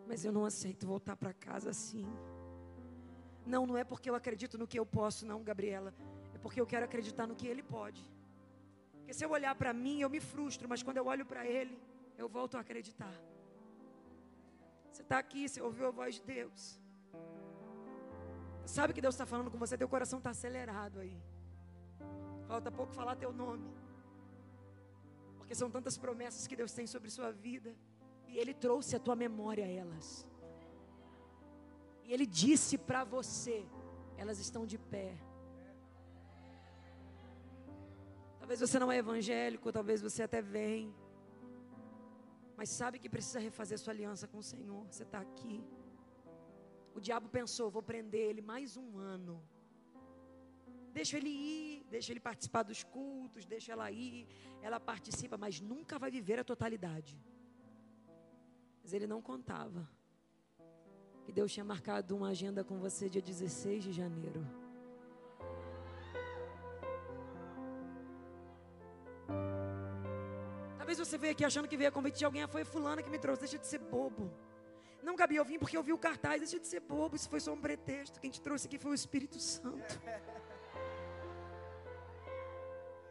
Mas 0.06 0.24
eu 0.24 0.32
não 0.32 0.44
aceito 0.44 0.86
voltar 0.86 1.16
para 1.16 1.32
casa 1.32 1.70
assim. 1.70 2.06
Não, 3.44 3.66
não 3.66 3.76
é 3.76 3.82
porque 3.82 4.08
eu 4.08 4.14
acredito 4.14 4.56
no 4.56 4.66
que 4.66 4.78
eu 4.78 4.86
posso, 4.86 5.26
não, 5.26 5.42
Gabriela. 5.42 5.92
É 6.32 6.38
porque 6.38 6.60
eu 6.60 6.66
quero 6.66 6.84
acreditar 6.84 7.26
no 7.26 7.34
que 7.34 7.48
Ele 7.48 7.62
pode. 7.62 8.02
Porque 8.98 9.12
se 9.12 9.24
eu 9.24 9.30
olhar 9.30 9.54
para 9.56 9.72
mim, 9.72 10.00
eu 10.00 10.08
me 10.08 10.20
frustro, 10.20 10.68
mas 10.68 10.82
quando 10.82 10.98
eu 10.98 11.06
olho 11.06 11.26
para 11.26 11.44
Ele, 11.44 11.76
eu 12.16 12.28
volto 12.28 12.56
a 12.56 12.60
acreditar. 12.60 13.12
Você 14.92 15.02
está 15.02 15.18
aqui, 15.18 15.48
você 15.48 15.60
ouviu 15.60 15.88
a 15.88 15.90
voz 15.90 16.14
de 16.16 16.22
Deus. 16.22 16.80
Sabe 18.66 18.92
que 18.92 19.00
Deus 19.00 19.14
está 19.14 19.26
falando 19.26 19.50
com 19.50 19.58
você, 19.58 19.76
teu 19.76 19.88
coração 19.88 20.18
está 20.18 20.30
acelerado 20.30 21.00
aí. 21.00 21.16
Falta 22.46 22.70
pouco 22.70 22.92
falar 22.92 23.16
teu 23.16 23.32
nome. 23.32 23.68
Porque 25.38 25.54
são 25.54 25.70
tantas 25.70 25.98
promessas 25.98 26.46
que 26.46 26.56
Deus 26.56 26.72
tem 26.72 26.86
sobre 26.86 27.10
sua 27.10 27.30
vida. 27.32 27.74
E 28.28 28.38
Ele 28.38 28.54
trouxe 28.54 28.96
a 28.96 29.00
tua 29.00 29.16
memória 29.16 29.64
a 29.64 29.68
elas. 29.68 30.26
E 32.04 32.12
Ele 32.12 32.26
disse 32.26 32.78
para 32.78 33.04
você: 33.04 33.66
elas 34.16 34.38
estão 34.38 34.64
de 34.66 34.78
pé. 34.78 35.16
Talvez 38.38 38.60
você 38.60 38.78
não 38.78 38.90
é 38.90 38.98
evangélico, 38.98 39.72
talvez 39.72 40.00
você 40.00 40.22
até 40.22 40.40
vem. 40.40 40.94
Mas 42.56 42.68
sabe 42.68 42.98
que 42.98 43.08
precisa 43.08 43.38
refazer 43.38 43.78
sua 43.78 43.92
aliança 43.92 44.26
com 44.28 44.38
o 44.38 44.42
Senhor. 44.42 44.84
Você 44.90 45.02
está 45.02 45.20
aqui. 45.20 45.64
O 46.94 47.00
diabo 47.00 47.28
pensou: 47.28 47.70
vou 47.70 47.82
prender 47.82 48.28
ele 48.30 48.42
mais 48.42 48.76
um 48.76 48.98
ano. 48.98 49.42
Deixa 50.92 51.16
ele 51.16 51.30
ir, 51.30 51.84
deixa 51.90 52.12
ele 52.12 52.20
participar 52.20 52.62
dos 52.62 52.84
cultos, 52.84 53.46
deixa 53.46 53.72
ela 53.72 53.90
ir. 53.90 54.26
Ela 54.60 54.78
participa, 54.78 55.36
mas 55.38 55.60
nunca 55.60 55.98
vai 55.98 56.10
viver 56.10 56.38
a 56.38 56.44
totalidade. 56.44 57.18
Mas 58.82 58.92
ele 58.92 59.06
não 59.06 59.22
contava 59.22 59.88
que 61.24 61.32
Deus 61.32 61.52
tinha 61.52 61.64
marcado 61.64 62.16
uma 62.16 62.28
agenda 62.28 62.62
com 62.62 62.78
você 62.78 63.08
dia 63.08 63.22
16 63.22 63.84
de 63.84 63.92
janeiro. 63.92 64.44
Talvez 70.76 70.98
você 70.98 71.16
veio 71.16 71.32
aqui 71.32 71.44
achando 71.44 71.68
que 71.68 71.76
veio 71.76 71.88
a 71.88 71.92
convite 71.92 72.18
de 72.18 72.24
alguém, 72.24 72.42
ah, 72.42 72.48
foi 72.48 72.64
fulana 72.64 73.02
que 73.02 73.08
me 73.08 73.18
trouxe, 73.18 73.40
deixa 73.42 73.56
de 73.56 73.66
ser 73.66 73.78
bobo. 73.78 74.30
Não, 75.02 75.16
Gabi, 75.16 75.36
eu 75.36 75.44
vim 75.44 75.58
porque 75.58 75.76
eu 75.76 75.82
vi 75.82 75.92
o 75.92 75.98
cartaz, 75.98 76.40
deixa 76.40 76.60
de 76.60 76.66
ser 76.66 76.80
bobo, 76.80 77.16
isso 77.16 77.28
foi 77.28 77.40
só 77.40 77.52
um 77.52 77.60
pretexto. 77.60 78.20
Quem 78.20 78.30
te 78.30 78.40
trouxe 78.40 78.66
aqui 78.66 78.78
foi 78.78 78.92
o 78.92 78.94
Espírito 78.94 79.38
Santo. 79.38 80.00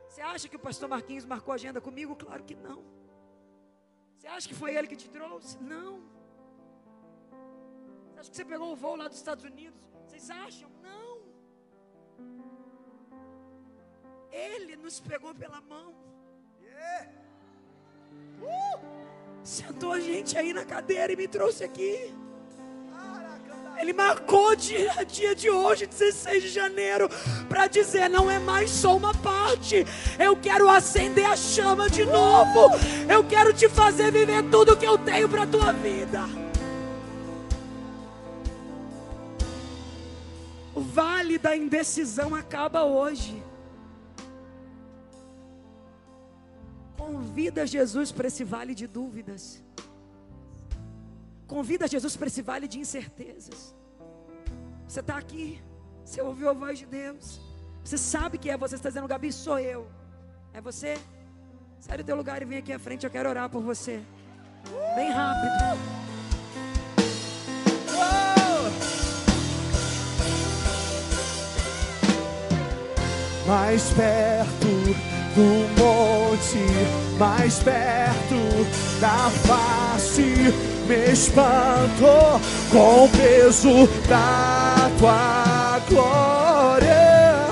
Você 0.08 0.22
acha 0.22 0.48
que 0.48 0.56
o 0.56 0.60
pastor 0.60 0.88
Marquinhos 0.90 1.26
marcou 1.26 1.54
agenda 1.54 1.82
comigo? 1.82 2.16
Claro 2.16 2.44
que 2.44 2.56
não. 2.56 2.84
Você 4.18 4.28
acha 4.28 4.48
que 4.48 4.56
foi 4.56 4.76
ele 4.76 4.88
que 4.88 4.96
te 4.96 5.10
trouxe? 5.10 5.58
Não. 5.60 6.02
Acho 8.18 8.30
que 8.30 8.38
você 8.38 8.46
pegou 8.46 8.72
o 8.72 8.76
voo 8.76 8.96
lá 8.96 9.08
dos 9.08 9.18
Estados 9.18 9.44
Unidos. 9.44 9.82
Vocês 10.06 10.30
acham? 10.30 10.70
Não. 10.82 11.22
Ele 14.32 14.76
nos 14.76 15.00
pegou 15.00 15.34
pela 15.34 15.60
mão. 15.62 15.94
Yeah. 16.62 17.12
Uh! 18.42 19.21
Sentou 19.44 19.92
a 19.92 20.00
gente 20.00 20.38
aí 20.38 20.54
na 20.54 20.64
cadeira 20.64 21.12
e 21.12 21.16
me 21.16 21.28
trouxe 21.28 21.64
aqui. 21.64 22.14
Ele 23.80 23.94
marcou 23.94 24.56
dia, 24.56 24.94
dia 25.08 25.34
de 25.34 25.50
hoje, 25.50 25.88
16 25.88 26.44
de 26.44 26.50
janeiro, 26.50 27.10
para 27.50 27.66
dizer: 27.66 28.08
não 28.08 28.30
é 28.30 28.38
mais 28.38 28.70
só 28.70 28.96
uma 28.96 29.12
parte. 29.16 29.84
Eu 30.20 30.36
quero 30.36 30.70
acender 30.70 31.26
a 31.26 31.36
chama 31.36 31.90
de 31.90 32.06
novo. 32.06 32.70
Eu 33.10 33.24
quero 33.24 33.52
te 33.52 33.68
fazer 33.68 34.12
viver 34.12 34.44
tudo 34.52 34.78
que 34.78 34.86
eu 34.86 35.00
tenho 35.00 35.28
para 35.28 35.48
tua 35.48 35.74
vida. 35.74 36.22
O 40.76 40.82
vale 40.82 41.40
da 41.40 41.58
indecisão 41.58 42.36
acaba 42.36 42.84
hoje. 42.84 43.44
Convida 47.02 47.66
Jesus 47.66 48.12
para 48.12 48.28
esse 48.28 48.44
vale 48.44 48.74
de 48.76 48.86
dúvidas. 48.86 49.44
Convida 51.48 51.88
Jesus 51.88 52.16
para 52.16 52.28
esse 52.28 52.44
vale 52.44 52.68
de 52.68 52.78
incertezas. 52.80 53.76
Você 54.88 55.00
está 55.00 55.18
aqui, 55.18 55.60
você 56.06 56.22
ouviu 56.22 56.48
a 56.50 56.54
voz 56.54 56.78
de 56.78 56.86
Deus. 56.86 57.42
Você 57.84 57.98
sabe 57.98 58.38
que 58.38 58.52
é 58.52 58.56
você 58.56 58.76
está 58.76 58.90
dizendo, 58.90 59.08
Gabi, 59.08 59.34
sou 59.34 59.58
eu. 59.58 59.88
É 60.54 60.62
você? 60.62 60.96
Sai 61.80 61.98
do 61.98 62.04
teu 62.04 62.16
lugar 62.16 62.40
e 62.44 62.46
vem 62.46 62.60
aqui 62.60 62.72
à 62.72 62.78
frente, 62.78 63.04
eu 63.04 63.10
quero 63.10 63.28
orar 63.30 63.50
por 63.50 63.64
você. 63.64 64.00
Bem 64.96 65.10
rápido. 65.10 66.02
mais 73.48 73.92
perto 73.94 75.21
do 75.36 75.68
monte, 75.80 76.66
mais 77.18 77.60
perto 77.60 78.68
da 79.00 79.30
face, 79.46 80.54
me 80.88 81.12
espanto 81.12 82.42
com 82.70 83.06
o 83.06 83.10
peso 83.10 83.88
da 84.08 84.90
tua 84.98 85.80
glória. 85.90 87.52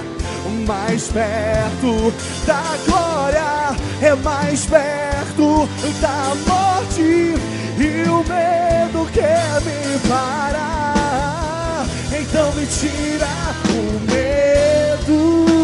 Mais 0.67 1.07
perto 1.07 2.13
da 2.45 2.77
glória, 2.85 3.75
é 4.01 4.15
mais 4.15 4.65
perto 4.65 5.69
da 6.01 6.35
morte, 6.47 7.35
e 7.77 8.09
o 8.09 8.23
medo 8.27 9.09
quer 9.11 9.61
me 9.61 9.99
parar. 10.07 11.85
Então 12.11 12.51
me 12.53 12.65
tira 12.67 13.27
o 13.69 13.99
medo 14.11 15.58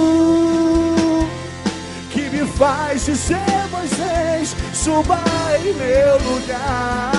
faz 2.55 3.05
dizer 3.05 3.67
Moisés, 3.71 4.55
suba 4.73 5.19
em 5.59 5.73
meu 5.73 6.17
lugar. 6.31 7.11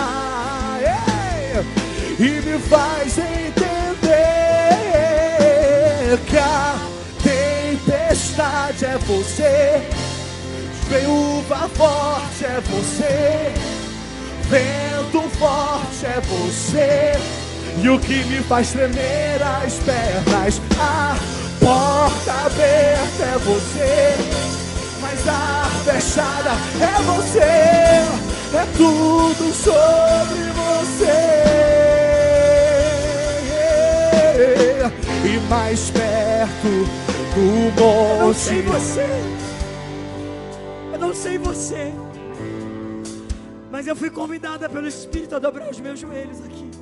E 2.18 2.40
me 2.40 2.58
faz 2.58 3.18
entender 3.18 3.76
que 6.26 6.38
a 6.38 6.76
tempestade 7.22 8.86
é 8.86 8.98
você, 9.06 9.82
viúva 10.88 11.68
forte 11.74 12.44
é 12.44 12.58
você, 12.70 13.52
vento 14.48 15.28
forte 15.36 16.06
é 16.06 16.20
você, 16.22 17.12
e 17.82 17.88
o 17.90 18.00
que 18.00 18.24
me 18.24 18.40
faz 18.44 18.72
tremer 18.72 19.42
as 19.42 19.74
pernas, 19.74 20.62
a 20.80 21.18
porta 21.60 22.32
aberta 22.46 23.24
é 23.24 23.38
você 23.44 24.55
mas 25.06 25.28
a 25.28 25.64
fechada 25.84 26.50
é 26.80 27.02
você, 27.02 27.38
é 27.40 28.66
tudo 28.76 29.52
sobre 29.52 30.42
você. 30.52 31.16
E 35.24 35.38
mais 35.48 35.90
perto 35.90 36.68
do 37.34 37.80
monte. 37.80 38.18
Eu 38.18 38.24
não 38.26 38.34
sei 38.34 38.62
você, 38.62 39.06
eu 40.92 40.98
não 40.98 41.14
sei 41.14 41.38
você, 41.38 41.92
mas 43.70 43.86
eu 43.86 43.94
fui 43.94 44.10
convidada 44.10 44.68
pelo 44.68 44.88
Espírito 44.88 45.36
a 45.36 45.38
dobrar 45.38 45.70
os 45.70 45.78
meus 45.78 46.00
joelhos 46.00 46.40
aqui. 46.44 46.75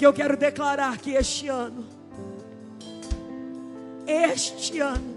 Porque 0.00 0.06
eu 0.06 0.14
quero 0.14 0.34
declarar 0.34 0.96
que 0.96 1.10
este 1.10 1.48
ano, 1.48 1.86
este 4.06 4.80
ano, 4.80 5.14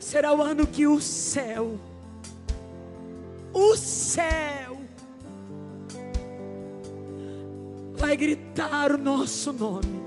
será 0.00 0.34
o 0.34 0.42
ano 0.42 0.66
que 0.66 0.88
o 0.88 1.00
céu, 1.00 1.78
o 3.52 3.76
céu, 3.76 4.76
vai 7.92 8.16
gritar 8.16 8.90
o 8.90 8.98
nosso 8.98 9.52
nome. 9.52 10.02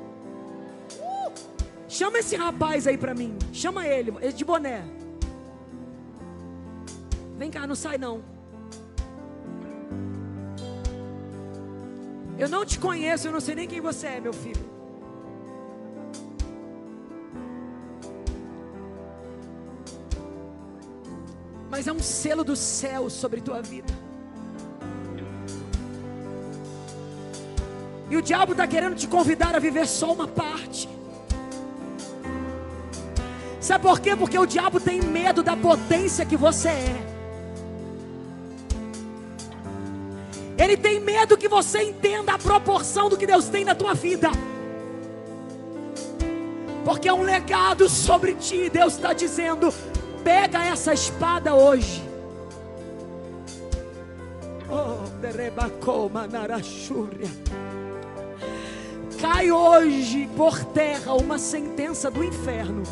Chama 1.87 2.19
esse 2.19 2.35
rapaz 2.35 2.85
aí 2.85 2.97
para 2.97 3.15
mim. 3.15 3.33
Chama 3.53 3.87
ele, 3.87 4.13
ele 4.19 4.33
de 4.33 4.43
boné. 4.43 4.83
Vem 7.37 7.49
cá, 7.49 7.65
não 7.65 7.75
sai 7.75 7.97
não. 7.97 8.36
Eu 12.37 12.47
não 12.47 12.63
te 12.63 12.77
conheço, 12.77 13.27
eu 13.27 13.31
não 13.31 13.39
sei 13.39 13.55
nem 13.55 13.67
quem 13.67 13.81
você 13.81 14.07
é, 14.07 14.19
meu 14.19 14.33
filho. 14.33 14.65
Mas 21.69 21.87
é 21.87 21.91
um 21.91 21.99
selo 21.99 22.43
do 22.43 22.55
céu 22.55 23.09
sobre 23.09 23.41
tua 23.41 23.61
vida. 23.61 23.93
E 28.09 28.15
o 28.15 28.21
diabo 28.21 28.53
está 28.53 28.65
querendo 28.65 28.95
te 28.95 29.07
convidar 29.07 29.55
a 29.55 29.59
viver 29.59 29.87
só 29.87 30.13
uma 30.13 30.27
parte. 30.27 30.87
Sabe 33.59 33.83
por 33.83 33.99
quê? 33.99 34.15
Porque 34.15 34.39
o 34.39 34.45
diabo 34.45 34.79
tem 34.79 35.01
medo 35.01 35.43
da 35.43 35.57
potência 35.57 36.25
que 36.25 36.37
você 36.37 36.69
é. 36.69 37.16
Ele 40.67 40.75
tem 40.75 40.99
medo 40.99 41.37
que 41.37 41.47
você 41.47 41.81
entenda 41.81 42.33
a 42.33 42.37
proporção 42.37 43.07
do 43.07 43.15
que 43.15 43.25
Deus 43.25 43.47
tem 43.47 43.63
na 43.63 43.73
tua 43.73 43.93
vida. 43.93 44.29
Porque 46.83 47.07
é 47.07 47.13
um 47.13 47.21
legado 47.21 47.87
sobre 47.87 48.33
ti. 48.33 48.69
Deus 48.69 48.95
está 48.95 49.13
dizendo: 49.13 49.73
pega 50.25 50.61
essa 50.65 50.93
espada 50.93 51.55
hoje. 51.55 52.03
Oh, 54.69 55.07
Cai 59.21 59.49
hoje 59.49 60.29
por 60.35 60.65
terra 60.65 61.13
uma 61.13 61.37
sentença 61.37 62.11
do 62.11 62.21
inferno 62.21 62.83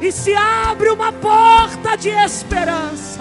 e 0.00 0.12
se 0.12 0.34
abre 0.34 0.90
uma 0.90 1.12
porta 1.12 1.96
de 1.96 2.10
esperança. 2.10 3.20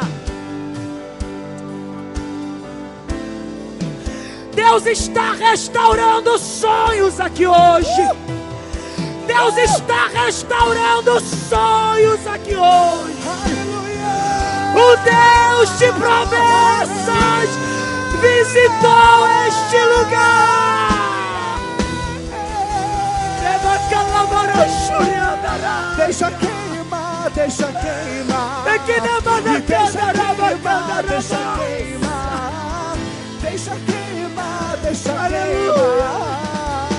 Deus 4.53 4.85
está 4.85 5.33
restaurando 5.33 6.37
sonhos 6.37 7.19
aqui 7.19 7.45
hoje. 7.45 8.09
Deus 9.27 9.57
está 9.57 10.07
restaurando 10.07 11.19
sonhos 11.19 12.25
aqui 12.27 12.55
hoje. 12.55 13.15
O 14.75 14.95
Deus 15.03 15.79
de 15.79 15.91
promessas 15.93 17.49
visitou 18.21 19.27
este 19.47 19.77
lugar. 19.99 20.55
Deixa 25.97 26.54
que 27.25 27.39
deixa 27.39 27.67
queimar. 27.73 28.63
Deixa 28.63 29.01
queimar, 30.35 31.03
deixa 31.03 31.37
queimar. 31.57 32.97
Deixa 33.41 33.71
queimar, 33.71 34.77
deixa 34.83 35.13
queimar. 35.29 36.89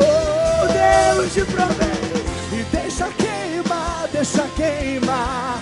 Oh, 0.00 0.66
Deus 0.72 1.34
de 1.34 1.44
promessa. 1.44 1.90
E 2.52 2.62
deixa 2.72 3.08
queimar, 3.10 4.08
deixa 4.12 4.48
queimar. 4.56 5.58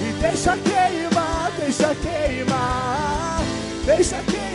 E 0.00 0.12
deixa 0.20 0.56
queimar, 0.58 1.52
deixa 1.58 1.94
queimar. 1.94 3.40
Deixa 3.86 4.22
queimar. 4.22 4.50